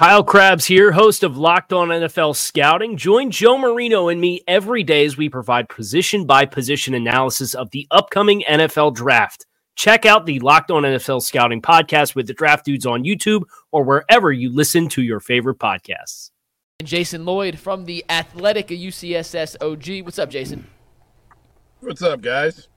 Kyle 0.00 0.24
Crabbs 0.24 0.64
here, 0.64 0.92
host 0.92 1.22
of 1.22 1.36
Locked 1.36 1.74
On 1.74 1.88
NFL 1.88 2.34
Scouting. 2.34 2.96
Join 2.96 3.30
Joe 3.30 3.58
Marino 3.58 4.08
and 4.08 4.18
me 4.18 4.40
every 4.48 4.82
day 4.82 5.04
as 5.04 5.18
we 5.18 5.28
provide 5.28 5.68
position 5.68 6.24
by 6.24 6.46
position 6.46 6.94
analysis 6.94 7.52
of 7.52 7.68
the 7.72 7.86
upcoming 7.90 8.42
NFL 8.48 8.94
draft. 8.94 9.44
Check 9.76 10.06
out 10.06 10.24
the 10.24 10.40
Locked 10.40 10.70
On 10.70 10.84
NFL 10.84 11.20
Scouting 11.20 11.60
podcast 11.60 12.14
with 12.14 12.26
the 12.26 12.32
draft 12.32 12.64
dudes 12.64 12.86
on 12.86 13.04
YouTube 13.04 13.42
or 13.72 13.84
wherever 13.84 14.32
you 14.32 14.50
listen 14.50 14.88
to 14.88 15.02
your 15.02 15.20
favorite 15.20 15.58
podcasts. 15.58 16.30
And 16.78 16.88
Jason 16.88 17.26
Lloyd 17.26 17.58
from 17.58 17.84
the 17.84 18.02
Athletic 18.08 18.68
UCSS 18.68 19.56
OG. 19.60 20.06
What's 20.06 20.18
up, 20.18 20.30
Jason? 20.30 20.66
What's 21.80 22.00
up, 22.00 22.22
guys? 22.22 22.68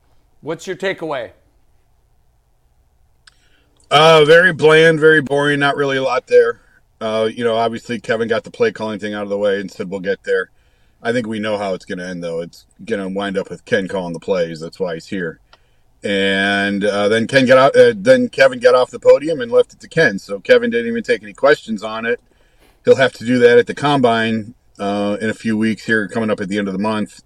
What's 0.42 0.68
your 0.68 0.76
takeaway? 0.76 1.32
Uh, 3.90 4.26
very 4.26 4.52
bland, 4.52 5.00
very 5.00 5.22
boring. 5.22 5.62
Not 5.62 5.78
really 5.78 5.96
a 5.96 6.04
lot 6.04 6.28
there. 6.28 6.60
Uh, 7.04 7.26
you 7.26 7.44
know, 7.44 7.58
obviously 7.58 8.00
Kevin 8.00 8.30
got 8.30 8.46
the 8.46 8.50
play 8.50 8.72
calling 8.72 8.98
thing 8.98 9.14
out 9.14 9.24
of 9.24 9.30
the 9.30 9.38
way 9.38 9.60
and 9.60 9.70
said 9.70 9.90
we'll 9.90 10.00
get 10.00 10.24
there. 10.24 10.52
I 11.02 11.12
think 11.12 11.28
we 11.28 11.38
know 11.38 11.58
how 11.58 11.74
it's 11.74 11.84
going 11.84 11.98
to 11.98 12.08
end, 12.08 12.24
though. 12.24 12.40
It's 12.40 12.66
going 12.86 13.02
to 13.02 13.10
wind 13.10 13.38
up 13.38 13.50
with 13.50 13.66
Ken 13.66 13.90
calling 13.90 14.14
the 14.14 14.22
plays. 14.22 14.62
That's 14.62 14.80
why 14.80 14.94
he's 14.94 15.08
here. 15.08 15.42
And 16.02 16.86
uh, 16.86 17.10
then 17.10 17.28
Ken 17.28 17.46
got 17.46 17.58
out. 17.58 17.76
Uh, 17.76 17.94
then 17.94 18.30
Kevin 18.30 18.62
got 18.62 18.74
off 18.74 18.90
the 18.90 19.02
podium 19.02 19.42
and 19.42 19.52
left 19.52 19.74
it 19.74 19.82
to 19.82 19.90
Ken. 19.90 20.18
So 20.18 20.40
Kevin 20.40 20.70
didn't 20.70 20.88
even 20.88 21.04
take 21.04 21.22
any 21.24 21.34
questions 21.34 21.84
on 21.84 22.06
it. 22.06 22.22
He'll 22.86 22.96
have 22.96 23.12
to 23.14 23.26
do 23.26 23.38
that 23.40 23.58
at 23.58 23.68
the 23.68 23.76
combine 23.76 24.56
uh, 24.80 25.18
in 25.20 25.30
a 25.30 25.34
few 25.34 25.58
weeks 25.58 25.86
here, 25.86 26.08
coming 26.08 26.30
up 26.30 26.40
at 26.40 26.48
the 26.48 26.58
end 26.58 26.70
of 26.70 26.74
the 26.74 26.80
month. 26.80 27.22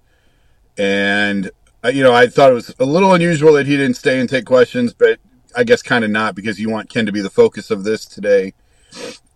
And 0.75 1.51
uh, 1.85 1.89
you 1.89 2.01
know, 2.01 2.15
I 2.15 2.25
thought 2.25 2.49
it 2.49 2.55
was 2.55 2.73
a 2.79 2.85
little 2.85 3.13
unusual 3.13 3.53
that 3.53 3.67
he 3.67 3.77
didn't 3.77 3.97
stay 3.97 4.19
and 4.19 4.27
take 4.27 4.45
questions, 4.45 4.95
but 4.95 5.19
I 5.55 5.63
guess 5.63 5.83
kind 5.83 6.03
of 6.03 6.09
not 6.09 6.33
because 6.33 6.59
you 6.59 6.67
want 6.67 6.89
Ken 6.89 7.05
to 7.05 7.11
be 7.11 7.21
the 7.21 7.29
focus 7.29 7.69
of 7.69 7.83
this 7.83 8.05
today. 8.05 8.55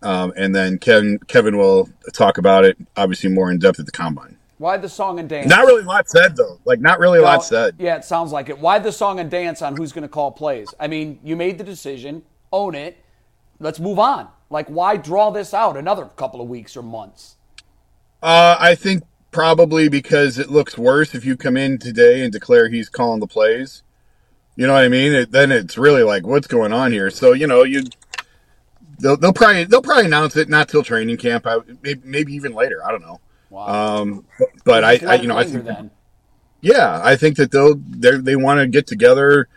Um, 0.02 0.32
and 0.36 0.54
then 0.54 0.78
Kevin 0.78 1.18
Kevin 1.28 1.56
will 1.56 1.88
talk 2.12 2.38
about 2.38 2.64
it 2.64 2.76
obviously 2.96 3.30
more 3.30 3.50
in 3.50 3.58
depth 3.58 3.78
at 3.80 3.86
the 3.86 3.92
combine. 3.92 4.36
Why 4.58 4.76
the 4.76 4.88
song 4.88 5.18
and 5.18 5.28
dance? 5.28 5.48
Not 5.48 5.66
really 5.66 5.82
a 5.82 5.86
lot 5.86 6.08
said 6.08 6.36
though. 6.36 6.60
Like 6.64 6.80
not 6.80 6.98
really 7.00 7.18
a 7.18 7.22
lot 7.22 7.44
said. 7.44 7.76
Yeah, 7.78 7.96
it 7.96 8.04
sounds 8.04 8.30
like 8.32 8.48
it. 8.48 8.58
Why 8.58 8.78
the 8.78 8.92
song 8.92 9.18
and 9.18 9.30
dance 9.30 9.60
on 9.60 9.76
who's 9.76 9.92
going 9.92 10.02
to 10.02 10.08
call 10.08 10.30
plays? 10.30 10.72
I 10.78 10.86
mean, 10.86 11.18
you 11.24 11.34
made 11.34 11.58
the 11.58 11.64
decision, 11.64 12.22
own 12.52 12.74
it. 12.74 12.96
Let's 13.58 13.80
move 13.80 13.98
on. 13.98 14.28
Like, 14.50 14.68
why 14.68 14.96
draw 14.96 15.30
this 15.30 15.54
out 15.54 15.76
another 15.76 16.04
couple 16.04 16.40
of 16.40 16.48
weeks 16.48 16.76
or 16.76 16.82
months? 16.82 17.36
Uh, 18.22 18.56
I 18.58 18.74
think 18.74 19.02
probably 19.32 19.88
because 19.88 20.38
it 20.38 20.50
looks 20.50 20.78
worse 20.78 21.14
if 21.14 21.24
you 21.24 21.36
come 21.36 21.56
in 21.56 21.78
today 21.78 22.22
and 22.22 22.32
declare 22.32 22.68
he's 22.68 22.88
calling 22.88 23.18
the 23.18 23.26
plays. 23.26 23.82
You 24.54 24.66
know 24.66 24.74
what 24.74 24.84
I 24.84 24.88
mean? 24.88 25.12
It, 25.12 25.32
then 25.32 25.50
it's 25.50 25.78
really 25.78 26.02
like, 26.02 26.26
what's 26.26 26.46
going 26.46 26.72
on 26.72 26.92
here? 26.92 27.10
So 27.10 27.32
you 27.32 27.46
know, 27.46 27.62
you 27.62 27.84
they'll, 29.02 29.16
they'll 29.16 29.32
probably 29.32 29.64
they'll 29.64 29.82
probably 29.82 30.06
announce 30.06 30.36
it 30.36 30.48
not 30.48 30.68
till 30.68 30.82
training 30.82 31.16
camp. 31.18 31.46
I, 31.46 31.58
maybe, 31.82 32.00
maybe 32.04 32.34
even 32.34 32.54
later. 32.54 32.84
I 32.84 32.90
don't 32.90 33.02
know. 33.02 33.20
Wow. 33.50 34.00
Um, 34.00 34.24
but 34.64 34.84
I, 34.84 34.98
I, 35.06 35.14
you 35.16 35.28
know, 35.28 35.36
I 35.36 35.44
think 35.44 35.64
then. 35.64 35.90
yeah, 36.62 37.00
I 37.04 37.16
think 37.16 37.36
that 37.36 37.50
they'll 37.50 37.74
they 37.74 38.16
they 38.16 38.36
want 38.36 38.60
to 38.60 38.66
get 38.66 38.86
together, 38.86 39.48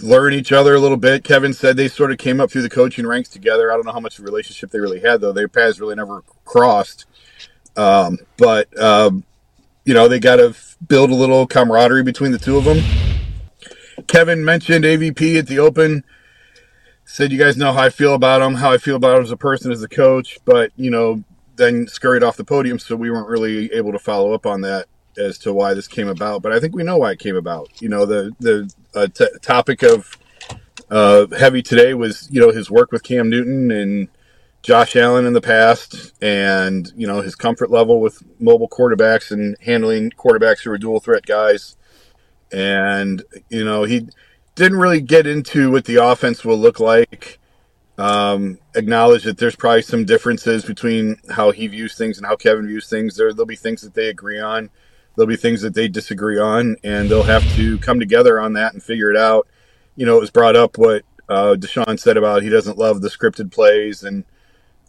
learn 0.00 0.32
each 0.32 0.52
other 0.52 0.74
a 0.74 0.80
little 0.80 0.96
bit. 0.96 1.24
Kevin 1.24 1.52
said 1.52 1.76
they 1.76 1.88
sort 1.88 2.12
of 2.12 2.18
came 2.18 2.40
up 2.40 2.50
through 2.50 2.62
the 2.62 2.70
coaching 2.70 3.06
ranks 3.06 3.28
together. 3.28 3.70
I 3.70 3.74
don't 3.74 3.84
know 3.84 3.92
how 3.92 4.00
much 4.00 4.18
of 4.18 4.24
a 4.24 4.26
relationship 4.26 4.70
they 4.70 4.80
really 4.80 5.00
had 5.00 5.20
though. 5.20 5.32
Their 5.32 5.48
paths 5.48 5.80
really 5.80 5.96
never 5.96 6.22
crossed. 6.44 7.04
Um, 7.76 8.18
but 8.38 8.78
um, 8.80 9.24
you 9.84 9.92
know, 9.92 10.08
they 10.08 10.20
got 10.20 10.36
to 10.36 10.54
build 10.86 11.10
a 11.10 11.14
little 11.14 11.46
camaraderie 11.46 12.02
between 12.02 12.32
the 12.32 12.38
two 12.38 12.56
of 12.56 12.64
them. 12.64 12.78
Kevin 14.06 14.44
mentioned 14.44 14.84
AVP 14.84 15.38
at 15.38 15.46
the 15.46 15.58
Open. 15.58 16.04
Said 17.12 17.30
you 17.30 17.38
guys 17.38 17.58
know 17.58 17.74
how 17.74 17.82
I 17.82 17.90
feel 17.90 18.14
about 18.14 18.40
him, 18.40 18.54
how 18.54 18.72
I 18.72 18.78
feel 18.78 18.96
about 18.96 19.18
him 19.18 19.22
as 19.22 19.30
a 19.30 19.36
person, 19.36 19.70
as 19.70 19.82
a 19.82 19.88
coach. 19.88 20.38
But 20.46 20.72
you 20.76 20.90
know, 20.90 21.22
then 21.56 21.86
scurried 21.86 22.22
off 22.22 22.38
the 22.38 22.44
podium, 22.44 22.78
so 22.78 22.96
we 22.96 23.10
weren't 23.10 23.28
really 23.28 23.70
able 23.74 23.92
to 23.92 23.98
follow 23.98 24.32
up 24.32 24.46
on 24.46 24.62
that 24.62 24.86
as 25.18 25.36
to 25.40 25.52
why 25.52 25.74
this 25.74 25.86
came 25.86 26.08
about. 26.08 26.40
But 26.40 26.52
I 26.52 26.58
think 26.58 26.74
we 26.74 26.84
know 26.84 26.96
why 26.96 27.10
it 27.10 27.18
came 27.18 27.36
about. 27.36 27.68
You 27.82 27.90
know, 27.90 28.06
the 28.06 28.34
the 28.40 28.72
uh, 28.94 29.08
t- 29.08 29.28
topic 29.42 29.82
of 29.82 30.16
uh, 30.90 31.26
heavy 31.38 31.60
today 31.60 31.92
was 31.92 32.30
you 32.30 32.40
know 32.40 32.50
his 32.50 32.70
work 32.70 32.90
with 32.90 33.02
Cam 33.02 33.28
Newton 33.28 33.70
and 33.70 34.08
Josh 34.62 34.96
Allen 34.96 35.26
in 35.26 35.34
the 35.34 35.42
past, 35.42 36.14
and 36.22 36.90
you 36.96 37.06
know 37.06 37.20
his 37.20 37.34
comfort 37.34 37.70
level 37.70 38.00
with 38.00 38.22
mobile 38.40 38.70
quarterbacks 38.70 39.30
and 39.30 39.54
handling 39.60 40.12
quarterbacks 40.12 40.60
who 40.60 40.70
are 40.70 40.78
dual 40.78 40.98
threat 40.98 41.26
guys. 41.26 41.76
And 42.50 43.22
you 43.50 43.66
know 43.66 43.84
he 43.84 44.08
didn't 44.54 44.78
really 44.78 45.00
get 45.00 45.26
into 45.26 45.70
what 45.70 45.84
the 45.84 45.96
offense 45.96 46.44
will 46.44 46.58
look 46.58 46.80
like. 46.80 47.38
Um, 47.98 48.58
acknowledge 48.74 49.24
that 49.24 49.38
there's 49.38 49.56
probably 49.56 49.82
some 49.82 50.04
differences 50.04 50.64
between 50.64 51.16
how 51.30 51.50
he 51.50 51.66
views 51.66 51.94
things 51.94 52.18
and 52.18 52.26
how 52.26 52.36
Kevin 52.36 52.66
views 52.66 52.88
things. 52.88 53.16
There, 53.16 53.32
there'll 53.32 53.46
be 53.46 53.56
things 53.56 53.82
that 53.82 53.94
they 53.94 54.08
agree 54.08 54.40
on. 54.40 54.70
There'll 55.14 55.28
be 55.28 55.36
things 55.36 55.60
that 55.62 55.74
they 55.74 55.88
disagree 55.88 56.38
on, 56.38 56.76
and 56.82 57.10
they'll 57.10 57.22
have 57.22 57.44
to 57.56 57.78
come 57.78 58.00
together 58.00 58.40
on 58.40 58.54
that 58.54 58.72
and 58.72 58.82
figure 58.82 59.10
it 59.10 59.16
out. 59.16 59.46
You 59.94 60.06
know, 60.06 60.16
it 60.16 60.20
was 60.20 60.30
brought 60.30 60.56
up 60.56 60.78
what 60.78 61.02
uh, 61.28 61.54
Deshaun 61.58 62.00
said 62.00 62.16
about 62.16 62.42
he 62.42 62.48
doesn't 62.48 62.78
love 62.78 63.02
the 63.02 63.08
scripted 63.08 63.52
plays, 63.52 64.02
and 64.02 64.24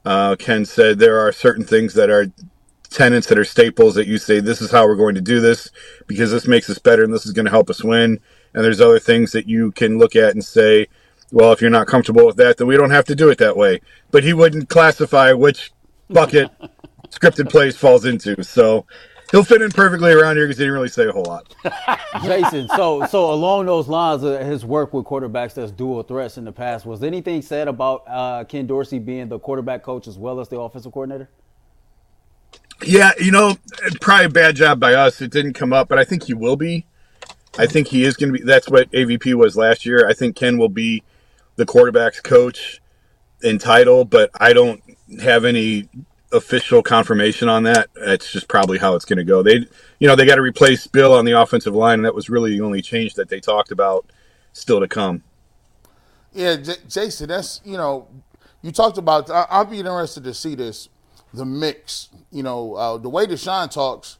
uh, 0.05 0.35
Ken 0.37 0.65
said 0.65 0.97
there 0.97 1.19
are 1.19 1.31
certain 1.31 1.65
things 1.65 1.93
that 1.95 2.09
are 2.09 2.27
tenants 2.89 3.27
that 3.27 3.39
are 3.39 3.45
staples 3.45 3.95
that 3.95 4.07
you 4.07 4.17
say 4.17 4.39
this 4.39 4.61
is 4.61 4.71
how 4.71 4.85
we're 4.85 4.95
going 4.95 5.15
to 5.15 5.21
do 5.21 5.41
this 5.41 5.71
because 6.07 6.31
this 6.31 6.47
makes 6.47 6.69
us 6.69 6.77
better 6.77 7.03
and 7.03 7.13
this 7.13 7.25
is 7.25 7.31
going 7.31 7.45
to 7.45 7.51
help 7.51 7.69
us 7.69 7.83
win. 7.83 8.19
And 8.53 8.63
there's 8.63 8.81
other 8.81 8.99
things 8.99 9.31
that 9.31 9.47
you 9.47 9.71
can 9.71 9.97
look 9.97 10.15
at 10.15 10.33
and 10.33 10.43
say, 10.43 10.87
well, 11.31 11.51
if 11.51 11.61
you're 11.61 11.69
not 11.69 11.87
comfortable 11.87 12.25
with 12.25 12.37
that, 12.37 12.57
then 12.57 12.67
we 12.67 12.77
don't 12.77 12.91
have 12.91 13.05
to 13.05 13.15
do 13.15 13.29
it 13.29 13.39
that 13.39 13.57
way. 13.57 13.81
But 14.11 14.23
he 14.23 14.33
wouldn't 14.33 14.69
classify 14.69 15.33
which 15.33 15.71
bucket 16.09 16.51
scripted 17.09 17.49
plays 17.49 17.75
falls 17.75 18.05
into. 18.05 18.43
So 18.43 18.85
he'll 19.31 19.43
fit 19.43 19.61
in 19.63 19.71
perfectly 19.71 20.11
around 20.11 20.35
here 20.35 20.45
because 20.45 20.59
he 20.59 20.63
didn't 20.63 20.75
really 20.75 20.89
say 20.89 21.07
a 21.07 21.11
whole 21.11 21.23
lot. 21.23 21.53
Jason, 22.23 22.67
so 22.75 23.05
so 23.07 23.33
along 23.33 23.65
those 23.65 23.87
lines 23.87 24.23
of 24.23 24.39
his 24.41 24.63
work 24.63 24.93
with 24.93 25.05
quarterbacks 25.05 25.55
that's 25.55 25.71
dual 25.71 26.03
threats 26.03 26.37
in 26.37 26.45
the 26.45 26.51
past, 26.51 26.85
was 26.85 27.03
anything 27.03 27.41
said 27.41 27.67
about 27.67 28.03
uh, 28.07 28.43
Ken 28.43 28.67
Dorsey 28.67 28.99
being 28.99 29.27
the 29.27 29.39
quarterback 29.39 29.81
coach 29.81 30.07
as 30.07 30.17
well 30.17 30.39
as 30.39 30.49
the 30.49 30.59
offensive 30.59 30.91
coordinator? 30.91 31.29
Yeah, 32.85 33.11
you 33.19 33.31
know, 33.31 33.55
probably 34.01 34.25
a 34.25 34.29
bad 34.29 34.55
job 34.55 34.79
by 34.79 34.93
us. 34.93 35.21
It 35.21 35.31
didn't 35.31 35.53
come 35.53 35.73
up, 35.73 35.87
but 35.87 35.97
I 35.97 36.03
think 36.03 36.23
he 36.23 36.33
will 36.33 36.57
be. 36.57 36.85
I 37.57 37.67
think 37.67 37.87
he 37.87 38.03
is 38.03 38.17
going 38.17 38.33
to 38.33 38.39
be. 38.39 38.45
That's 38.45 38.69
what 38.69 38.91
AVP 38.91 39.33
was 39.35 39.55
last 39.55 39.85
year. 39.85 40.07
I 40.07 40.13
think 40.13 40.35
Ken 40.35 40.57
will 40.57 40.69
be 40.69 41.03
the 41.55 41.65
quarterback's 41.65 42.19
coach 42.19 42.81
in 43.43 43.59
title, 43.59 44.05
but 44.05 44.31
I 44.39 44.53
don't 44.53 44.81
have 45.21 45.45
any 45.45 45.87
official 46.31 46.81
confirmation 46.81 47.47
on 47.49 47.63
that. 47.63 47.89
That's 47.95 48.31
just 48.31 48.47
probably 48.47 48.79
how 48.79 48.95
it's 48.95 49.05
going 49.05 49.17
to 49.17 49.23
go. 49.23 49.43
They, 49.43 49.67
you 49.99 50.07
know, 50.07 50.15
they 50.15 50.25
got 50.25 50.35
to 50.35 50.41
replace 50.41 50.87
Bill 50.87 51.13
on 51.13 51.25
the 51.25 51.39
offensive 51.39 51.75
line, 51.75 51.99
and 51.99 52.05
that 52.05 52.15
was 52.15 52.29
really 52.29 52.51
the 52.57 52.61
only 52.61 52.81
change 52.81 53.13
that 53.15 53.29
they 53.29 53.39
talked 53.39 53.71
about 53.71 54.05
still 54.53 54.79
to 54.79 54.87
come. 54.87 55.23
Yeah, 56.33 56.55
J- 56.55 56.75
Jason, 56.89 57.27
that's 57.27 57.61
you 57.63 57.77
know, 57.77 58.07
you 58.63 58.71
talked 58.71 58.97
about. 58.97 59.29
I- 59.29 59.47
I'll 59.49 59.65
be 59.65 59.79
interested 59.79 60.23
to 60.23 60.33
see 60.33 60.55
this, 60.55 60.89
the 61.33 61.45
mix. 61.45 62.09
You 62.31 62.41
know, 62.43 62.73
uh, 62.73 62.97
the 62.97 63.09
way 63.09 63.27
Deshaun 63.27 63.69
talks. 63.69 64.17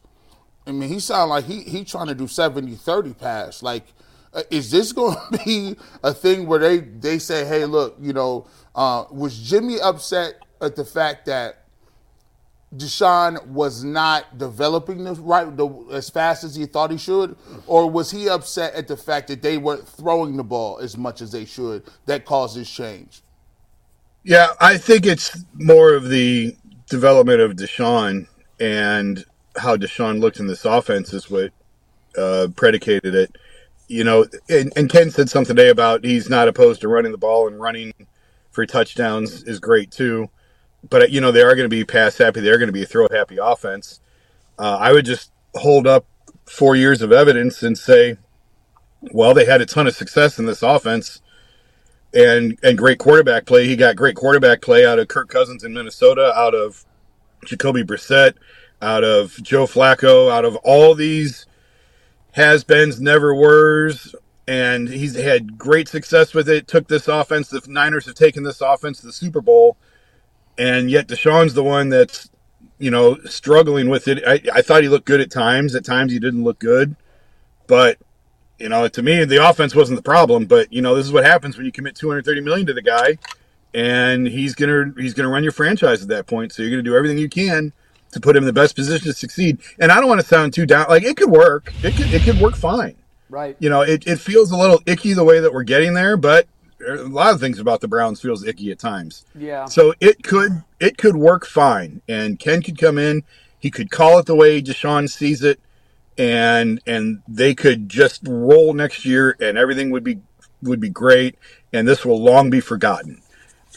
I 0.66 0.72
mean, 0.72 0.90
he 0.90 1.00
sound 1.00 1.30
like 1.30 1.46
he 1.46 1.62
he 1.62 1.84
trying 1.84 2.08
to 2.08 2.16
do 2.16 2.26
70-30 2.26 3.18
pass. 3.18 3.64
Like, 3.64 3.86
uh, 4.34 4.44
is 4.50 4.72
this 4.72 4.92
going 4.92 5.18
to 5.32 5.44
be 5.44 5.76
a 6.04 6.14
thing 6.14 6.48
where 6.48 6.60
they 6.60 6.80
they 6.80 7.20
say, 7.20 7.46
hey, 7.46 7.66
look, 7.66 7.98
you 8.00 8.14
know, 8.14 8.48
uh, 8.76 9.06
was 9.12 9.38
Jimmy 9.38 9.80
upset 9.80 10.36
at 10.62 10.76
the 10.76 10.86
fact 10.86 11.26
that 11.26 11.64
Deshaun 12.76 13.46
was 13.48 13.84
not 13.84 14.38
developing 14.38 15.04
the 15.04 15.14
right 15.16 15.56
the, 15.56 15.68
as 15.92 16.10
fast 16.10 16.44
as 16.44 16.56
he 16.56 16.66
thought 16.66 16.92
he 16.92 16.98
should, 16.98 17.36
or 17.68 17.90
was 17.90 18.10
he 18.12 18.28
upset 18.28 18.74
at 18.74 18.88
the 18.88 18.98
fact 18.98 19.28
that 19.28 19.42
they 19.42 19.58
weren't 19.58 19.88
throwing 19.88 20.38
the 20.38 20.44
ball 20.44 20.80
as 20.80 20.98
much 20.98 21.22
as 21.22 21.32
they 21.32 21.46
should 21.46 21.84
that 22.06 22.26
caused 22.26 22.58
this 22.58 22.70
change? 22.70 23.22
Yeah, 24.24 24.48
I 24.60 24.78
think 24.78 25.06
it's 25.06 25.44
more 25.54 25.94
of 25.94 26.10
the 26.10 26.56
development 26.90 27.42
of 27.42 27.54
Deshaun 27.58 28.28
and 28.60 29.24
how 29.56 29.76
Deshaun 29.78 30.20
looked 30.20 30.40
in 30.40 30.48
this 30.48 30.66
offense 30.66 31.14
is 31.14 31.30
what 31.30 31.52
uh, 32.18 32.48
predicated 32.56 33.16
it. 33.16 33.36
You 33.88 34.04
know, 34.04 34.26
and, 34.50 34.72
and 34.76 34.90
Ken 34.90 35.12
said 35.12 35.30
something 35.30 35.56
today 35.56 35.70
about 35.70 36.04
he's 36.04 36.30
not 36.30 36.48
opposed 36.48 36.82
to 36.82 36.88
running 36.88 37.12
the 37.12 37.18
ball 37.18 37.48
and 37.48 37.60
running 37.60 37.94
for 38.52 38.66
touchdowns 38.66 39.44
is 39.44 39.60
great 39.60 39.92
too. 39.92 40.30
But 40.90 41.12
you 41.12 41.22
know, 41.22 41.32
they 41.32 41.42
are 41.42 41.56
going 41.56 41.66
to 41.66 41.70
be 41.70 41.84
pass 41.84 42.18
happy. 42.18 42.42
They're 42.42 42.58
going 42.58 42.68
to 42.68 42.74
be 42.74 42.84
a 42.84 42.88
throw 42.88 43.08
happy 43.12 43.38
offense. 43.42 44.00
Uh, 44.58 44.78
I 44.80 44.94
would 44.94 45.06
just 45.06 45.32
hold 45.56 45.88
up 45.88 46.06
four 46.46 46.76
years 46.76 47.02
of 47.02 47.12
evidence 47.12 47.64
and 47.64 47.78
say, 47.78 48.18
well, 49.12 49.34
they 49.34 49.46
had 49.46 49.62
a 49.62 49.66
ton 49.66 49.88
of 49.88 49.96
success 49.96 50.40
in 50.40 50.46
this 50.46 50.64
offense 50.64 51.22
and 52.14 52.58
and 52.64 52.78
great 52.78 53.00
quarterback 53.00 53.46
play. 53.46 53.68
He 53.68 53.76
got 53.76 53.96
great 53.96 54.16
quarterback 54.16 54.62
play 54.62 54.86
out 54.86 55.00
of 55.00 55.08
Kirk 55.08 55.30
Cousins 55.30 55.64
in 55.64 55.74
Minnesota, 55.74 56.34
out 56.36 56.54
of 56.54 56.86
Jacoby 57.46 57.84
Brissett, 57.84 58.36
out 58.84 59.04
of 59.04 59.42
Joe 59.42 59.66
Flacco, 59.66 60.32
out 60.32 60.46
of 60.46 60.58
all 60.58 60.94
these 60.94 61.46
has-beens, 62.34 63.00
never 63.00 63.34
were's, 63.34 64.14
and 64.48 64.90
he's 64.90 65.16
had 65.16 65.58
great 65.58 65.88
success 65.88 66.34
with 66.34 66.50
it. 66.50 66.68
Took 66.68 66.88
this 66.90 67.08
offense. 67.08 67.50
The 67.50 67.62
Niners 67.68 68.06
have 68.06 68.16
taken 68.16 68.44
this 68.44 68.60
offense 68.60 69.00
to 69.00 69.08
the 69.08 69.14
Super 69.14 69.40
Bowl, 69.40 69.78
and 70.58 70.92
yet 70.92 71.08
Deshaun's 71.08 71.54
the 71.54 71.64
one 71.64 71.90
that's 71.90 72.30
you 72.78 72.92
know 72.92 73.18
struggling 73.26 73.90
with 73.90 74.08
it. 74.10 74.22
I, 74.28 74.42
I 74.54 74.62
thought 74.62 74.84
he 74.84 74.90
looked 74.90 75.06
good 75.08 75.22
at 75.22 75.32
times. 75.32 75.76
At 75.76 75.86
times 75.86 76.12
he 76.12 76.20
didn't 76.20 76.44
look 76.44 76.60
good, 76.60 76.96
but 77.68 77.98
you 78.60 78.68
know, 78.68 78.88
to 78.90 79.02
me, 79.02 79.24
the 79.24 79.48
offense 79.48 79.74
wasn't 79.74 79.98
the 79.98 80.04
problem, 80.04 80.46
but 80.46 80.72
you 80.74 80.82
know, 80.82 80.96
this 80.96 81.06
is 81.06 81.14
what 81.14 81.26
happens 81.26 81.56
when 81.56 81.66
you 81.66 81.72
commit 81.72 81.96
230 81.96 82.42
million 82.42 82.68
to 82.68 82.74
the 82.74 82.82
guy, 82.82 83.18
and 83.74 84.28
he's 84.28 84.56
gonna 84.56 84.92
he's 84.98 85.14
gonna 85.14 85.30
run 85.30 85.44
your 85.44 85.54
franchise 85.54 86.02
at 86.02 86.10
that 86.10 86.28
point. 86.28 86.52
So 86.52 86.64
you're 86.64 86.72
gonna 86.72 86.84
do 86.84 86.98
everything 86.98 87.18
you 87.18 87.30
can 87.30 87.72
to 88.14 88.20
put 88.20 88.36
him 88.36 88.44
in 88.44 88.48
the 88.48 88.54
best 88.54 88.76
position 88.76 89.08
to 89.08 89.14
succeed. 89.14 89.60
And 89.80 89.92
I 89.92 90.00
don't 90.00 90.08
want 90.08 90.22
to 90.22 90.28
sound 90.28 90.54
too 90.54 90.66
down. 90.66 90.88
Like 90.90 91.04
it 91.04 91.18
could 91.18 91.30
work. 91.30 91.74
It 91.84 91.96
could 91.96 92.14
it 92.14 92.24
could 92.24 92.40
work 92.40 92.56
fine. 92.56 92.96
Right. 93.30 93.56
You 93.60 93.70
know, 93.70 93.82
it, 93.82 94.06
it 94.06 94.20
feels 94.20 94.52
a 94.52 94.58
little 94.58 94.80
icky 94.86 95.14
the 95.14 95.24
way 95.24 95.40
that 95.40 95.52
we're 95.52 95.64
getting 95.64 95.96
there, 95.96 96.18
but 96.18 96.48
a 96.88 96.96
lot 96.96 97.34
of 97.34 97.40
things 97.40 97.58
about 97.58 97.82
the 97.82 97.88
Browns 97.88 98.22
feels 98.22 98.46
icky 98.46 98.72
at 98.72 98.80
times. 98.80 99.26
Yeah. 99.34 99.66
So 99.66 99.94
it 100.00 100.24
could 100.24 100.64
it 100.80 100.98
could 100.98 101.16
work 101.16 101.46
fine, 101.46 102.02
and 102.08 102.38
Ken 102.38 102.62
could 102.62 102.78
come 102.78 102.98
in. 102.98 103.24
He 103.60 103.72
could 103.72 103.90
call 103.90 104.20
it 104.20 104.26
the 104.26 104.36
way 104.36 104.62
Deshaun 104.62 105.10
sees 105.10 105.42
it 105.42 105.60
and 106.18 106.82
and 106.86 107.22
they 107.28 107.56
could 107.56 107.90
just 107.90 108.22
roll 108.28 108.74
next 108.74 109.06
year 109.06 109.36
and 109.40 109.58
everything 109.58 109.90
would 109.90 110.04
be 110.04 110.20
would 110.62 110.80
be 110.80 110.90
great 110.90 111.38
and 111.72 111.88
this 111.88 112.06
will 112.06 112.22
long 112.22 112.50
be 112.50 112.60
forgotten 112.60 113.22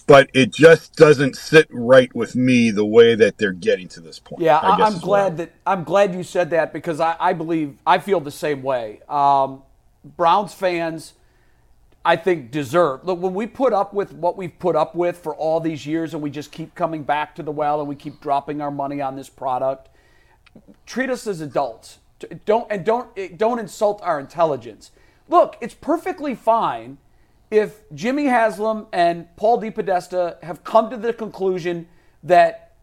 but 0.06 0.30
it 0.32 0.52
just 0.52 0.94
doesn't 0.96 1.36
sit 1.36 1.66
right 1.70 2.14
with 2.14 2.36
me 2.36 2.70
the 2.70 2.84
way 2.84 3.14
that 3.14 3.38
they're 3.38 3.52
getting 3.52 3.88
to 3.88 4.00
this 4.00 4.18
point 4.18 4.42
Yeah, 4.42 4.58
I 4.58 4.86
am 4.86 4.98
glad 4.98 5.36
that 5.38 5.52
I'm 5.66 5.84
glad 5.84 6.14
you 6.14 6.22
said 6.22 6.50
that 6.50 6.72
because 6.72 7.00
I, 7.00 7.16
I 7.18 7.32
believe 7.32 7.76
I 7.86 7.98
feel 7.98 8.20
the 8.20 8.30
same 8.30 8.62
way. 8.62 9.00
Um, 9.08 9.62
Browns 10.16 10.54
fans, 10.54 11.14
I 12.04 12.14
think 12.14 12.52
deserve. 12.52 13.04
Look, 13.04 13.20
when 13.20 13.34
we 13.34 13.46
put 13.46 13.72
up 13.72 13.92
with 13.92 14.12
what 14.12 14.36
we've 14.36 14.56
put 14.56 14.76
up 14.76 14.94
with 14.94 15.18
for 15.18 15.34
all 15.34 15.58
these 15.58 15.84
years, 15.84 16.14
and 16.14 16.22
we 16.22 16.30
just 16.30 16.52
keep 16.52 16.74
coming 16.76 17.02
back 17.02 17.34
to 17.34 17.42
the 17.42 17.52
well, 17.52 17.80
and 17.80 17.88
we 17.88 17.96
keep 17.96 18.20
dropping 18.20 18.60
our 18.60 18.70
money 18.70 19.00
on 19.00 19.16
this 19.16 19.28
product, 19.28 19.88
treat 20.86 21.10
us 21.10 21.26
as 21.26 21.40
adults. 21.40 21.98
Don't 22.44 22.66
and 22.70 22.84
don't 22.84 23.36
don't 23.36 23.58
insult 23.58 24.00
our 24.02 24.20
intelligence. 24.20 24.92
Look, 25.28 25.56
it's 25.60 25.74
perfectly 25.74 26.36
fine 26.36 26.98
if 27.56 27.80
Jimmy 27.94 28.26
Haslam 28.26 28.86
and 28.92 29.34
Paul 29.36 29.62
DePodesta 29.62 30.42
have 30.42 30.62
come 30.62 30.90
to 30.90 30.98
the 30.98 31.14
conclusion 31.14 31.88
that 32.22 32.74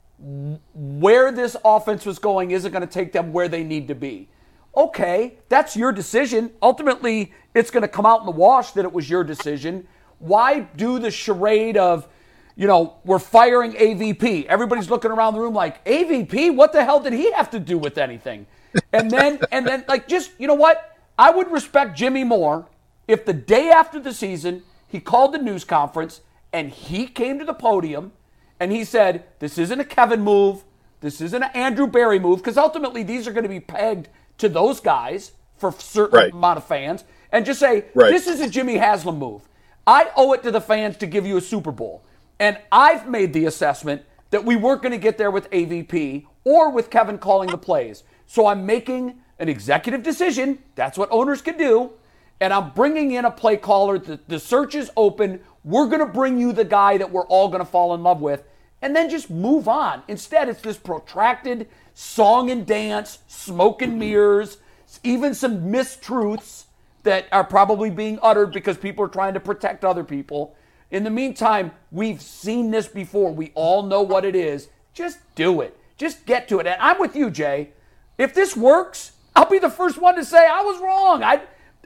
where 0.74 1.32
this 1.32 1.56
offense 1.64 2.08
was 2.08 2.18
going 2.18 2.50
isn't 2.50 2.72
going 2.72 2.82
to 2.82 2.92
take 2.92 3.12
them 3.12 3.32
where 3.32 3.48
they 3.48 3.64
need 3.64 3.88
to 3.90 3.94
be. 3.94 4.30
Okay, 4.76 5.38
that's 5.48 5.76
your 5.76 5.92
decision. 5.92 6.50
Ultimately, 6.60 7.34
it's 7.54 7.70
going 7.70 7.84
to 7.84 7.88
come 7.88 8.08
out 8.08 8.22
in 8.22 8.26
the 8.26 8.32
wash 8.32 8.72
that 8.72 8.84
it 8.84 8.92
was 8.92 9.08
your 9.08 9.24
decision. 9.24 9.88
Why 10.18 10.62
do 10.62 10.98
the 10.98 11.12
charade 11.12 11.78
of, 11.78 12.08
you 12.56 12.66
know, 12.66 12.96
we're 13.06 13.20
firing 13.20 13.74
AVP? 13.74 14.46
Everybody's 14.46 14.90
looking 14.90 15.12
around 15.12 15.36
the 15.36 15.42
room 15.42 15.54
like, 15.54 15.86
AVP? 15.86 16.56
What 16.56 16.74
the 16.74 16.84
hell 16.84 17.00
did 17.00 17.14
he 17.14 17.32
have 17.34 17.52
to 17.52 17.60
do 17.60 17.78
with 17.78 18.00
anything? 18.00 18.48
And 18.92 19.12
then, 19.12 19.40
and 19.52 19.68
then, 19.68 19.86
like, 19.88 20.08
just, 20.08 20.32
you 20.40 20.48
know 20.48 20.56
what? 20.56 20.98
I 21.16 21.30
would 21.30 21.52
respect 21.52 21.96
Jimmy 21.96 22.24
more 22.24 22.68
if 23.08 23.26
the 23.26 23.34
day 23.34 23.70
after 23.70 24.00
the 24.00 24.14
season 24.14 24.64
he 24.88 25.00
called 25.00 25.34
the 25.34 25.38
news 25.40 25.64
conference 25.64 26.22
and 26.52 26.70
he 26.70 27.08
came 27.08 27.40
to 27.40 27.46
the 27.46 27.54
podium 27.54 28.12
and 28.60 28.72
he 28.72 28.84
said, 28.84 29.26
This 29.40 29.58
isn't 29.58 29.80
a 29.80 29.86
Kevin 29.86 30.22
move. 30.22 30.64
This 31.02 31.20
isn't 31.20 31.44
an 31.44 31.52
Andrew 31.54 31.88
Berry 31.88 32.18
move, 32.20 32.40
because 32.40 32.58
ultimately 32.58 33.04
these 33.04 33.28
are 33.28 33.34
going 33.34 33.44
to 33.44 33.50
be 33.50 33.60
pegged 33.60 34.08
to 34.38 34.48
those 34.48 34.80
guys 34.80 35.34
for 35.58 35.70
a 35.70 35.74
certain 35.74 36.18
Right. 36.18 36.32
amount 36.32 36.58
of 36.58 36.66
fans. 36.66 37.04
And 37.32 37.46
just 37.46 37.60
say, 37.60 37.86
Right. 37.94 38.12
This 38.12 38.28
is 38.28 38.40
a 38.40 38.50
Jimmy 38.50 38.78
Haslam 38.78 39.18
move. 39.18 39.50
I 39.86 40.12
owe 40.16 40.32
it 40.34 40.44
to 40.44 40.52
the 40.52 40.62
fans 40.62 40.96
to 40.98 41.08
give 41.08 41.26
you 41.26 41.36
a 41.38 41.42
Super 41.42 41.72
Bowl. 41.72 42.04
And 42.40 42.58
I've 42.72 43.08
made 43.10 43.34
the 43.34 43.46
assessment 43.46 44.04
that 44.30 44.46
we 44.46 44.56
weren't 44.56 44.82
going 44.82 44.92
to 44.94 44.98
get 44.98 45.18
there 45.18 45.32
with 45.32 45.50
AVP 45.52 46.26
or 46.46 46.70
with 46.72 46.90
Kevin 46.90 47.18
calling 47.18 47.50
the 47.50 47.58
plays. 47.58 48.04
So 48.28 48.48
I'm 48.48 48.66
making 48.66 49.16
an 49.40 49.50
executive 49.50 50.04
decision. 50.04 50.60
That's 50.76 50.98
what 50.98 51.10
owners 51.12 51.42
can 51.42 51.58
do. 51.58 51.92
And 52.40 52.54
I'm 52.54 52.72
bringing 52.72 53.12
in 53.12 53.26
a 53.26 53.32
play 53.32 53.58
caller. 53.58 53.98
The, 53.98 54.20
the 54.28 54.40
search 54.40 54.76
is 54.76 54.92
open. 54.98 55.40
We're 55.64 55.88
going 55.88 56.00
to 56.00 56.06
bring 56.06 56.38
you 56.38 56.52
the 56.52 56.66
guy 56.66 56.98
that 56.98 57.12
we're 57.12 57.26
all 57.28 57.48
going 57.48 57.60
to 57.60 57.70
fall 57.70 57.94
in 57.94 58.04
love 58.04 58.22
with. 58.22 58.44
And 58.82 58.96
then 58.96 59.10
just 59.10 59.30
move 59.30 59.68
on. 59.68 60.04
Instead, 60.08 60.50
it's 60.50 60.62
this 60.62 60.78
protracted 60.78 61.70
song 61.94 62.50
and 62.50 62.66
dance, 62.66 63.20
smoke 63.28 63.82
and 63.82 63.98
mirrors, 63.98 64.58
even 65.04 65.34
some 65.34 65.72
mistruths 65.72 66.66
that 67.04 67.28
are 67.32 67.44
probably 67.44 67.90
being 67.90 68.20
uttered 68.22 68.52
because 68.52 68.78
people 68.78 69.06
are 69.06 69.10
trying 69.10 69.34
to 69.34 69.40
protect 69.40 69.86
other 69.86 70.04
people. 70.04 70.56
In 70.92 71.04
the 71.04 71.10
meantime, 71.10 71.72
we've 71.92 72.22
seen 72.22 72.72
this 72.72 72.88
before. 72.88 73.34
We 73.34 73.52
all 73.56 73.84
know 73.84 74.02
what 74.02 74.26
it 74.26 74.36
is. 74.36 74.70
Just 74.94 75.20
do 75.36 75.62
it. 75.62 75.78
Just 75.98 76.26
get 76.26 76.48
to 76.50 76.60
it. 76.60 76.68
And 76.68 76.80
I'm 76.82 77.00
with 77.00 77.16
you, 77.16 77.30
Jay. 77.30 77.72
If 78.18 78.34
this 78.34 78.56
works, 78.56 79.14
I'll 79.36 79.50
be 79.50 79.60
the 79.60 79.70
first 79.70 79.98
one 79.98 80.16
to 80.16 80.26
say 80.26 80.46
I 80.46 80.62
was 80.62 80.80
wrong. 80.82 81.24
I, 81.24 81.42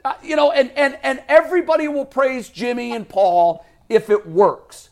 I 0.08 0.16
you 0.22 0.36
know, 0.36 0.50
and 0.52 0.70
and 0.72 0.98
and 1.02 1.22
everybody 1.28 1.88
will 1.88 2.04
praise 2.04 2.48
Jimmy 2.48 2.92
and 2.92 3.08
Paul 3.08 3.64
if 3.88 4.10
it 4.10 4.26
works. 4.26 4.90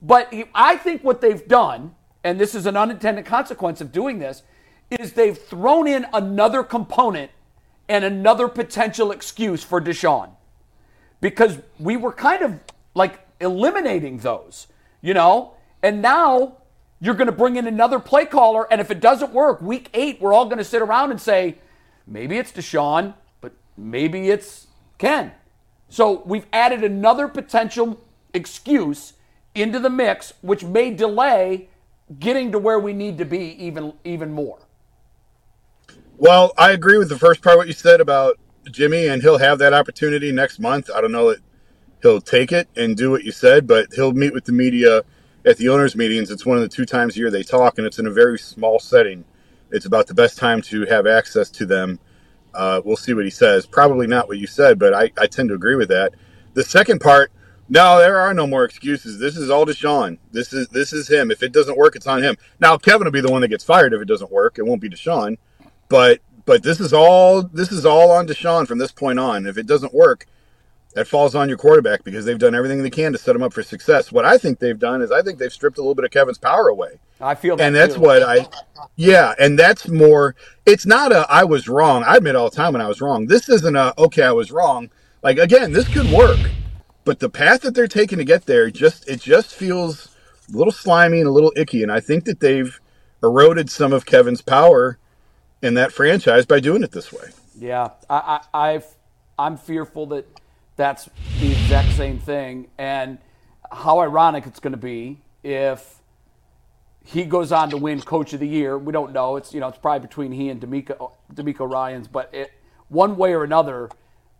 But 0.00 0.32
I 0.54 0.76
think 0.76 1.02
what 1.02 1.20
they've 1.20 1.46
done, 1.46 1.94
and 2.24 2.40
this 2.40 2.54
is 2.54 2.66
an 2.66 2.76
unintended 2.76 3.26
consequence 3.26 3.80
of 3.80 3.92
doing 3.92 4.18
this, 4.18 4.42
is 4.90 5.12
they've 5.12 5.38
thrown 5.38 5.86
in 5.86 6.06
another 6.12 6.62
component 6.62 7.30
and 7.88 8.04
another 8.04 8.48
potential 8.48 9.10
excuse 9.10 9.62
for 9.62 9.80
Deshaun. 9.80 10.30
Because 11.20 11.58
we 11.78 11.96
were 11.96 12.12
kind 12.12 12.42
of 12.42 12.60
like 12.94 13.20
eliminating 13.40 14.18
those, 14.18 14.66
you 15.00 15.14
know? 15.14 15.54
And 15.82 16.00
now 16.00 16.58
you're 17.00 17.14
going 17.14 17.26
to 17.26 17.32
bring 17.32 17.56
in 17.56 17.66
another 17.66 17.98
play 17.98 18.24
caller, 18.24 18.66
and 18.72 18.80
if 18.80 18.90
it 18.90 19.00
doesn't 19.00 19.32
work, 19.32 19.60
week 19.60 19.90
eight, 19.94 20.20
we're 20.20 20.32
all 20.32 20.46
going 20.46 20.58
to 20.58 20.64
sit 20.64 20.82
around 20.82 21.10
and 21.10 21.20
say, 21.20 21.58
maybe 22.06 22.38
it's 22.38 22.52
Deshaun, 22.52 23.14
maybe 23.76 24.30
it's 24.30 24.66
Ken. 24.98 25.32
So 25.88 26.22
we've 26.24 26.46
added 26.52 26.84
another 26.84 27.28
potential 27.28 28.00
excuse 28.32 29.14
into 29.54 29.78
the 29.78 29.90
mix, 29.90 30.32
which 30.40 30.64
may 30.64 30.90
delay 30.90 31.68
getting 32.18 32.52
to 32.52 32.58
where 32.58 32.78
we 32.78 32.92
need 32.92 33.18
to 33.18 33.24
be 33.24 33.64
even 33.64 33.92
even 34.04 34.32
more. 34.32 34.60
Well, 36.16 36.52
I 36.56 36.70
agree 36.72 36.98
with 36.98 37.08
the 37.08 37.18
first 37.18 37.42
part 37.42 37.56
what 37.56 37.66
you 37.66 37.72
said 37.72 38.00
about 38.00 38.38
Jimmy, 38.70 39.08
and 39.08 39.22
he'll 39.22 39.38
have 39.38 39.58
that 39.58 39.72
opportunity 39.74 40.30
next 40.30 40.58
month. 40.60 40.90
I 40.94 41.00
don't 41.00 41.12
know 41.12 41.30
that 41.30 41.40
he'll 42.00 42.20
take 42.20 42.52
it 42.52 42.68
and 42.76 42.96
do 42.96 43.10
what 43.10 43.24
you 43.24 43.32
said, 43.32 43.66
but 43.66 43.88
he'll 43.94 44.12
meet 44.12 44.32
with 44.32 44.44
the 44.44 44.52
media 44.52 45.02
at 45.44 45.56
the 45.56 45.68
owners' 45.68 45.96
meetings. 45.96 46.30
It's 46.30 46.46
one 46.46 46.56
of 46.56 46.62
the 46.62 46.68
two 46.68 46.84
times 46.84 47.16
a 47.16 47.18
year 47.18 47.30
they 47.30 47.42
talk, 47.42 47.78
and 47.78 47.86
it's 47.86 47.98
in 47.98 48.06
a 48.06 48.10
very 48.10 48.38
small 48.38 48.78
setting. 48.78 49.24
It's 49.70 49.86
about 49.86 50.06
the 50.06 50.14
best 50.14 50.38
time 50.38 50.62
to 50.62 50.86
have 50.86 51.06
access 51.06 51.50
to 51.50 51.66
them. 51.66 51.98
Uh, 52.54 52.80
we'll 52.84 52.96
see 52.96 53.14
what 53.14 53.24
he 53.24 53.30
says. 53.30 53.66
Probably 53.66 54.06
not 54.06 54.28
what 54.28 54.38
you 54.38 54.46
said, 54.46 54.78
but 54.78 54.94
I, 54.94 55.12
I 55.18 55.26
tend 55.26 55.48
to 55.50 55.54
agree 55.54 55.76
with 55.76 55.88
that. 55.88 56.14
The 56.54 56.64
second 56.64 57.00
part, 57.00 57.32
no, 57.68 57.98
there 57.98 58.18
are 58.18 58.34
no 58.34 58.46
more 58.46 58.64
excuses. 58.64 59.18
This 59.18 59.36
is 59.36 59.50
all 59.50 59.64
Deshaun. 59.64 60.18
This 60.32 60.52
is 60.52 60.68
this 60.68 60.92
is 60.92 61.08
him. 61.08 61.30
If 61.30 61.42
it 61.42 61.52
doesn't 61.52 61.78
work, 61.78 61.96
it's 61.96 62.06
on 62.06 62.22
him. 62.22 62.36
Now 62.60 62.76
Kevin 62.76 63.06
will 63.06 63.12
be 63.12 63.22
the 63.22 63.30
one 63.30 63.40
that 63.42 63.48
gets 63.48 63.64
fired 63.64 63.94
if 63.94 64.02
it 64.02 64.08
doesn't 64.08 64.30
work. 64.30 64.58
It 64.58 64.66
won't 64.66 64.82
be 64.82 64.90
Deshaun 64.90 65.36
but 65.92 66.20
but 66.46 66.62
this 66.62 66.80
is 66.80 66.92
all 66.94 67.42
this 67.42 67.70
is 67.70 67.84
all 67.84 68.10
on 68.10 68.26
Deshaun 68.26 68.66
from 68.66 68.78
this 68.78 68.92
point 68.92 69.18
on. 69.18 69.46
If 69.46 69.58
it 69.58 69.66
doesn't 69.66 69.92
work, 69.94 70.26
that 70.94 71.08
falls 71.08 71.34
on 71.34 71.48
your 71.48 71.58
quarterback 71.58 72.04
because 72.04 72.24
they've 72.24 72.38
done 72.38 72.54
everything 72.54 72.82
they 72.82 72.90
can 72.90 73.12
to 73.12 73.18
set 73.18 73.36
him 73.36 73.42
up 73.42 73.52
for 73.52 73.62
success. 73.62 74.12
What 74.12 74.24
I 74.24 74.38
think 74.38 74.58
they've 74.58 74.78
done 74.78 75.02
is 75.02 75.12
I 75.12 75.22
think 75.22 75.38
they've 75.38 75.52
stripped 75.52 75.78
a 75.78 75.82
little 75.82 75.94
bit 75.94 76.04
of 76.04 76.10
Kevin's 76.12 76.38
power 76.38 76.68
away. 76.68 77.00
I 77.20 77.34
feel 77.36 77.56
that 77.58 77.66
And 77.66 77.74
that's 77.74 77.96
too. 77.96 77.98
what 77.98 78.22
I 78.22 78.48
yeah, 78.96 79.34
and 79.38 79.58
that's 79.58 79.88
more 79.88 80.36
it's 80.66 80.86
not 80.86 81.12
a 81.12 81.26
I 81.30 81.44
was 81.44 81.68
wrong. 81.68 82.04
I 82.04 82.16
admit 82.16 82.36
all 82.36 82.50
the 82.50 82.56
time 82.56 82.74
when 82.74 82.82
I 82.82 82.88
was 82.88 83.00
wrong. 83.00 83.26
This 83.26 83.48
isn't 83.48 83.76
a 83.76 83.94
okay, 83.98 84.24
I 84.24 84.32
was 84.32 84.52
wrong. 84.52 84.90
Like 85.22 85.38
again, 85.38 85.72
this 85.72 85.88
could 85.88 86.10
work. 86.10 86.40
But 87.04 87.20
the 87.20 87.30
path 87.30 87.62
that 87.62 87.74
they're 87.74 87.88
taking 87.88 88.18
to 88.18 88.24
get 88.24 88.46
there 88.46 88.70
just 88.70 89.08
it 89.08 89.20
just 89.20 89.54
feels 89.54 90.10
a 90.52 90.56
little 90.56 90.72
slimy 90.72 91.20
and 91.20 91.28
a 91.28 91.32
little 91.32 91.52
icky. 91.56 91.82
And 91.82 91.92
I 91.92 92.00
think 92.00 92.24
that 92.26 92.40
they've 92.40 92.80
eroded 93.22 93.70
some 93.70 93.92
of 93.92 94.06
Kevin's 94.06 94.42
power 94.42 94.98
in 95.62 95.74
that 95.74 95.92
franchise 95.92 96.46
by 96.46 96.60
doing 96.60 96.82
it 96.82 96.92
this 96.92 97.12
way. 97.12 97.28
Yeah, 97.54 97.90
I, 98.10 98.40
I, 98.54 98.70
I've, 98.74 98.86
I'm 99.38 99.56
fearful 99.56 100.06
that 100.08 100.26
that's 100.82 101.08
the 101.38 101.52
exact 101.52 101.92
same 101.92 102.18
thing. 102.18 102.66
And 102.76 103.18
how 103.70 104.00
ironic 104.00 104.46
it's 104.48 104.58
going 104.58 104.72
to 104.72 104.76
be 104.76 105.20
if 105.44 106.00
he 107.04 107.24
goes 107.24 107.52
on 107.52 107.70
to 107.70 107.76
win 107.76 108.00
Coach 108.00 108.32
of 108.32 108.40
the 108.40 108.48
Year. 108.48 108.76
We 108.76 108.92
don't 108.92 109.12
know. 109.12 109.36
It's 109.36 109.54
you 109.54 109.60
know 109.60 109.68
it's 109.68 109.78
probably 109.78 110.04
between 110.06 110.32
he 110.32 110.48
and 110.48 110.60
DeMeco, 110.60 111.12
DeMeco 111.32 111.70
Ryans, 111.70 112.08
but 112.08 112.34
it, 112.34 112.50
one 112.88 113.16
way 113.16 113.32
or 113.32 113.44
another, 113.44 113.90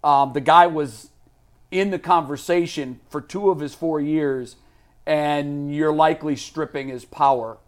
um, 0.02 0.32
the 0.32 0.40
guy 0.40 0.66
was 0.66 1.10
in 1.70 1.90
the 1.90 1.98
conversation 1.98 2.98
for 3.08 3.20
two 3.20 3.48
of 3.50 3.60
his 3.60 3.72
four 3.74 4.00
years, 4.00 4.56
and 5.06 5.72
you're 5.74 5.92
likely 5.92 6.34
stripping 6.34 6.88
his 6.88 7.04
power 7.04 7.58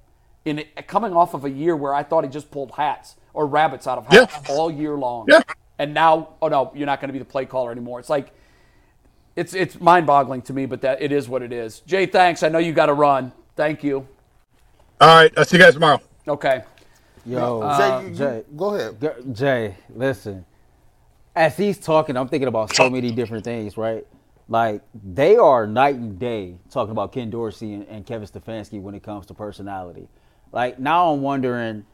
in 0.44 0.58
it, 0.58 0.86
coming 0.88 1.12
off 1.14 1.32
of 1.32 1.44
a 1.44 1.50
year 1.50 1.76
where 1.76 1.94
I 1.94 2.02
thought 2.02 2.24
he 2.24 2.30
just 2.30 2.50
pulled 2.50 2.72
hats 2.72 3.14
or 3.32 3.46
rabbits 3.46 3.86
out 3.86 3.98
of 3.98 4.06
hats 4.08 4.34
Yeah. 4.48 4.54
all 4.54 4.68
year 4.70 4.96
long. 4.96 5.26
Yeah. 5.28 5.42
And 5.78 5.94
now, 5.94 6.30
oh 6.42 6.48
no, 6.48 6.72
you're 6.74 6.86
not 6.86 7.00
going 7.00 7.08
to 7.08 7.12
be 7.12 7.18
the 7.20 7.24
play 7.24 7.46
caller 7.46 7.70
anymore. 7.72 7.98
It's 8.00 8.10
like 8.10 8.32
it's 9.36 9.54
it's 9.54 9.80
mind-boggling 9.80 10.42
to 10.42 10.52
me, 10.52 10.66
but 10.66 10.80
that 10.82 11.02
it 11.02 11.12
is 11.12 11.28
what 11.28 11.42
it 11.42 11.52
is. 11.52 11.80
Jay, 11.80 12.06
thanks. 12.06 12.42
I 12.42 12.48
know 12.48 12.58
you 12.58 12.72
got 12.72 12.86
to 12.86 12.94
run. 12.94 13.32
Thank 13.56 13.82
you. 13.84 14.06
All 15.00 15.08
right. 15.16 15.32
I'll 15.36 15.44
see 15.44 15.56
you 15.56 15.62
guys 15.62 15.74
tomorrow. 15.74 16.00
Okay. 16.26 16.62
Yo, 17.26 17.60
Jay, 17.62 17.66
uh, 17.66 18.00
you- 18.00 18.08
you- 18.08 18.14
Jay, 18.14 18.42
go 18.56 18.74
ahead. 18.74 19.34
Jay, 19.34 19.76
listen. 19.94 20.44
As 21.34 21.56
he's 21.56 21.78
talking, 21.78 22.16
I'm 22.16 22.28
thinking 22.28 22.48
about 22.48 22.74
so 22.74 22.88
many 22.88 23.10
different 23.10 23.44
things, 23.44 23.76
right? 23.76 24.06
Like 24.48 24.82
they 25.02 25.36
are 25.36 25.66
night 25.66 25.96
and 25.96 26.18
day 26.18 26.56
talking 26.70 26.92
about 26.92 27.12
Ken 27.12 27.30
Dorsey 27.30 27.72
and, 27.74 27.86
and 27.88 28.06
Kevin 28.06 28.28
Stefanski 28.28 28.80
when 28.80 28.94
it 28.94 29.02
comes 29.02 29.26
to 29.26 29.34
personality. 29.34 30.06
Like 30.52 30.78
now, 30.78 31.12
I'm 31.12 31.22
wondering 31.22 31.86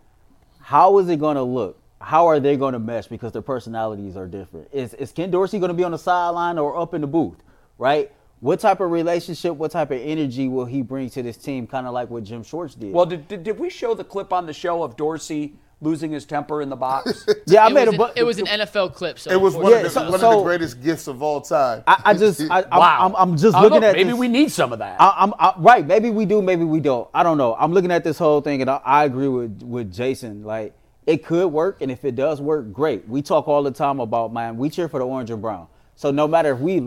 how 0.61 0.99
is 0.99 1.09
it 1.09 1.19
going 1.21 1.37
to 1.37 1.43
look? 1.43 1.81
How 2.01 2.27
are 2.27 2.41
they 2.41 2.57
going 2.57 2.73
to 2.73 2.79
mesh 2.79 3.07
because 3.09 3.33
their 3.33 3.43
personalities 3.43 4.17
are 4.17 4.27
different? 4.27 4.69
Is 4.73 4.95
is 4.95 5.13
Ken 5.13 5.31
Dorsey 5.31 5.59
going 5.59 5.69
to 5.69 5.75
be 5.75 5.85
on 5.85 5.93
the 5.93 5.99
sideline 5.99 6.59
or 6.59 6.77
up 6.79 6.95
in 6.95 7.03
the 7.03 7.07
booth, 7.07 7.43
right? 7.79 8.11
What 8.41 8.59
type 8.59 8.81
of 8.81 8.91
relationship, 8.91 9.55
what 9.55 9.71
type 9.71 9.91
of 9.91 10.01
energy 10.01 10.49
will 10.49 10.65
he 10.65 10.81
bring 10.81 11.11
to 11.11 11.23
this 11.23 11.37
team? 11.37 11.67
Kind 11.67 11.87
of 11.87 11.93
like 11.93 12.09
what 12.09 12.25
Jim 12.25 12.43
Schwartz 12.43 12.75
did. 12.75 12.93
Well, 12.95 13.05
did, 13.05 13.29
did, 13.29 13.45
did 13.45 13.59
we 13.59 13.69
show 13.69 13.95
the 13.95 14.05
clip 14.05 14.33
on 14.33 14.47
the 14.47 14.55
show 14.55 14.83
of 14.83 14.97
Dorsey 14.97 15.57
losing 15.83 16.11
his 16.11 16.25
temper 16.25 16.63
in 16.63 16.71
the 16.71 16.77
box? 16.77 17.27
yeah, 17.47 17.65
I 17.65 17.69
it, 17.69 17.75
made 17.75 17.89
was 17.89 17.99
a. 17.99 18.03
an, 18.03 18.13
it 18.17 18.23
was 18.23 18.39
an 18.39 18.47
NFL 18.47 18.95
clip. 18.95 19.19
So 19.19 19.31
It 19.31 19.39
was 19.39 19.55
one, 19.55 19.71
Yeah, 19.71 19.79
of, 19.79 19.83
the, 19.83 19.91
so- 19.91 20.05
one 20.11 20.15
of 20.15 20.21
the 20.21 20.43
greatest 20.43 20.83
gifts 20.83 21.07
of 21.07 21.23
all 21.23 21.43
time. 21.43 21.83
I, 21.87 22.01
I 22.07 22.15
just, 22.15 22.41
I, 22.51 22.63
I'm, 22.63 22.79
wow. 22.79 23.07
I'm, 23.09 23.17
I'm 23.17 23.37
just 23.37 23.55
oh, 23.55 23.61
looking 23.61 23.83
know, 23.83 23.89
at 23.89 23.97
maybe 23.97 24.09
this. 24.09 24.19
we 24.19 24.29
need 24.29 24.51
some 24.51 24.73
of 24.73 24.79
that. 24.79 24.99
I, 24.99 25.17
I'm 25.19 25.35
I, 25.39 25.53
right. 25.59 25.87
Maybe 25.87 26.09
we 26.09 26.25
do. 26.25 26.41
Maybe 26.41 26.65
we 26.65 26.81
don't. 26.81 27.11
I 27.13 27.23
don't 27.23 27.37
know. 27.37 27.55
I'm 27.61 27.75
looking 27.75 27.93
at 27.93 28.05
this 28.05 28.17
whole 28.17 28.41
thing, 28.41 28.63
and 28.63 28.71
I, 28.71 28.81
I 28.83 29.05
agree 29.05 29.29
with 29.29 29.63
with 29.63 29.93
Jason. 29.93 30.45
Like 30.45 30.73
it 31.07 31.25
could 31.25 31.49
work, 31.49 31.81
and 31.81 31.91
if 31.91 32.05
it 32.05 32.15
does 32.15 32.41
work, 32.41 32.73
great. 32.73 33.09
We 33.09 33.23
talk 33.23 33.49
all 33.49 33.63
the 33.63 33.71
time 33.71 34.01
about 34.01 34.33
man. 34.33 34.57
We 34.57 34.71
cheer 34.71 34.89
for 34.89 34.99
the 34.99 35.07
orange 35.07 35.31
and 35.31 35.41
brown. 35.41 35.67
So 35.97 36.11
no 36.11 36.29
matter 36.29 36.53
if 36.53 36.61
we 36.61 36.83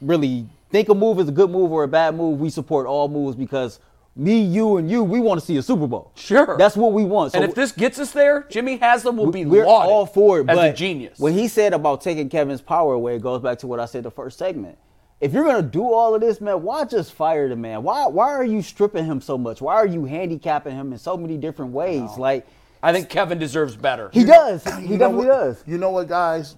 really 0.00 0.46
think 0.70 0.88
a 0.88 0.94
move 0.94 1.18
is 1.20 1.28
a 1.28 1.32
good 1.32 1.50
move 1.50 1.72
or 1.72 1.84
a 1.84 1.88
bad 1.88 2.14
move, 2.14 2.40
we 2.40 2.50
support 2.50 2.86
all 2.86 3.08
moves 3.08 3.36
because 3.36 3.80
me, 4.16 4.40
you, 4.40 4.76
and 4.76 4.90
you, 4.90 5.04
we 5.04 5.20
want 5.20 5.40
to 5.40 5.46
see 5.46 5.56
a 5.56 5.62
Super 5.62 5.86
Bowl. 5.86 6.12
Sure. 6.14 6.56
that's 6.58 6.76
what 6.76 6.92
we 6.92 7.04
want. 7.04 7.32
So 7.32 7.40
and 7.40 7.48
if 7.48 7.54
this 7.54 7.72
gets 7.72 7.98
us 7.98 8.12
there, 8.12 8.46
Jimmy 8.50 8.76
Haslam 8.76 9.16
will 9.16 9.30
be 9.30 9.44
we're 9.44 9.64
all 9.64 10.04
for 10.04 10.40
it. 10.40 10.48
as 10.48 10.56
but 10.56 10.70
a 10.70 10.72
genius. 10.72 11.18
When 11.18 11.32
he 11.32 11.48
said 11.48 11.72
about 11.72 12.00
taking 12.00 12.28
Kevin's 12.28 12.60
power 12.60 12.94
away, 12.94 13.16
it 13.16 13.22
goes 13.22 13.40
back 13.40 13.58
to 13.60 13.66
what 13.66 13.80
I 13.80 13.86
said 13.86 14.02
the 14.02 14.10
first 14.10 14.38
segment. 14.38 14.76
If 15.20 15.34
you're 15.34 15.44
gonna 15.44 15.62
do 15.62 15.92
all 15.92 16.14
of 16.14 16.22
this, 16.22 16.40
man, 16.40 16.62
why 16.62 16.84
just 16.86 17.12
fire 17.12 17.48
the 17.48 17.56
man? 17.56 17.82
Why 17.82 18.06
why 18.06 18.30
are 18.30 18.44
you 18.44 18.62
stripping 18.62 19.04
him 19.04 19.20
so 19.20 19.36
much? 19.36 19.60
Why 19.60 19.74
are 19.74 19.86
you 19.86 20.06
handicapping 20.06 20.74
him 20.74 20.92
in 20.92 20.98
so 20.98 21.16
many 21.16 21.36
different 21.36 21.72
ways? 21.72 22.16
Like 22.16 22.46
I 22.82 22.92
think 22.92 23.08
Kevin 23.08 23.38
deserves 23.38 23.76
better. 23.76 24.10
he 24.12 24.24
does. 24.24 24.64
He 24.78 24.82
You 24.82 24.88
know 24.92 24.98
definitely 24.98 25.26
what- 25.28 25.34
does. 25.34 25.64
You 25.66 25.78
know 25.78 25.90
what, 25.90 26.08
guys? 26.08 26.56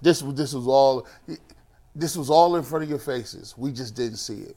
This 0.00 0.22
was 0.22 0.34
this 0.34 0.52
was 0.54 0.66
all 0.66 1.06
this 1.94 2.16
was 2.16 2.30
all 2.30 2.56
in 2.56 2.62
front 2.62 2.82
of 2.84 2.90
your 2.90 2.98
faces. 2.98 3.54
We 3.56 3.70
just 3.72 3.94
didn't 3.94 4.16
see 4.16 4.38
it. 4.40 4.56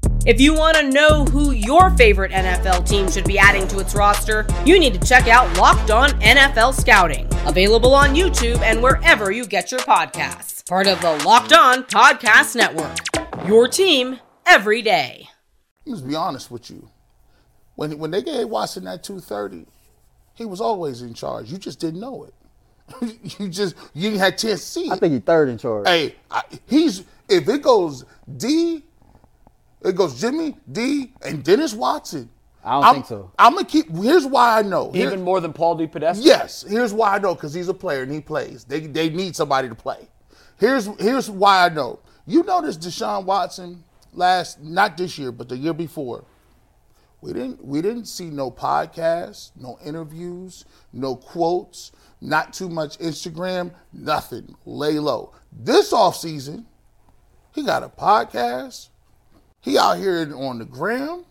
If 0.23 0.39
you 0.39 0.53
want 0.53 0.77
to 0.77 0.87
know 0.87 1.25
who 1.25 1.49
your 1.49 1.89
favorite 1.97 2.31
NFL 2.31 2.87
team 2.87 3.09
should 3.09 3.25
be 3.25 3.39
adding 3.39 3.67
to 3.69 3.79
its 3.79 3.95
roster, 3.95 4.45
you 4.67 4.77
need 4.77 4.93
to 4.93 4.99
check 4.99 5.27
out 5.27 5.57
Locked 5.57 5.89
On 5.89 6.11
NFL 6.21 6.79
Scouting, 6.79 7.27
available 7.47 7.95
on 7.95 8.13
YouTube 8.13 8.59
and 8.59 8.83
wherever 8.83 9.31
you 9.31 9.47
get 9.47 9.71
your 9.71 9.79
podcasts. 9.79 10.63
Part 10.69 10.85
of 10.85 11.01
the 11.01 11.13
Locked 11.25 11.53
On 11.53 11.83
Podcast 11.85 12.55
Network. 12.55 13.47
Your 13.47 13.67
team 13.67 14.19
every 14.45 14.83
day. 14.83 15.27
Let's 15.87 16.01
be 16.01 16.13
honest 16.13 16.51
with 16.51 16.69
you. 16.69 16.87
When 17.73 17.97
when 17.97 18.11
they 18.11 18.21
gave 18.21 18.47
Watson 18.47 18.83
that 18.83 19.03
230, 19.03 19.65
he 20.35 20.45
was 20.45 20.61
always 20.61 21.01
in 21.01 21.15
charge. 21.15 21.51
You 21.51 21.57
just 21.57 21.79
didn't 21.79 21.99
know 21.99 22.25
it. 22.25 23.19
you 23.39 23.49
just 23.49 23.75
you 23.95 24.11
didn't 24.11 24.19
have 24.19 24.37
chance 24.37 24.59
to 24.61 24.67
see 24.67 24.85
it. 24.85 24.91
I 24.91 24.97
think 24.97 25.13
he's 25.13 25.23
third 25.23 25.49
in 25.49 25.57
charge. 25.57 25.87
Hey, 25.87 26.13
I, 26.29 26.43
he's 26.67 27.05
if 27.27 27.49
it 27.49 27.63
goes 27.63 28.05
D, 28.37 28.83
it 29.83 29.95
goes 29.95 30.19
Jimmy 30.19 30.55
D 30.71 31.13
and 31.23 31.43
Dennis 31.43 31.73
Watson. 31.73 32.29
I 32.63 32.73
don't 32.73 32.83
I'm- 32.83 32.93
think 32.95 33.05
so. 33.07 33.31
I'm 33.39 33.53
gonna 33.55 33.65
keep. 33.65 33.89
Here's 33.95 34.25
why 34.25 34.59
I 34.59 34.61
know. 34.61 34.91
Here- 34.91 35.07
Even 35.07 35.23
more 35.23 35.39
than 35.39 35.51
Paul 35.53 35.77
DePodesta? 35.77 36.19
Yes, 36.21 36.63
here's 36.67 36.93
why 36.93 37.15
I 37.15 37.17
know 37.19 37.33
because 37.33 37.53
he's 37.53 37.69
a 37.69 37.73
player 37.73 38.03
and 38.03 38.11
he 38.11 38.21
plays. 38.21 38.63
They 38.65 38.81
they 38.81 39.09
need 39.09 39.35
somebody 39.35 39.67
to 39.69 39.75
play. 39.75 40.07
Here's 40.57 40.85
here's 40.99 41.29
why 41.29 41.65
I 41.65 41.69
know. 41.69 41.99
You 42.27 42.43
notice 42.43 42.77
Deshaun 42.77 43.25
Watson 43.25 43.83
last 44.13 44.61
not 44.61 44.95
this 44.97 45.17
year 45.17 45.31
but 45.31 45.49
the 45.49 45.57
year 45.57 45.73
before. 45.73 46.23
We 47.21 47.33
didn't 47.33 47.63
we 47.65 47.81
didn't 47.81 48.05
see 48.05 48.29
no 48.29 48.51
podcasts, 48.51 49.51
no 49.55 49.77
interviews, 49.83 50.65
no 50.93 51.15
quotes, 51.15 51.91
not 52.19 52.53
too 52.53 52.69
much 52.69 52.97
Instagram, 52.99 53.73
nothing. 53.93 54.55
Lay 54.65 54.99
low. 54.99 55.31
This 55.51 55.91
offseason, 55.93 56.65
he 57.53 57.63
got 57.63 57.81
a 57.83 57.89
podcast. 57.89 58.89
He 59.61 59.77
out 59.77 59.97
here 59.97 60.33
on 60.35 60.59
the 60.59 60.65
gram. 60.65 61.25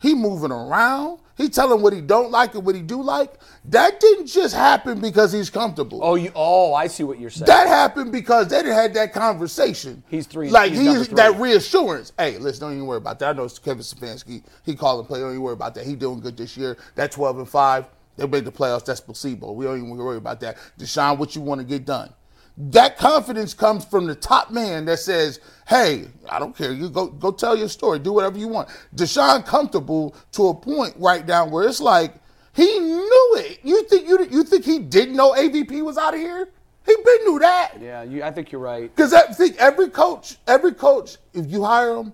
He 0.00 0.14
moving 0.14 0.52
around. 0.52 1.20
He 1.36 1.50
telling 1.50 1.82
what 1.82 1.92
he 1.92 2.00
don't 2.00 2.30
like 2.30 2.54
and 2.54 2.64
what 2.64 2.74
he 2.74 2.80
do 2.80 3.02
like. 3.02 3.34
That 3.66 4.00
didn't 4.00 4.26
just 4.26 4.54
happen 4.54 5.00
because 5.00 5.32
he's 5.32 5.50
comfortable. 5.50 6.00
Oh, 6.02 6.14
you. 6.14 6.32
Oh, 6.34 6.72
I 6.72 6.86
see 6.86 7.02
what 7.02 7.18
you're 7.20 7.28
saying. 7.30 7.46
That 7.46 7.66
happened 7.68 8.10
because 8.10 8.48
they 8.48 8.58
didn't 8.58 8.72
had 8.72 8.94
that 8.94 9.12
conversation. 9.12 10.02
He's 10.08 10.26
three- 10.26 10.48
Like 10.48 10.72
he's 10.72 10.80
he's 10.80 11.06
three. 11.08 11.16
that 11.16 11.38
reassurance. 11.38 12.12
Hey, 12.18 12.38
listen, 12.38 12.60
don't 12.62 12.72
even 12.72 12.86
worry 12.86 12.96
about 12.98 13.18
that. 13.18 13.30
I 13.30 13.32
know 13.34 13.44
it's 13.44 13.58
Kevin 13.58 13.82
Stefanski. 13.82 14.42
He 14.64 14.74
called 14.74 15.00
and 15.00 15.08
play. 15.08 15.20
Don't 15.20 15.30
even 15.30 15.42
worry 15.42 15.52
about 15.52 15.74
that. 15.74 15.84
He 15.84 15.94
doing 15.94 16.20
good 16.20 16.36
this 16.38 16.56
year. 16.56 16.78
That 16.94 17.12
twelve 17.12 17.38
and 17.38 17.48
five. 17.48 17.86
They 18.16 18.26
made 18.26 18.46
the 18.46 18.52
playoffs. 18.52 18.86
That's 18.86 19.00
placebo. 19.00 19.52
We 19.52 19.66
don't 19.66 19.76
even 19.76 19.90
worry 19.94 20.16
about 20.16 20.40
that. 20.40 20.56
Deshaun, 20.78 21.18
what 21.18 21.36
you 21.36 21.42
want 21.42 21.60
to 21.60 21.66
get 21.66 21.84
done? 21.84 22.10
That 22.58 22.96
confidence 22.96 23.52
comes 23.52 23.84
from 23.84 24.06
the 24.06 24.14
top 24.14 24.50
man 24.50 24.86
that 24.86 24.98
says, 24.98 25.40
"Hey, 25.66 26.06
I 26.28 26.38
don't 26.38 26.56
care. 26.56 26.72
You 26.72 26.88
go 26.88 27.08
go 27.08 27.30
tell 27.30 27.56
your 27.56 27.68
story. 27.68 27.98
Do 27.98 28.12
whatever 28.12 28.38
you 28.38 28.48
want." 28.48 28.68
Deshaun 28.94 29.44
comfortable 29.44 30.14
to 30.32 30.48
a 30.48 30.54
point 30.54 30.94
right 30.98 31.26
now 31.26 31.46
where 31.46 31.68
it's 31.68 31.80
like 31.80 32.14
he 32.54 32.78
knew 32.78 33.34
it. 33.38 33.60
You 33.62 33.82
think 33.84 34.08
you 34.08 34.26
you 34.30 34.42
think 34.42 34.64
he 34.64 34.78
didn't 34.78 35.14
know 35.14 35.32
AVP 35.32 35.82
was 35.82 35.98
out 35.98 36.14
of 36.14 36.20
here? 36.20 36.48
He 36.86 36.94
been 36.94 37.24
knew 37.24 37.38
that. 37.40 37.72
yeah, 37.80 38.02
you, 38.04 38.22
I 38.22 38.30
think 38.30 38.52
you're 38.52 38.60
right. 38.60 38.94
Because 38.94 39.12
I 39.12 39.22
think 39.22 39.56
every 39.56 39.90
coach, 39.90 40.36
every 40.46 40.72
coach, 40.72 41.16
if 41.34 41.50
you 41.50 41.64
hire 41.64 41.94
them, 41.94 42.12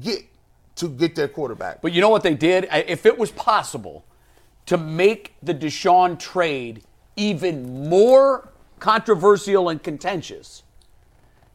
get 0.00 0.24
to 0.76 0.88
get 0.88 1.14
their 1.14 1.28
quarterback. 1.28 1.82
But 1.82 1.92
you 1.92 2.00
know 2.00 2.08
what 2.08 2.22
they 2.22 2.34
did? 2.34 2.68
If 2.70 3.04
it 3.04 3.18
was 3.18 3.32
possible 3.32 4.04
to 4.66 4.78
make 4.78 5.34
the 5.42 5.52
Deshaun 5.54 6.18
trade 6.18 6.84
even 7.16 7.88
more 7.88 8.51
controversial 8.82 9.68
and 9.68 9.80
contentious, 9.80 10.64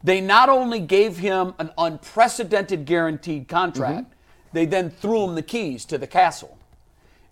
they 0.02 0.18
not 0.18 0.48
only 0.48 0.80
gave 0.80 1.18
him 1.18 1.52
an 1.58 1.70
unprecedented 1.76 2.86
guaranteed 2.86 3.46
contract, 3.46 4.08
mm-hmm. 4.08 4.54
they 4.54 4.64
then 4.64 4.88
threw 4.88 5.24
him 5.24 5.34
the 5.34 5.42
keys 5.42 5.84
to 5.84 5.98
the 5.98 6.06
castle. 6.06 6.56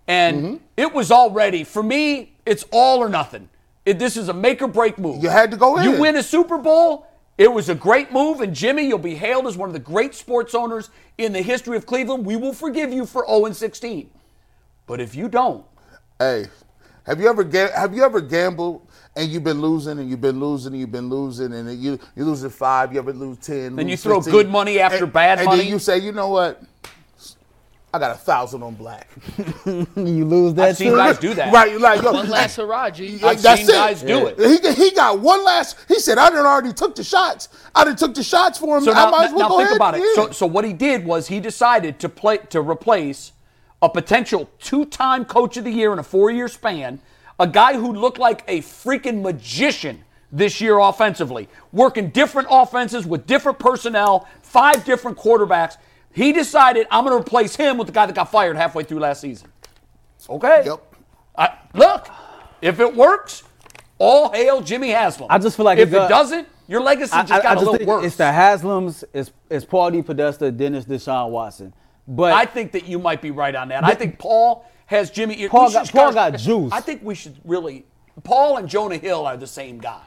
And 0.07 0.37
mm-hmm. 0.37 0.55
it 0.77 0.93
was 0.93 1.11
already, 1.11 1.63
for 1.63 1.81
me, 1.81 2.35
it's 2.45 2.63
all 2.71 2.99
or 2.99 3.09
nothing. 3.09 3.49
It, 3.87 3.97
this 3.97 4.17
is 4.17 4.29
a 4.29 4.33
make 4.33 4.61
or 4.61 4.67
break 4.67 4.99
move. 4.99 5.23
You 5.23 5.29
had 5.29 5.49
to 5.49 5.57
go 5.57 5.77
in. 5.77 5.83
You 5.83 5.99
win 5.99 6.15
a 6.15 6.23
Super 6.23 6.59
Bowl. 6.59 7.07
It 7.39 7.51
was 7.51 7.69
a 7.69 7.75
great 7.75 8.11
move, 8.11 8.41
and 8.41 8.53
Jimmy, 8.53 8.87
you'll 8.87 8.99
be 8.99 9.15
hailed 9.15 9.47
as 9.47 9.57
one 9.57 9.67
of 9.67 9.73
the 9.73 9.79
great 9.79 10.13
sports 10.13 10.53
owners 10.53 10.91
in 11.17 11.33
the 11.33 11.41
history 11.41 11.75
of 11.75 11.87
Cleveland. 11.87 12.23
We 12.23 12.35
will 12.35 12.53
forgive 12.53 12.93
you 12.93 13.07
for 13.07 13.25
0 13.27 13.45
and 13.47 13.55
16. 13.55 14.11
But 14.85 15.01
if 15.01 15.15
you 15.15 15.27
don't, 15.27 15.65
Hey, 16.19 16.47
have 17.07 17.19
you 17.19 17.27
ever 17.27 17.43
ga- 17.43 17.71
have 17.75 17.95
you 17.95 18.03
ever 18.03 18.21
gambled 18.21 18.85
and 19.15 19.29
you've 19.31 19.43
been 19.43 19.61
losing 19.61 19.97
and 19.97 20.07
you've 20.09 20.21
been 20.21 20.39
losing 20.39 20.73
and 20.73 20.79
you've 20.79 20.91
been 20.91 21.09
losing 21.09 21.53
and 21.53 21.81
you 21.81 21.97
you 22.15 22.23
lose 22.25 22.43
at 22.43 22.51
five, 22.51 22.93
you 22.93 22.99
ever 22.99 23.13
lose 23.13 23.37
ten, 23.39 23.75
Then 23.75 23.89
you 23.89 23.97
throw 23.97 24.21
15, 24.21 24.31
good 24.31 24.49
money 24.49 24.79
after 24.79 25.05
and- 25.05 25.13
bad 25.13 25.39
and 25.39 25.45
money? 25.45 25.59
And 25.61 25.65
then 25.67 25.73
you 25.73 25.79
say, 25.79 25.97
you 25.97 26.11
know 26.11 26.29
what? 26.29 26.61
I 27.93 27.99
got 27.99 28.11
a 28.11 28.15
thousand 28.15 28.61
on 28.63 28.75
black. 28.75 29.07
you 29.65 30.25
lose 30.25 30.53
that 30.55 30.69
I've 30.69 30.77
seen 30.77 30.91
too? 30.91 30.97
guys 30.97 31.17
do 31.17 31.33
that. 31.33 31.53
Right, 31.53 31.71
you 31.71 31.79
like 31.79 32.01
yo, 32.03 32.11
One 32.11 32.29
last 32.29 32.57
hurrah, 32.57 32.89
G. 32.89 33.05
Yeah, 33.07 33.27
I've 33.27 33.41
that's 33.41 33.61
seen 33.61 33.69
it. 33.69 33.73
guys 33.73 34.03
do 34.03 34.27
it. 34.27 34.37
He, 34.37 34.73
he 34.89 34.91
got 34.91 35.19
one 35.19 35.43
last. 35.45 35.77
He 35.87 35.97
said, 35.99 36.17
"I 36.17 36.29
done 36.29 36.45
already 36.45 36.73
took 36.73 36.95
the 36.95 37.03
shots. 37.03 37.47
I 37.73 37.85
done 37.85 37.95
took 37.95 38.13
the 38.13 38.23
shots 38.23 38.59
for 38.59 38.77
him. 38.77 38.83
So 38.83 38.91
I 38.91 39.05
now, 39.05 39.11
might 39.11 39.25
as 39.27 39.31
well 39.31 39.39
now 39.39 39.47
go 39.47 39.57
think 39.59 39.67
ahead." 39.69 39.75
about 39.77 39.95
it. 39.95 40.01
Yeah. 40.01 40.25
So, 40.25 40.31
so 40.31 40.45
what 40.45 40.65
he 40.65 40.73
did 40.73 41.05
was 41.05 41.27
he 41.27 41.39
decided 41.39 41.97
to 42.01 42.09
play 42.09 42.37
to 42.49 42.59
replace 42.61 43.31
a 43.81 43.89
potential 43.89 44.49
two-time 44.59 45.25
coach 45.25 45.57
of 45.57 45.63
the 45.63 45.71
year 45.71 45.93
in 45.93 45.99
a 45.99 46.03
four-year 46.03 46.47
span, 46.47 46.99
a 47.39 47.47
guy 47.47 47.73
who 47.73 47.93
looked 47.93 48.17
like 48.17 48.43
a 48.47 48.61
freaking 48.61 49.21
magician 49.21 50.03
this 50.31 50.59
year 50.59 50.79
offensively, 50.79 51.47
working 51.71 52.09
different 52.09 52.47
offenses 52.51 53.05
with 53.05 53.25
different 53.27 53.59
personnel, 53.59 54.27
five 54.41 54.83
different 54.83 55.17
quarterbacks. 55.17 55.77
He 56.11 56.33
decided 56.33 56.87
I'm 56.89 57.05
going 57.05 57.15
to 57.15 57.21
replace 57.21 57.55
him 57.55 57.77
with 57.77 57.87
the 57.87 57.93
guy 57.93 58.07
that 58.07 58.15
got 58.15 58.31
fired 58.31 58.57
halfway 58.57 58.83
through 58.83 58.99
last 58.99 59.21
season. 59.21 59.49
Okay. 60.29 60.63
Yep. 60.65 60.95
I, 61.37 61.57
look, 61.75 62.09
if 62.61 62.79
it 62.79 62.95
works, 62.95 63.43
all 63.99 64.31
hail 64.31 64.61
Jimmy 64.61 64.89
Haslam. 64.89 65.27
I 65.31 65.37
just 65.37 65.55
feel 65.55 65.65
like 65.65 65.77
if 65.77 65.89
it's 65.89 65.95
it 65.95 66.01
a- 66.01 66.07
doesn't, 66.09 66.47
your 66.67 66.81
legacy 66.81 67.13
I, 67.13 67.21
just 67.21 67.31
I- 67.33 67.37
I 67.37 67.41
got 67.43 67.51
a 67.51 67.55
just 67.55 67.59
little 67.65 67.77
think 67.77 67.87
worse. 67.87 68.05
it's 68.05 68.15
the 68.17 68.23
Haslams, 68.23 69.03
it's, 69.13 69.31
it's 69.49 69.63
Paul 69.63 69.91
DePodesta, 69.91 70.55
Dennis 70.57 70.85
Deshaun 70.85 71.29
Watson. 71.29 71.73
But 72.07 72.33
I 72.33 72.45
think 72.45 72.71
that 72.71 72.85
you 72.87 72.99
might 72.99 73.21
be 73.21 73.31
right 73.31 73.53
on 73.55 73.67
that. 73.69 73.83
I 73.83 73.93
think 73.93 74.17
Paul 74.17 74.65
has 74.85 75.11
Jimmy. 75.11 75.47
Paul 75.49 75.71
got- 75.71 75.91
Paul 75.91 76.13
got 76.13 76.37
juice. 76.37 76.71
I 76.71 76.79
think 76.81 77.03
we 77.03 77.15
should 77.15 77.37
really. 77.43 77.85
Paul 78.23 78.57
and 78.57 78.67
Jonah 78.67 78.97
Hill 78.97 79.25
are 79.27 79.37
the 79.37 79.45
same 79.45 79.77
guy. 79.77 80.01